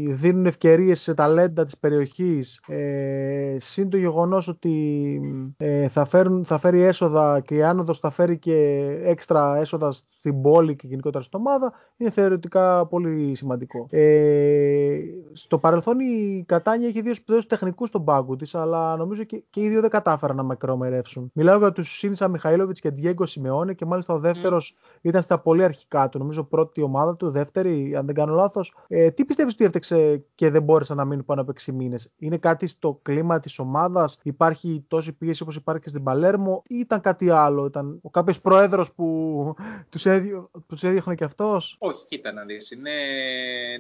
δίνουν 0.10 0.46
ευκαιρίες 0.46 1.02
σε 1.02 1.14
ταλέντα 1.14 1.66
της 1.66 1.78
περιοχής, 1.78 2.62
ε, 2.68 3.56
συν 3.60 3.90
το 3.90 3.98
γεγονός 3.98 4.48
ότι 4.48 5.20
ε, 5.58 5.88
θα, 5.88 6.06
φέρουν, 6.06 6.46
θα 6.46 6.58
φέρει 6.58 6.82
έσοδα 6.82 7.40
και 7.40 7.56
η 7.56 7.64
άνοδος 7.64 8.00
θα 8.00 8.10
φέρει 8.10 8.38
και 8.38 8.88
έξτρα 9.04 9.58
έσοδα 9.58 9.83
στην 9.92 10.42
πόλη 10.42 10.76
και 10.76 10.88
γενικότερα 10.88 11.24
στην 11.24 11.40
ομάδα 11.40 11.74
είναι 11.98 12.10
θεωρητικά 12.10 12.86
πολύ 12.86 13.36
σημαντικό. 13.36 13.88
Ε, 13.90 15.00
στο 15.32 15.58
παρελθόν 15.58 16.00
η 16.00 16.44
Κατάνια 16.48 16.88
έχει 16.88 17.02
δύο 17.02 17.14
σπουδαίους 17.14 17.48
τεχνικούς 17.48 17.88
στον 17.88 18.04
πάγκο 18.04 18.36
της, 18.36 18.56
αλλά 18.56 18.98
νομίζω 18.98 19.24
και, 19.24 19.44
και 19.50 19.62
οι 19.62 19.70
δύο 19.70 19.82
δεν 19.82 19.90
κατάφεραν 19.90 20.36
να 20.36 20.44
μακρομερεύσουν. 20.44 21.32
Μιλάω 21.34 21.58
για 21.58 21.72
τους 21.72 21.98
Σίνσα 21.98 22.28
Μιχαήλοβιτς 22.28 22.80
και 22.80 22.90
Διέγκο 22.90 23.26
Σιμεώνε 23.26 23.74
και 23.74 23.86
μάλιστα 23.86 24.14
ο 24.14 24.20
δεύτερος 24.20 24.76
mm. 24.76 25.00
ήταν 25.02 25.22
στα 25.22 25.40
πολύ 25.40 25.64
αρχικά 25.64 26.10
του. 26.10 26.18
Νομίζω 26.18 26.44
πρώτη 26.44 26.82
ομάδα 26.82 27.16
του, 27.16 27.30
δεύτερη, 27.30 27.96
αν 27.96 28.06
δεν 28.06 28.16
κάνω 28.16 28.34
λάθος. 28.34 28.76
Ε, 28.88 29.12
τι 29.12 29.26
πιστεύεις 29.26 29.54
ότι 29.54 29.64
έφταξε 29.64 30.26
και 30.36 30.50
δεν 30.50 30.64
μπόρεσαν 30.64 30.98
να 30.98 31.06
μείνουν 31.06 31.26
πάνω 31.26 31.42
από 31.42 31.52
6 31.66 31.72
μήνες, 31.74 32.12
Είναι 32.18 32.38
κάτι 32.38 32.68
στο 32.68 33.00
κλίμα 33.02 33.40
της 33.40 33.60
ομάδας, 33.60 34.20
υπάρχει 34.24 34.86
τόση 34.88 35.14
πίεση 35.14 35.44
όπως 35.44 35.56
υπάρχει 35.56 35.82
και 35.82 35.90
στην 35.90 36.04
Παλέρμο, 36.04 36.64
ή 36.68 36.76
ήταν 36.76 37.02
κάτι 37.02 37.30
άλλο, 37.30 37.66
ήταν 37.66 38.00
ο 38.02 38.10
κάποιος 38.10 38.42
πρόεδρος 38.42 38.94
που 38.94 39.56
τους, 39.90 40.06
έδι... 40.06 40.48
τους 40.68 40.84
έδιωχνε 40.84 41.16
και 41.16 41.24
αυτός; 41.24 41.76
Όχι, 41.80 42.06
κοίτα 42.08 42.32
να 42.32 42.44
δεις. 42.44 42.72
Είναι 42.72 42.92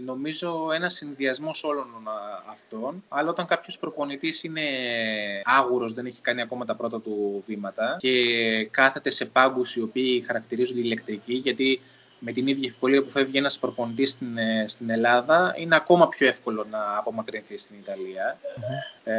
νομίζω 0.05 0.71
ένα 0.73 0.89
συνδυασμό 0.89 1.51
όλων 1.63 1.87
αυτών. 2.51 3.03
Αλλά 3.09 3.29
όταν 3.29 3.45
κάποιος 3.45 3.77
προπονητής 3.77 4.43
είναι 4.43 4.61
άγουρος, 5.43 5.93
δεν 5.93 6.05
έχει 6.05 6.21
κάνει 6.21 6.41
ακόμα 6.41 6.65
τα 6.65 6.75
πρώτα 6.75 7.01
του 7.01 7.43
βήματα 7.47 7.95
και 7.99 8.67
κάθεται 8.71 9.09
σε 9.09 9.25
πάγκους 9.25 9.75
οι 9.75 9.81
οποίοι 9.81 10.21
χαρακτηρίζονται 10.21 10.79
ηλεκτρικοί, 10.79 11.33
γιατί 11.33 11.81
με 12.25 12.31
την 12.31 12.47
ίδια 12.47 12.69
ευκολία 12.69 13.03
που 13.03 13.09
φεύγει 13.09 13.37
ένας 13.37 13.59
προπονητής 13.59 14.09
στην, 14.09 14.37
ε, 14.37 14.65
στην 14.67 14.89
Ελλάδα, 14.89 15.53
είναι 15.57 15.75
ακόμα 15.75 16.07
πιο 16.07 16.27
εύκολο 16.27 16.65
να 16.71 16.97
απομακρυνθεί 16.97 17.57
στην 17.57 17.75
ιταλια 17.79 18.37
Ε, 19.03 19.13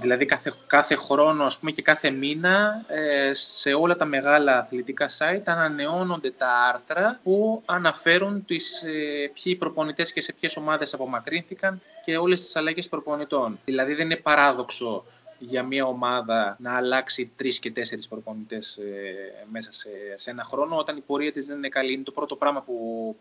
δηλαδή 0.00 0.24
κάθε, 0.24 0.52
κάθε 0.66 0.94
χρόνο 0.94 1.44
ας 1.44 1.58
πούμε, 1.58 1.70
και 1.70 1.82
κάθε 1.82 2.10
μήνα 2.10 2.84
ε, 2.88 3.30
σε 3.34 3.72
όλα 3.72 3.96
τα 3.96 4.04
μεγάλα 4.04 4.58
αθλητικά 4.58 5.08
site 5.18 5.42
ανανεώνονται 5.44 6.30
τα 6.30 6.48
άρθρα 6.74 7.20
που 7.22 7.62
αναφέρουν 7.64 8.44
τις, 8.44 8.82
ε, 8.82 9.30
ποιοι 9.42 9.54
προπονητές 9.56 10.12
και 10.12 10.22
σε 10.22 10.32
ποιες 10.32 10.56
ομάδες 10.56 10.94
απομακρύνθηκαν 10.94 11.80
και 12.04 12.16
όλες 12.16 12.40
τις 12.40 12.56
αλλαγές 12.56 12.88
προπονητών. 12.88 13.58
Δηλαδή 13.64 13.94
δεν 13.94 14.04
είναι 14.04 14.16
παράδοξο 14.16 15.04
για 15.42 15.62
μια 15.62 15.84
ομάδα 15.84 16.56
να 16.60 16.76
αλλάξει 16.76 17.30
τρεις 17.36 17.58
και 17.58 17.70
τέσσερις 17.70 18.08
προπονητές 18.08 18.76
ε, 18.76 19.46
μέσα 19.50 19.72
σε, 19.72 19.88
σε, 20.14 20.30
ένα 20.30 20.44
χρόνο, 20.44 20.76
όταν 20.76 20.96
η 20.96 21.00
πορεία 21.00 21.32
της 21.32 21.46
δεν 21.46 21.56
είναι 21.56 21.68
καλή. 21.68 21.92
Είναι 21.92 22.02
το 22.02 22.12
πρώτο 22.12 22.36
πράγμα 22.36 22.62
που, 22.62 22.72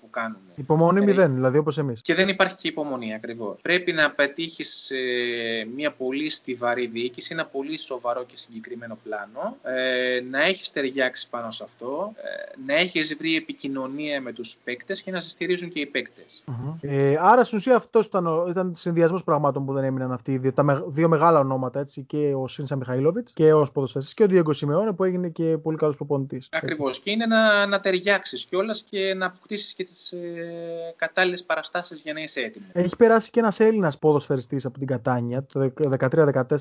που 0.02 0.10
κάνουν. 0.10 0.40
Υπομονή 0.56 1.00
ε, 1.00 1.04
μηδέν, 1.04 1.34
δηλαδή 1.34 1.58
όπως 1.58 1.78
εμείς. 1.78 2.02
Και 2.02 2.16
δεν 2.16 2.28
υπάρχει 2.28 2.56
και 2.56 2.68
υπομονή 2.68 3.14
ακριβώς. 3.14 3.62
Πρέπει 3.62 3.92
να 3.92 4.12
πετύχεις 4.12 4.92
ε, 4.92 5.68
μια 5.76 5.92
πολύ 5.92 6.30
στιβαρή 6.30 6.88
διοίκηση, 6.88 7.34
ένα 7.34 7.46
πολύ 7.46 7.78
σοβαρό 7.80 8.24
και 8.24 8.38
συγκεκριμένο 8.38 8.98
πλάνο, 9.04 9.58
ε, 9.64 10.22
να 10.30 10.44
έχεις 10.44 10.72
ταιριάξει 10.72 11.30
πάνω 11.30 11.50
σε 11.50 11.64
αυτό, 11.64 12.14
ε, 12.16 12.62
να 12.66 12.74
έχεις 12.74 13.16
βρει 13.16 13.36
επικοινωνία 13.36 14.22
με 14.22 14.34
τους 14.34 14.58
παίκτες 14.64 15.02
και 15.02 15.12
να 15.12 15.20
σε 15.20 15.30
στηρίζουν 15.30 15.70
και 15.70 15.80
οι 15.80 15.86
παίκτες. 15.86 16.44
Mm-hmm. 16.48 16.74
Ε, 16.82 17.16
άρα 17.20 17.44
στην 17.44 17.58
ουσία 17.58 17.76
αυτός 17.76 18.06
ήταν, 18.06 18.46
ήταν 18.50 18.74
συνδυασμός 18.76 19.24
πραγμάτων 19.24 19.66
που 19.66 19.74
δεν 19.74 19.84
έμειναν 19.84 20.12
αυτοί 20.12 20.32
οι 20.32 20.38
δύο, 20.38 20.54
τα 20.54 20.84
δύο 20.88 21.08
μεγάλα 21.08 21.40
ονόματα 21.40 21.80
έτσι, 21.80 22.06
και 22.10 22.34
ο 22.36 22.48
Σίνσα 22.48 22.76
Μιχαηλόβιτ 22.76 23.28
και 23.34 23.54
ως 23.54 23.72
ποδοσφαιριστής 23.72 24.16
και 24.16 24.24
ο 24.24 24.28
Διέγκο 24.28 24.54
Σιμεώνε 24.54 24.94
που 24.94 25.04
έγινε 25.04 25.30
και 25.30 25.58
πολύ 25.58 25.78
καλός 25.78 25.96
προπονητής. 25.96 26.48
Ακριβώς. 26.52 27.00
Και 27.00 27.12
είναι 27.12 27.26
να, 27.26 27.66
να 27.66 27.80
ταιριάξεις 27.80 28.46
κιόλας 28.46 28.84
και 28.90 29.14
να 29.14 29.26
αποκτήσεις 29.26 29.74
και 29.74 29.84
τις 29.84 30.12
ε, 30.12 30.94
κατάλληλες 30.96 31.44
παραστάσεις 31.44 32.02
για 32.02 32.14
να 32.14 32.22
είσαι 32.22 32.40
έτοιμος. 32.40 32.70
Έχει 32.74 32.96
περάσει 32.96 33.32
και 33.32 33.40
ένας 33.40 33.60
Έλληνας 33.60 33.98
ποδοσφαιριστής 33.98 34.66
από 34.66 34.78
την 34.78 34.88
Κατάνια 34.88 35.44
το 35.44 35.74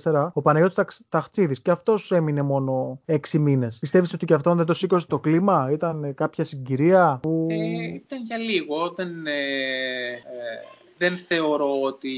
2013-2014, 0.04 0.30
ο 0.32 0.42
Παναγιώτης 0.42 1.00
Ταχτσίδης, 1.08 1.60
και 1.60 1.70
αυτός 1.70 2.12
έμεινε 2.12 2.42
μόνο 2.42 3.00
6 3.06 3.38
μήνες. 3.38 3.78
Πιστεύεις 3.78 4.12
ότι 4.12 4.26
και 4.26 4.34
αυτόν 4.34 4.56
δεν 4.56 4.66
το 4.66 4.74
σήκωσε 4.74 5.06
το 5.06 5.18
κλίμα, 5.18 5.68
ήταν 5.72 6.14
κάποια 6.14 6.44
συγκυρία 6.44 7.18
που. 7.22 7.46
Ε, 7.50 7.54
ήταν 7.94 8.22
για 8.22 8.36
λίγο. 8.36 8.92
Δεν, 8.96 9.26
ε, 9.26 9.32
ε, 9.32 10.78
δεν 10.98 11.18
θεωρώ 11.28 11.80
ότι 11.80 12.14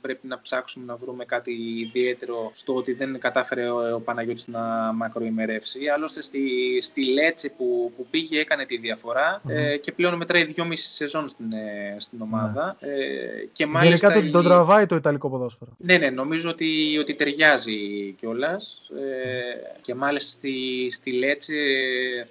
πρέπει 0.00 0.26
να 0.26 0.40
ψάξουμε 0.40 0.84
να 0.84 0.96
βρούμε 0.96 1.24
κάτι 1.24 1.52
ιδιαίτερο 1.78 2.52
στο 2.54 2.74
ότι 2.74 2.92
δεν 2.92 3.18
κατάφερε 3.18 3.70
ο, 3.70 3.94
ο 3.94 4.00
Παναγιώτης 4.00 4.46
να 4.46 4.60
μακροημερεύσει. 4.92 5.88
Άλλωστε 5.88 6.22
στη, 6.22 6.40
στη 6.82 7.04
Λέτσε 7.04 7.48
που, 7.48 7.92
που 7.96 8.06
πήγε 8.10 8.40
έκανε 8.40 8.64
τη 8.66 8.76
διαφορα 8.76 9.42
ε, 9.48 9.76
και 9.76 9.92
πλέον 9.92 10.14
μετράει 10.14 10.44
δυόμιση 10.44 10.88
σεζόν 10.88 11.28
στην, 11.28 11.52
ε, 11.52 11.96
στην 11.98 12.22
ομάδα. 12.22 12.76
Mm. 12.80 12.86
Ε, 12.86 13.46
και 13.52 13.66
μάλιστα 13.66 14.08
Γενικά 14.08 14.30
τον 14.30 14.44
τραβάει 14.44 14.86
το 14.86 14.94
Ιταλικό 14.94 15.30
ποδόσφαιρο. 15.30 15.70
Ναι, 15.76 15.96
ναι, 15.96 16.10
νομίζω 16.10 16.50
ότι, 16.50 16.98
ότι 17.00 17.14
ταιριάζει 17.14 18.12
κιόλας. 18.18 18.76
Ε, 18.96 19.80
και 19.80 19.94
μάλιστα 19.94 20.30
στη, 20.30 20.88
στη 20.90 21.12
Λέτσε 21.12 21.54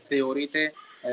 θεωρείται 0.08 0.74
ε, 1.02 1.12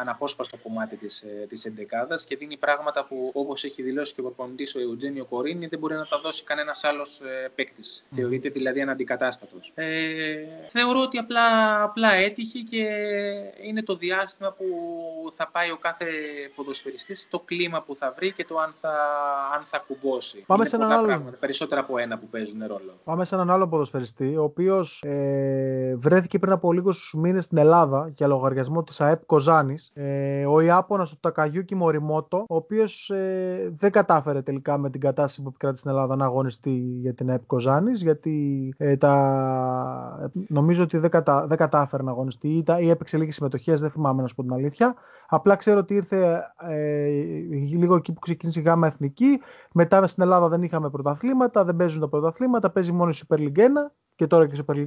αναπόσπαστο 0.00 0.56
κομμάτι 0.56 0.96
της, 0.96 1.22
ε, 1.22 1.46
της 1.48 1.64
εντεκάδας 1.64 2.24
και 2.24 2.36
δίνει 2.36 2.56
πράγματα 2.56 3.04
που 3.04 3.30
όπως 3.34 3.64
έχει 3.64 3.82
δηλώσει 3.82 4.14
και 4.14 4.20
ο 4.20 4.24
προπονητής 4.24 4.74
ο 4.74 4.80
Εουτζένιο 4.80 5.24
Κορίνη 5.24 5.66
δεν 5.66 5.78
μπορεί 5.78 5.94
να 5.94 6.06
τα 6.06 6.20
δώσει 6.20 6.44
κανένας 6.44 6.84
άλλος 6.84 7.20
ε, 7.20 7.50
παίκτης. 7.54 8.04
Θεωρείται 8.14 8.48
δηλαδή 8.48 8.80
αναντικατάστατος. 8.80 9.72
Ε, 9.74 9.86
θεωρώ 10.68 11.00
ότι 11.00 11.18
απλά, 11.18 11.42
απλά 11.82 12.14
έτυχε 12.14 12.58
και 12.58 12.86
είναι 13.62 13.82
το 13.82 13.96
διάστημα 13.96 14.52
που 14.52 14.64
θα 15.36 15.48
πάει 15.52 15.70
ο 15.70 15.76
κάθε 15.76 16.06
ποδοσφαιριστής, 16.54 17.26
το 17.30 17.38
κλίμα 17.38 17.82
που 17.82 17.96
θα 17.96 18.14
βρει 18.16 18.32
και 18.32 18.44
το 18.44 18.58
αν 18.58 18.74
θα, 18.80 18.90
αν 19.54 19.64
θα 19.70 19.84
κουμπώσει. 19.86 20.44
Πάμε 20.46 20.64
σε 20.64 20.76
έναν 20.76 20.92
άλλο. 20.92 21.06
Πράγματα, 21.06 21.36
περισσότερα 21.36 21.80
από 21.80 21.98
ένα 21.98 22.18
που 22.18 22.26
παίζουν 22.26 22.60
ρόλο. 22.66 22.94
Πάμε 23.04 23.24
σε 23.24 23.34
έναν 23.34 23.50
άλλο 23.50 23.68
ποδοσφαιριστή, 23.68 24.36
ο 24.36 24.42
οποίος 24.42 25.02
ε, 25.02 25.94
βρέθηκε 25.96 26.38
πριν 26.38 26.52
από 26.52 26.72
λίγους 26.72 27.14
μήνες 27.16 27.44
στην 27.44 27.58
Ελλάδα 27.58 28.12
για 28.14 28.26
λογαριασμό 28.26 28.82
της 28.82 29.00
ΑΕΠ 29.12 29.26
Κοζάνης, 29.26 29.90
ε, 29.94 30.46
ο 30.46 30.60
Ιάπωνας 30.60 31.10
του 31.10 31.16
Τακαγιούκι 31.20 31.74
Μοριμότο, 31.74 32.44
ο 32.48 32.56
οποίος 32.56 33.10
ε, 33.10 33.74
δεν 33.76 33.90
κατάφερε 33.90 34.42
τελικά 34.42 34.78
με 34.78 34.90
την 34.90 35.00
κατάσταση 35.00 35.42
που 35.42 35.48
επικράτησε 35.48 35.80
στην 35.80 35.90
Ελλάδα 35.90 36.16
να 36.16 36.24
αγωνιστεί 36.24 36.70
για 37.00 37.14
την 37.14 37.30
ΑΕΠ 37.30 37.46
Κοζάνης, 37.46 38.02
γιατί 38.02 38.68
ε, 38.76 38.96
τα... 38.96 40.30
νομίζω 40.48 40.82
ότι 40.82 40.98
δεν, 40.98 41.10
κατα... 41.10 41.46
δεν 41.46 41.56
κατάφερε 41.56 42.02
να 42.02 42.10
αγωνιστεί 42.10 42.48
ή, 42.48 42.62
τα... 42.62 42.80
ή 42.80 42.88
έπαιξε 42.88 43.18
λίγες 43.18 43.34
συμμετοχές, 43.34 43.80
δεν 43.80 43.90
θυμάμαι 43.90 44.22
να 44.22 44.28
σου 44.28 44.34
πω 44.34 44.42
την 44.42 44.52
αλήθεια. 44.52 44.94
Απλά 45.28 45.56
ξέρω 45.56 45.78
ότι 45.78 45.94
ήρθε 45.94 46.42
ε, 46.68 47.08
λίγο 47.72 47.94
εκεί 47.94 48.12
που 48.12 48.20
ξεκίνησε 48.20 48.60
η 48.60 48.62
γάμα 48.62 48.86
εθνική. 48.86 49.40
Μετά 49.72 50.06
στην 50.06 50.22
Ελλάδα 50.22 50.48
δεν 50.48 50.62
είχαμε 50.62 50.90
πρωταθλήματα, 50.90 51.64
δεν 51.64 51.76
παίζουν 51.76 52.00
τα 52.00 52.08
πρωταθλήματα, 52.08 52.70
παίζει 52.70 52.92
μόνο 52.92 53.10
η 53.10 53.14
Super 53.26 53.38
League 53.38 53.58
1 53.58 53.62
και 54.22 54.28
τώρα 54.28 54.46
και 54.46 54.56
η 54.56 54.64
Super 54.66 54.74
League 54.74 54.80
2. 54.80 54.86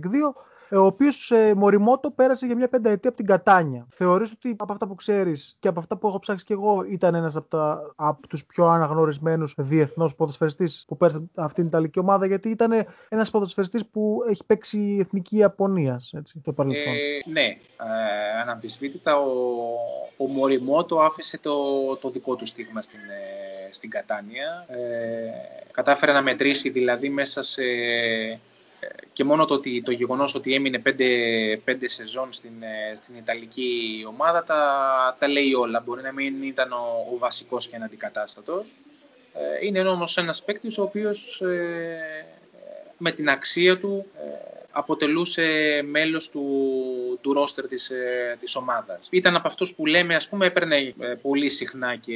Ε, 0.69 0.77
ο 0.77 0.85
οποίος 0.85 1.31
ε, 1.31 1.53
Μοριμότο 1.55 2.11
πέρασε 2.11 2.45
για 2.45 2.55
μια 2.55 2.69
πενταετία 2.69 3.09
από 3.09 3.17
την 3.17 3.27
Κατάνια. 3.27 3.87
Θεωρείς 3.89 4.31
ότι 4.31 4.55
από 4.57 4.73
αυτά 4.73 4.87
που 4.87 4.95
ξέρεις 4.95 5.57
και 5.59 5.67
από 5.67 5.79
αυτά 5.79 5.97
που 5.97 6.07
έχω 6.07 6.19
ψάξει 6.19 6.45
και 6.45 6.53
εγώ 6.53 6.85
ήταν 6.89 7.15
ένας 7.15 7.35
από, 7.35 7.47
τα, 7.47 7.93
από 7.95 8.27
τους 8.27 8.45
πιο 8.45 8.65
αναγνωρισμένους 8.65 9.55
διεθνώς 9.57 10.15
ποδοσφαιριστής 10.15 10.85
που 10.87 10.97
πέρασε 10.97 11.23
αυτήν 11.35 11.55
την 11.55 11.65
Ιταλική 11.65 11.99
ομάδα, 11.99 12.25
γιατί 12.25 12.49
ήταν 12.49 12.85
ένας 13.09 13.29
ποδοσφαιριστής 13.31 13.85
που 13.85 14.23
έχει 14.29 14.45
παίξει 14.45 14.97
εθνική 14.99 15.37
Ιαπωνία 15.37 15.99
στο 15.99 16.53
παρελθόν. 16.53 16.93
Ε, 16.93 17.31
ναι, 17.31 17.45
ε, 17.45 18.41
αναμφισβήτητα 18.41 19.17
ο, 19.17 19.31
ο 20.17 20.27
Μοριμότο 20.27 20.99
άφησε 20.99 21.37
το, 21.37 21.55
το 21.95 22.09
δικό 22.09 22.35
του 22.35 22.45
στίγμα 22.45 22.81
στην, 22.81 22.99
ε, 22.99 23.73
στην 23.73 23.89
Κατάνια. 23.89 24.65
Ε, 24.67 24.77
κατάφερε 25.71 26.11
να 26.11 26.21
μετρήσει 26.21 26.69
δηλαδή 26.69 27.09
μέσα 27.09 27.43
σε 27.43 27.63
και 29.13 29.23
μόνο 29.23 29.45
το, 29.45 29.53
ότι, 29.53 29.81
το 29.81 29.91
γεγονός 29.91 30.35
ότι 30.35 30.53
έμεινε 30.53 30.79
πέντε, 30.79 31.07
πέντε 31.63 31.87
σεζόν 31.87 32.33
στην, 32.33 32.63
ε, 32.63 32.95
στην 32.95 33.15
Ιταλική 33.15 34.03
ομάδα 34.07 34.43
τα, 34.43 35.15
τα 35.19 35.27
λέει 35.27 35.53
όλα. 35.53 35.79
Μπορεί 35.85 36.01
να 36.01 36.11
μην 36.11 36.43
ήταν 36.43 36.71
ο, 36.71 37.07
ο 37.13 37.17
βασικός 37.17 37.67
και 37.67 37.75
αντικατάστατος. 37.75 38.75
Ε, 39.33 39.65
είναι 39.65 39.79
όμως 39.79 40.17
ένας 40.17 40.43
παίκτης 40.43 40.77
ο 40.77 40.83
οποίος 40.83 41.41
ε, 41.41 42.25
με 42.97 43.11
την 43.11 43.29
αξία 43.29 43.79
του 43.79 44.05
αποτελούσε 44.77 45.81
μέλος 45.85 46.29
του, 46.29 46.45
του 47.21 47.33
ρόστερ 47.33 47.67
της, 47.67 47.89
ε, 47.89 48.37
της 48.39 48.55
ομάδας. 48.55 49.07
Ήταν 49.09 49.35
από 49.35 49.47
αυτούς 49.47 49.73
που 49.73 49.85
λέμε, 49.85 50.15
ας 50.15 50.27
πούμε, 50.27 50.45
έπαιρνε 50.45 50.75
ε, 50.75 51.13
πολύ 51.21 51.49
συχνά 51.49 51.95
και, 51.95 52.15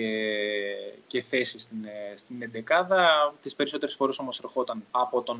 και 1.08 1.22
θέση 1.22 1.60
στην, 1.60 1.78
ε, 1.86 2.18
στην 2.18 2.42
εντεκάδα. 2.42 3.34
Τις 3.42 3.56
περισσότερες 3.56 3.96
φορές 3.96 4.20
όμως 4.20 4.40
ερχόταν 4.40 4.84
από 4.92 5.22
τον, 5.22 5.40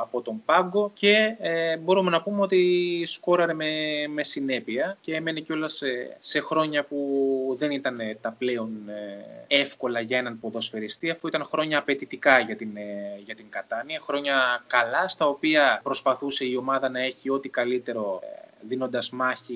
από 0.00 0.20
τον 0.20 0.42
πάγκο 0.44 0.90
και 0.94 1.36
μπορούμε 1.80 2.10
να 2.10 2.22
πούμε 2.22 2.40
ότι 2.40 3.02
σκόραρε 3.06 3.54
με, 3.54 3.70
με 4.08 4.24
συνέπεια 4.24 4.96
και 5.00 5.14
έμενε 5.14 5.40
κιόλας 5.40 5.72
σε, 5.72 6.16
σε 6.20 6.40
χρόνια 6.40 6.84
που 6.84 7.54
δεν 7.58 7.70
ήταν 7.70 7.96
τα 8.20 8.34
πλέον 8.38 8.70
εύκολα 9.46 10.00
για 10.00 10.18
έναν 10.18 10.40
ποδοσφαιριστή 10.40 11.10
αφού 11.10 11.26
ήταν 11.26 11.44
χρόνια 11.44 11.78
απαιτητικά 11.78 12.38
για 12.38 12.56
την, 12.56 12.70
για 13.24 13.34
την 13.34 13.46
Κατάνια, 13.50 14.00
χρόνια 14.00 14.64
καλά 14.72 15.08
στα 15.08 15.26
οποία 15.26 15.80
προσπαθούσε 15.82 16.44
η 16.44 16.56
ομάδα 16.56 16.88
να 16.88 17.00
έχει 17.00 17.30
ό,τι 17.30 17.48
καλύτερο 17.48 18.20
ε, 18.22 18.42
δίνοντας 18.68 19.10
μάχη 19.10 19.54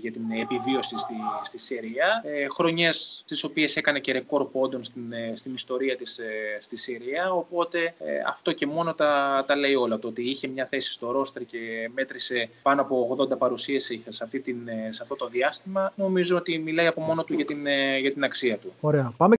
για 0.00 0.12
την 0.12 0.22
επιβίωση 0.42 0.98
στη, 0.98 1.14
στη 1.42 1.58
Συρία. 1.58 2.22
Ε, 2.24 2.46
χρονιές 2.48 3.22
στις 3.24 3.44
οποίες 3.44 3.76
έκανε 3.76 3.98
και 3.98 4.12
ρεκόρ 4.12 4.44
πόντων 4.44 4.84
στην, 4.84 5.12
ε, 5.12 5.32
στην 5.36 5.54
ιστορία 5.54 5.96
της 5.96 6.18
ε, 6.18 6.58
στη 6.60 6.76
Συρία, 6.76 7.32
οπότε 7.32 7.94
ε, 7.98 8.22
αυτό 8.26 8.52
και 8.52 8.66
μόνο 8.66 8.94
τα, 8.94 9.44
τα 9.46 9.56
λέει 9.56 9.74
όλα. 9.74 9.98
Το 9.98 10.08
ότι 10.08 10.22
είχε 10.22 10.46
μια 10.46 10.66
θέση 10.66 10.92
στο 10.92 11.10
ρόστρ 11.10 11.40
και 11.40 11.90
μέτρησε 11.94 12.48
πάνω 12.62 12.80
από 12.80 13.16
80 13.32 13.38
παρουσίες 13.38 13.90
σε, 14.08 14.24
αυτή 14.24 14.40
την, 14.40 14.68
σε 14.88 15.02
αυτό 15.02 15.16
το 15.16 15.28
διάστημα, 15.28 15.92
νομίζω 15.96 16.36
ότι 16.36 16.58
μιλάει 16.58 16.86
από 16.86 17.00
μόνο 17.00 17.24
του 17.24 17.34
για 17.34 17.44
την, 17.44 17.66
για 18.00 18.12
την 18.12 18.24
αξία 18.24 18.58
του. 18.58 18.72
Ωραία. 18.80 19.12
Πάμε 19.16 19.34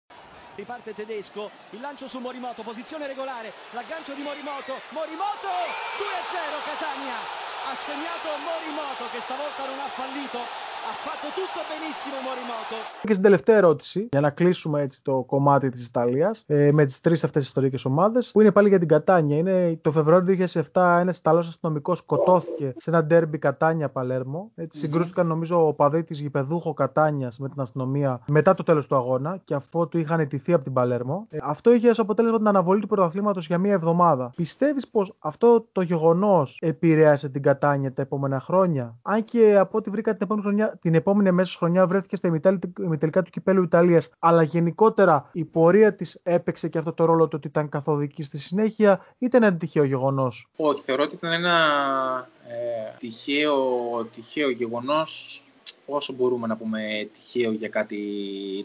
riparte 0.55 0.93
tedesco, 0.93 1.51
il 1.71 1.81
lancio 1.81 2.07
su 2.07 2.19
Morimoto, 2.19 2.63
posizione 2.63 3.07
regolare, 3.07 3.51
l'aggancio 3.71 4.13
di 4.13 4.21
Morimoto, 4.21 4.79
Morimoto 4.91 5.51
2-0 5.99 6.63
Catania, 6.63 7.13
ha 7.67 7.75
segnato 7.75 8.29
Morimoto 8.39 9.09
che 9.11 9.19
stavolta 9.19 9.67
non 9.67 9.79
ha 9.79 9.89
fallito, 9.89 10.73
Ha 10.87 10.93
fatto 11.05 11.27
tutto 11.39 11.59
benissimo 11.73 12.17
Morimoto. 12.27 12.75
Και 13.01 13.11
στην 13.11 13.23
τελευταία 13.23 13.55
ερώτηση, 13.55 14.07
για 14.11 14.21
να 14.21 14.29
κλείσουμε 14.29 14.81
έτσι 14.81 15.03
το 15.03 15.23
κομμάτι 15.27 15.69
της 15.69 15.87
Ιταλίας, 15.87 16.43
ε, 16.47 16.71
με 16.71 16.85
τις 16.85 17.01
τρεις 17.01 17.23
αυτές 17.23 17.45
ιστορικές 17.45 17.85
ομάδες, 17.85 18.31
που 18.31 18.41
είναι 18.41 18.51
πάλι 18.51 18.69
για 18.69 18.79
την 18.79 18.87
Κατάνια. 18.87 19.37
Είναι 19.37 19.79
το 19.81 19.91
Φεβρουάριο 19.91 20.25
2007 20.25 20.99
ένας 20.99 21.17
Ιταλός 21.17 21.47
αστυνομικός 21.47 21.97
σκοτώθηκε 21.97 22.73
σε 22.77 22.89
ένα 22.89 23.03
ντέρμπι 23.03 23.37
Κατάνια 23.37 23.89
Παλέρμο. 23.89 24.51
Έτσι, 24.55 24.79
συγκρούστηκαν 24.79 25.27
νομίζω 25.27 25.67
ο 25.67 25.73
παδί 25.73 26.03
της 26.03 26.19
γηπεδούχο 26.19 26.73
Κατάνιας 26.73 27.39
με 27.39 27.49
την 27.49 27.61
αστυνομία 27.61 28.21
μετά 28.27 28.53
το 28.53 28.63
τέλος 28.63 28.87
του 28.87 28.95
αγώνα 28.95 29.41
και 29.43 29.53
αφού 29.53 29.87
του 29.87 29.97
είχαν 29.97 30.19
ετηθεί 30.19 30.53
από 30.53 30.63
την 30.63 30.73
Παλέρμο. 30.73 31.27
Ε, 31.29 31.37
αυτό 31.41 31.73
είχε 31.73 31.89
ως 31.89 31.99
αποτέλεσμα 31.99 32.37
την 32.37 32.47
αναβολή 32.47 32.81
του 32.81 32.87
πρωταθλήματος 32.87 33.47
για 33.47 33.57
μία 33.57 33.73
εβδομάδα. 33.73 34.31
Πιστεύεις 34.35 34.87
πως 34.87 35.15
αυτό 35.19 35.67
το 35.71 35.81
γεγονός 35.81 36.59
επηρέασε 36.61 37.29
την 37.29 37.41
Κατάνια 37.41 37.93
τα 37.93 38.01
επόμενα 38.01 38.39
χρόνια, 38.39 38.95
αν 39.01 39.23
και 39.23 39.57
από 39.57 39.77
ό,τι 39.77 39.89
βρήκα 39.89 40.11
την 40.11 40.21
επόμενη 40.23 40.45
χρονιά 40.45 40.74
την 40.81 40.95
επόμενη 40.95 41.31
μέσα 41.31 41.57
χρονιά 41.57 41.87
βρέθηκε 41.87 42.15
στα 42.15 42.27
ημιτελικά 42.79 43.21
του 43.21 43.31
κυπέλου 43.31 43.63
Ιταλίας. 43.63 44.09
Αλλά 44.19 44.43
γενικότερα 44.43 45.29
η 45.31 45.45
πορεία 45.45 45.95
της 45.95 46.19
έπαιξε 46.23 46.69
και 46.69 46.77
αυτό 46.77 46.93
το 46.93 47.05
ρόλο 47.05 47.23
του 47.27 47.33
ότι 47.37 47.47
ήταν 47.47 47.69
καθοδική 47.69 48.23
στη 48.23 48.37
συνέχεια, 48.37 49.05
ήταν 49.17 49.43
ένα 49.43 49.57
τυχαίο 49.57 49.83
γεγονός; 49.83 50.47
Όχι, 50.55 50.81
θεωρώ 50.81 51.03
ότι 51.03 51.15
ήταν 51.15 51.31
ένα 51.31 51.57
ε, 52.47 52.97
τυχαίο, 52.99 53.53
τυχαίο 54.15 54.49
γεγονός 54.49 55.39
όσο 55.85 56.13
μπορούμε 56.13 56.47
να 56.47 56.57
πούμε 56.57 57.09
τυχαίο 57.13 57.51
για 57.51 57.69
κάτι 57.69 57.99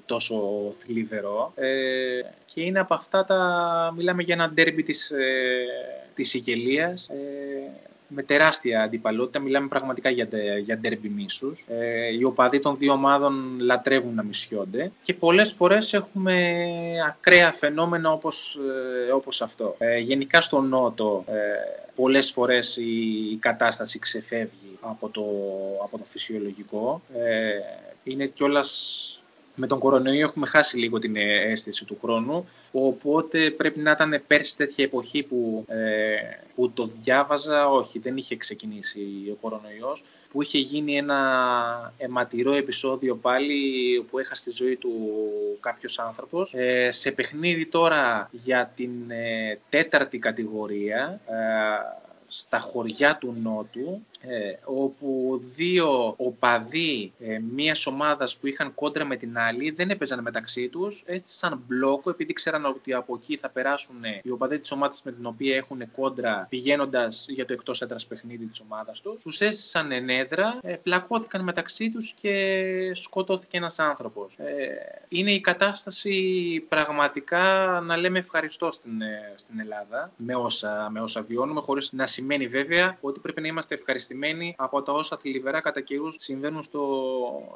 τόσο 0.07 0.37
θλιβερό. 0.79 1.53
Ε, 1.55 2.21
και 2.45 2.63
είναι 2.63 2.79
από 2.79 2.95
αυτά 2.95 3.25
τα... 3.25 3.93
Μιλάμε 3.97 4.23
για 4.23 4.35
ένα 4.35 4.49
ντέρμπι 4.49 4.83
της, 4.83 5.11
ε, 5.11 5.65
της 6.15 6.29
Σικελίας. 6.29 7.09
Ε, 7.09 7.91
με 8.13 8.23
τεράστια 8.23 8.83
αντιπαλότητα. 8.83 9.39
Μιλάμε 9.39 9.69
πραγματικά 9.69 10.11
για, 10.11 10.29
για 10.63 10.77
ντέρμπι 10.79 11.09
μίσους. 11.09 11.67
Ε, 11.69 12.15
οι 12.19 12.25
οπαδοί 12.25 12.61
των 12.61 12.77
δύο 12.77 12.93
ομάδων 12.93 13.57
λατρεύουν 13.61 14.15
να 14.15 14.23
μισιόνται 14.23 14.93
και 15.03 15.15
πολλές 15.15 15.53
φορές 15.53 15.93
έχουμε 15.93 16.57
ακραία 17.07 17.53
φαινόμενα 17.53 18.13
όπως, 18.13 18.59
ε, 19.09 19.13
όπως 19.13 19.43
αυτό. 19.43 19.75
Ε, 19.79 19.99
γενικά 19.99 20.41
στο 20.41 20.61
Νότο 20.61 21.25
ε, 21.29 21.35
πολλές 21.95 22.31
φορές 22.31 22.77
η, 22.77 23.37
κατάσταση 23.41 23.99
ξεφεύγει 23.99 24.79
από 24.81 25.09
το, 25.09 25.25
από 25.85 25.99
το 25.99 26.05
φυσιολογικό. 26.05 27.03
Ε, 27.15 27.51
είναι 28.05 28.27
κιόλας 28.27 29.20
με 29.61 29.67
τον 29.67 29.79
κορονοϊό 29.79 30.21
έχουμε 30.21 30.47
χάσει 30.47 30.79
λίγο 30.79 30.99
την 30.99 31.17
αίσθηση 31.17 31.85
του 31.85 31.99
χρόνου, 32.03 32.49
οπότε 32.73 33.51
πρέπει 33.51 33.79
να 33.79 33.91
ήταν 33.91 34.23
πέρσι 34.27 34.57
τέτοια 34.57 34.85
εποχή 34.85 35.23
που, 35.23 35.65
ε, 35.69 36.15
που 36.55 36.71
το 36.71 36.91
διάβαζα, 37.03 37.69
όχι 37.69 37.99
δεν 37.99 38.17
είχε 38.17 38.37
ξεκινήσει 38.37 39.01
ο 39.33 39.35
κορονοϊός, 39.41 40.05
που 40.31 40.43
είχε 40.43 40.59
γίνει 40.59 40.97
ένα 40.97 41.93
αιματηρό 41.99 42.53
επεισόδιο 42.53 43.17
πάλι 43.17 43.61
που 44.11 44.19
έχασε 44.19 44.45
τη 44.45 44.51
ζωή 44.51 44.77
του 44.77 44.93
κάποιος 45.61 45.99
άνθρωπος. 45.99 46.55
Ε, 46.55 46.91
σε 46.91 47.11
παιχνίδι 47.11 47.67
τώρα 47.67 48.29
για 48.33 48.73
την 48.77 49.11
ε, 49.11 49.59
τέταρτη 49.69 50.19
κατηγορία, 50.19 51.21
ε, 51.27 51.35
στα 52.33 52.59
χωριά 52.59 53.17
του 53.17 53.35
Νότου, 53.43 54.03
ε, 54.21 54.55
όπου 54.65 55.41
δύο 55.57 56.15
οπαδοί 56.17 57.13
ε, 57.21 57.39
μιας 57.39 57.87
ομάδας 57.87 58.37
που 58.37 58.47
είχαν 58.47 58.75
κόντρα 58.75 59.05
με 59.05 59.17
την 59.17 59.39
άλλη 59.39 59.71
δεν 59.71 59.91
έπαιζαν 59.91 60.23
μεταξύ 60.23 60.69
τους, 60.69 61.03
έστησαν 61.07 61.63
μπλόκο 61.67 62.11
επειδή 62.11 62.33
ξέραν 62.33 62.65
ότι 62.65 62.93
από 62.93 63.15
εκεί 63.15 63.37
θα 63.37 63.49
περάσουν 63.49 63.97
οι 64.23 64.31
οπαδοί 64.31 64.59
της 64.59 64.71
ομάδας 64.71 65.03
με 65.03 65.13
την 65.13 65.27
οποία 65.27 65.57
έχουν 65.57 65.91
κόντρα 65.93 66.47
πηγαίνοντας 66.49 67.27
για 67.29 67.47
το 67.47 67.53
εκτός 67.53 67.83
έντρα 67.83 67.97
παιχνίδι 68.09 68.47
της 68.47 68.61
ομάδας 68.61 69.01
τους. 69.01 69.23
Τους 69.23 69.41
έστησαν 69.41 69.93
ενέδρα, 69.93 70.59
ε, 70.63 70.75
πλακώθηκαν 70.75 71.45
μεταξύ 71.45 71.91
τους 71.91 72.15
και 72.21 72.95
σκοτώθηκε 72.95 73.57
ένας 73.57 73.79
άνθρωπος. 73.79 74.35
Ε, 74.37 75.05
είναι 75.09 75.31
η 75.31 75.41
κατάσταση 75.41 76.15
πραγματικά 76.69 77.43
να 77.85 77.97
λέμε 77.97 78.19
ευχαριστώ 78.19 78.73
στην, 78.73 79.03
ε, 79.03 79.33
στην 79.35 79.61
Ελλάδα 79.61 80.13
με 80.17 80.35
όσα, 80.35 80.89
με 80.91 81.01
όσα 81.01 81.23
βιώνουμε, 81.23 81.61
χωρίς 81.61 81.93
να 81.93 82.07
σημαίνει 82.21 82.47
βέβαια 82.47 82.99
ότι 83.01 83.21
πρέπει 83.21 83.41
να 83.41 83.47
είμαστε 83.47 83.75
ευχαριστημένοι 83.75 84.55
από 84.59 84.83
τα 84.83 84.93
όσα 84.93 85.17
θλιβερά 85.17 85.61
κατά 85.61 85.81
καιρούς 85.81 86.17
συμβαίνουν 86.19 86.63
στο, 86.63 86.85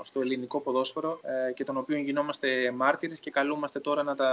στο 0.04 0.20
ελληνικό 0.20 0.60
ποδόσφαιρο 0.60 1.20
ε, 1.48 1.52
και 1.52 1.64
των 1.64 1.76
οποίων 1.76 2.00
γινόμαστε 2.00 2.72
μάρτυρες 2.76 3.18
και 3.18 3.30
καλούμαστε 3.30 3.80
τώρα 3.80 4.02
να 4.02 4.14
τα, 4.14 4.30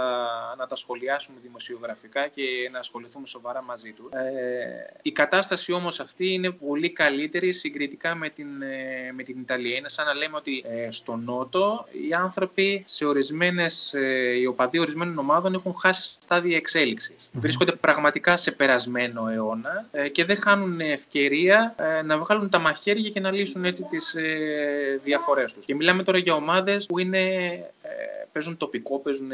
να 0.58 0.66
τα 0.66 0.74
σχολιάσουμε 0.74 1.38
δημοσιογραφικά 1.42 2.28
και 2.28 2.42
να 2.72 2.78
ασχοληθούμε 2.78 3.26
σοβαρά 3.26 3.62
μαζί 3.62 3.92
τους. 3.92 4.12
Ε, 4.12 4.98
η 5.02 5.12
κατάσταση 5.12 5.72
όμως 5.72 6.00
αυτή 6.00 6.32
είναι 6.32 6.50
πολύ 6.50 6.90
καλύτερη 6.90 7.52
συγκριτικά 7.52 8.14
με 8.14 8.28
την, 8.28 8.62
ε, 8.62 9.12
με 9.12 9.22
την 9.22 9.40
Ιταλία. 9.40 9.76
Είναι 9.76 9.88
σαν 9.88 10.06
να 10.06 10.14
λέμε 10.14 10.36
ότι 10.36 10.64
ε, 10.66 10.90
στο 10.90 11.16
Νότο 11.16 11.86
οι 12.08 12.14
άνθρωποι 12.14 12.82
σε 12.86 13.04
ορισμένες, 13.04 13.94
ε, 13.94 14.38
οι 14.40 14.46
οπαδοί 14.46 14.78
ορισμένων 14.78 15.18
ομάδων 15.18 15.54
έχουν 15.54 15.74
χάσει 15.74 16.16
στάδια 16.20 16.56
εξέλιξης. 16.56 17.28
Βρίσκονται 17.32 17.72
πραγματικά 17.72 18.36
σε 18.36 18.50
περασμένο 18.50 19.28
αιώνα 19.28 19.88
ε, 19.92 20.08
και 20.08 20.21
δεν 20.24 20.36
χάνουν 20.36 20.80
ευκαιρία 20.80 21.74
να 22.04 22.12
να 22.12 22.18
βγάλουν 22.18 22.48
τα 22.48 22.58
μαχαίρια 22.58 23.10
και 23.10 23.20
να 23.20 23.30
λύσουν 23.30 23.64
έτσι 23.64 23.84
τις 23.90 24.14
ε, 24.14 25.00
διαφορές 25.04 25.54
τους. 25.54 25.64
Και 25.64 25.74
μιλάμε 25.74 26.02
τώρα 26.02 26.18
για 26.18 26.34
ομάδες 26.34 26.86
που 26.86 26.98
είναι 26.98 27.18
ε, 27.82 27.90
παίζουν 28.32 28.56
τοπικό, 28.56 28.98
παίζουν 28.98 29.30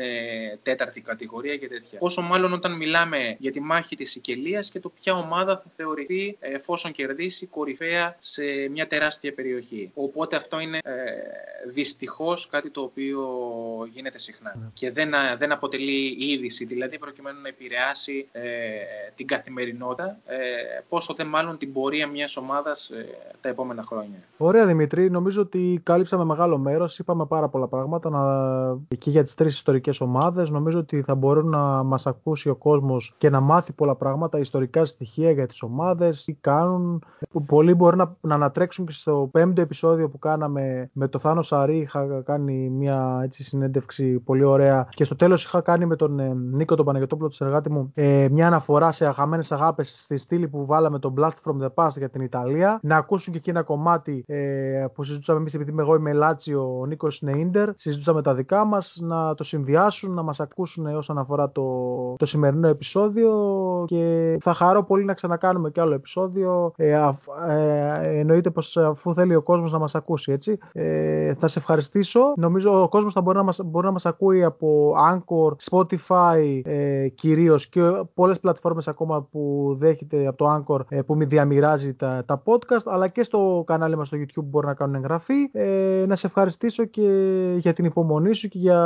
τέταρτη 0.63 1.01
κατηγορία 1.01 1.57
και 1.57 1.69
τέτοια. 1.69 1.99
Πόσο 1.99 2.23
μάλλον 2.23 2.53
όταν 2.53 2.73
μιλάμε 2.73 3.37
για 3.39 3.51
τη 3.51 3.61
μάχη 3.61 3.97
της 3.97 4.11
Σικελίας 4.11 4.71
και 4.71 4.81
το 4.81 4.89
ποια 5.01 5.15
ομάδα 5.15 5.57
θα 5.57 5.71
θεωρηθεί 5.77 6.37
εφόσον 6.41 6.93
κερδίσει 6.93 7.47
κορυφαία 7.47 8.17
σε 8.21 8.43
μια 8.71 8.87
τεράστια 8.87 9.35
περιοχή. 9.35 9.91
Οπότε 9.95 10.37
αυτό 10.37 10.61
είναι 10.61 10.79
ε, 10.83 10.93
δυστυχώς 11.67 12.47
κάτι 12.47 12.71
το 12.71 12.81
οποίο 12.81 13.29
γίνεται 13.93 14.19
συχνά 14.19 14.55
ναι. 14.57 14.71
και 14.75 14.91
δεν, 14.91 15.11
δεν 15.39 15.53
αποτελεί 15.53 16.17
είδηση, 16.19 16.65
δηλαδή 16.65 16.99
προκειμένου 16.99 17.41
να 17.41 17.49
επηρεάσει 17.49 18.29
ε, 18.33 18.43
την 19.15 19.27
καθημερινότητα, 19.27 20.19
ε, 20.27 20.37
πόσο 20.89 21.15
δεν 21.15 21.27
μάλλον 21.27 21.59
την 21.59 21.73
πορεία 21.73 22.07
μιας 22.07 22.37
ομάδας 22.37 22.89
ε, 22.89 23.07
τα 23.41 23.49
επόμενα 23.49 23.83
χρόνια. 23.83 24.19
Ωραία 24.37 24.67
Δημήτρη, 24.67 25.11
νομίζω 25.11 25.43
ότι 25.43 25.81
κάλυψαμε 25.83 26.25
μεγάλο 26.25 26.59
μέρος, 26.59 26.99
είπαμε 26.99 27.27
πάρα 27.27 27.49
πολλά 27.49 27.67
πράγματα 27.67 28.11
να... 28.11 28.97
και 28.99 29.11
για 29.11 29.23
τις 29.23 29.35
τρεις 29.35 29.55
ιστορικές 29.55 30.01
ομάδες. 30.01 30.51
Νομίζω 30.51 30.79
ότι 30.79 31.03
θα 31.03 31.15
μπορούν 31.15 31.49
να 31.49 31.83
μας 31.83 32.07
ακούσει 32.07 32.49
ο 32.49 32.57
κόσμος 32.57 33.15
και 33.19 33.31
να 33.31 33.41
μάθει 33.41 33.73
πολλά 33.73 33.95
πράγματα, 33.95 34.39
ιστορικά 34.39 34.85
στοιχεία 34.85 35.31
για 35.31 35.47
τις 35.47 35.63
ομάδες, 35.63 36.25
τι 36.25 36.33
κάνουν. 36.33 37.03
Πολλοί 37.47 37.75
μπορεί 37.75 37.97
να, 37.97 38.17
να 38.21 38.35
ανατρέξουν 38.35 38.87
και 38.87 38.93
στο 38.93 39.29
πέμπτο 39.33 39.61
επεισόδιο 39.61 40.09
που 40.09 40.19
κάναμε 40.19 40.91
με 40.93 41.09
το 41.09 41.19
Θάνος 41.19 41.47
Σαρή. 41.47 41.77
Είχα 41.79 42.23
κάνει 42.25 42.69
μια 42.71 43.21
έτσι, 43.23 43.43
συνέντευξη 43.43 44.19
πολύ 44.19 44.45
ωραία 44.45 44.89
και 44.91 45.05
στο 45.05 45.17
τέλος 45.17 45.45
είχα 45.45 45.61
κάνει 45.61 45.87
με 45.87 45.97
τον 45.97 46.19
ε, 46.19 46.35
Νίκο 46.35 46.75
τον 46.75 46.85
Παναγιώτοπουλο, 46.85 47.29
του 47.29 47.45
εργάτη 47.45 47.71
μου, 47.71 47.91
ε, 47.95 48.29
μια 48.31 48.47
αναφορά 48.47 48.93
σε 48.93 49.07
αγαπημένες 49.07 49.53
αγάπες 49.53 50.03
στη 50.03 50.17
στήλη 50.17 50.49
που 50.49 50.67
βάλαμε 50.69 50.99
τον 50.99 51.15
Blast 51.19 51.39
from 51.45 51.65
the 51.65 51.69
Past 51.75 51.97
για 51.97 52.09
την 52.09 52.23
Ιταλία. 52.23 52.79
Να 52.83 52.97
ακούσουν 52.97 53.33
και 53.33 53.39
εκεί 53.39 53.51
ένα 53.51 53.63
κομμάτι 53.63 54.25
ε, 54.27 54.87
που 54.95 55.03
συζητούσαμε 55.03 55.39
εμείς, 55.39 55.55
επειδή 55.55 55.71
είμαι 55.71 55.83
εγώ 55.83 55.95
είμαι 55.95 56.13
Λάτσιο, 56.13 56.79
ο 56.81 56.87
Νίκος 56.87 57.21
είναι 57.21 57.39
Ιντερ. 57.39 57.69
Συζητούσαμε 57.75 58.23
τα 58.23 58.35
δικά 58.35 58.65
μας, 58.65 58.99
να 59.01 59.35
το 59.35 59.45
συνδυάσουν, 59.45 60.15
να 60.15 60.23
μας 60.23 60.41
ακούσουν 60.41 60.87
όσον 60.87 61.19
αφορά 61.19 61.51
το, 61.51 61.65
το 62.19 62.27
σημερινό 62.27 62.69
επεισόδιο 62.69 63.29
και 63.87 64.37
θα 64.41 64.55
χαρώ 64.55 64.85
πολύ 64.85 65.05
να 65.05 65.15
ξανακάνουμε 65.15 65.71
κι 65.71 65.81
άλλο 65.81 65.95
επεισόδιο. 65.95 66.73
Ε, 66.77 67.09
ε, 67.49 68.19
εννοείται 68.19 68.51
πως 68.51 68.77
αφού 68.77 69.15
θέλει 69.15 69.35
ο 69.35 69.43
κόσμος 69.43 69.73
να 69.73 69.79
μας 69.79 69.95
ακούσει 69.95 70.33
έτσι. 70.33 70.59
Ε, 70.73 71.35
θα 71.35 71.49
σε 71.49 71.59
ευχαριστήσω. 71.59 72.21
Νομίζω 72.37 72.83
ο 72.83 72.89
κόσμος 72.89 73.13
θα 73.13 73.21
μπορεί 73.21 73.37
να 73.37 73.43
μας, 73.43 73.61
μπορεί 73.65 73.87
να 73.87 73.93
μας 73.93 74.07
ακούει 74.07 74.45
από 74.45 74.95
Anchor, 75.13 75.53
Spotify 75.71 76.61
ε, 76.65 77.09
κυρίως 77.09 77.69
και 77.69 77.81
πολλές 78.15 78.41
πλατφόρμες 78.41 78.89
ακόμα 78.89 79.23
που 79.23 79.75
δέχεται 79.79 80.27
από 80.27 80.37
το 80.37 80.55
Anchor 80.55 80.58
ε, 80.89 81.03
που 81.03 81.17
μη 81.17 81.25
διαμοιράζει 81.25 81.95
τα, 81.95 82.25
τα 82.27 82.43
podcast 82.45 82.85
αλλά 82.85 83.09
και 83.09 83.23
στο 83.23 83.65
κανάλι 83.67 83.97
μας 83.97 84.07
στο 84.07 84.17
YouTube 84.21 84.45
μπορεί 84.45 84.67
να 84.67 84.75
κάνουν 84.75 84.95
εγγραφή. 84.95 85.51
Ε, 85.53 86.05
να 86.07 86.17
σε 86.17 86.27
ευχαριστήσω 86.27 86.85
και 86.85 87.09
για 87.57 87.73
την 87.73 87.85
υπομονή 87.85 88.35
σου 88.35 88.49
και 88.49 88.59
για 88.59 88.81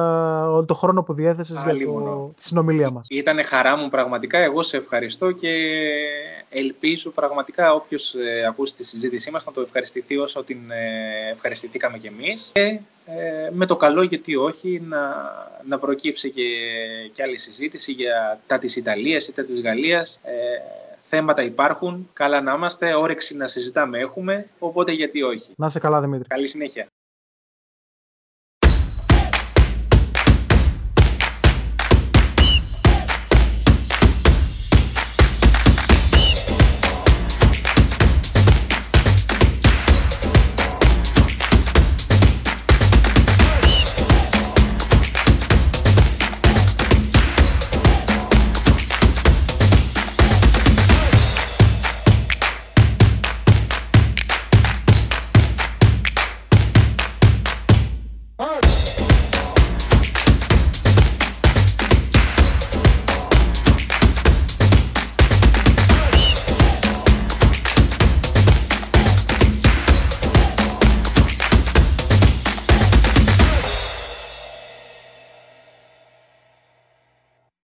όλο 0.51 0.64
το 0.64 0.75
χρόνο 0.75 1.03
που 1.03 1.14
διέθεσες 1.14 1.62
για 1.62 1.87
το, 1.87 2.33
τη 2.37 2.43
συνομιλία 2.43 2.91
μας. 2.91 3.07
Ήταν 3.11 3.45
χαρά 3.45 3.77
μου 3.77 3.89
πραγματικά. 3.89 4.39
Εγώ 4.39 4.62
σε 4.62 4.77
ευχαριστώ 4.77 5.31
και 5.31 5.49
ελπίζω 6.53 7.11
πραγματικά 7.11 7.75
όποιος 7.75 8.14
ε, 8.14 8.45
ακούσει 8.49 8.75
τη 8.75 8.85
συζήτησή 8.85 9.31
μας 9.31 9.45
να 9.47 9.53
το 9.53 9.61
ευχαριστηθεί 9.61 10.16
όσο 10.16 10.45
την 10.45 10.70
ε, 10.70 11.31
ευχαριστηθήκαμε 11.33 11.99
κι 11.99 12.07
εμείς 12.07 12.51
και 12.53 12.81
ε, 13.07 13.51
με 13.53 13.66
το 13.66 13.77
καλό 13.77 14.03
γιατί 14.03 14.37
όχι 14.37 14.83
να, 14.85 15.01
να 15.64 15.79
προκύψει 15.79 16.31
και, 16.31 16.43
και 17.12 17.23
άλλη 17.23 17.39
συζήτηση 17.39 17.93
για 17.93 18.41
τα 18.47 18.59
της 18.59 18.77
Ιταλίας 18.77 19.29
ή 19.29 19.33
τα 19.33 19.45
της 19.45 19.61
Γαλλίας 19.61 20.20
ε, 20.23 20.33
θέματα 21.16 21.42
υπάρχουν, 21.42 22.10
καλά 22.12 22.40
να 22.40 22.52
είμαστε, 22.52 22.94
όρεξη 22.94 23.36
να 23.36 23.46
συζητάμε 23.46 23.98
έχουμε, 23.98 24.46
οπότε 24.58 24.92
γιατί 24.92 25.22
όχι. 25.22 25.52
Να 25.56 25.68
σε 25.68 25.78
καλά 25.78 26.00
Δημήτρη. 26.00 26.28
Καλή 26.28 26.46
συνέχεια. 26.46 26.86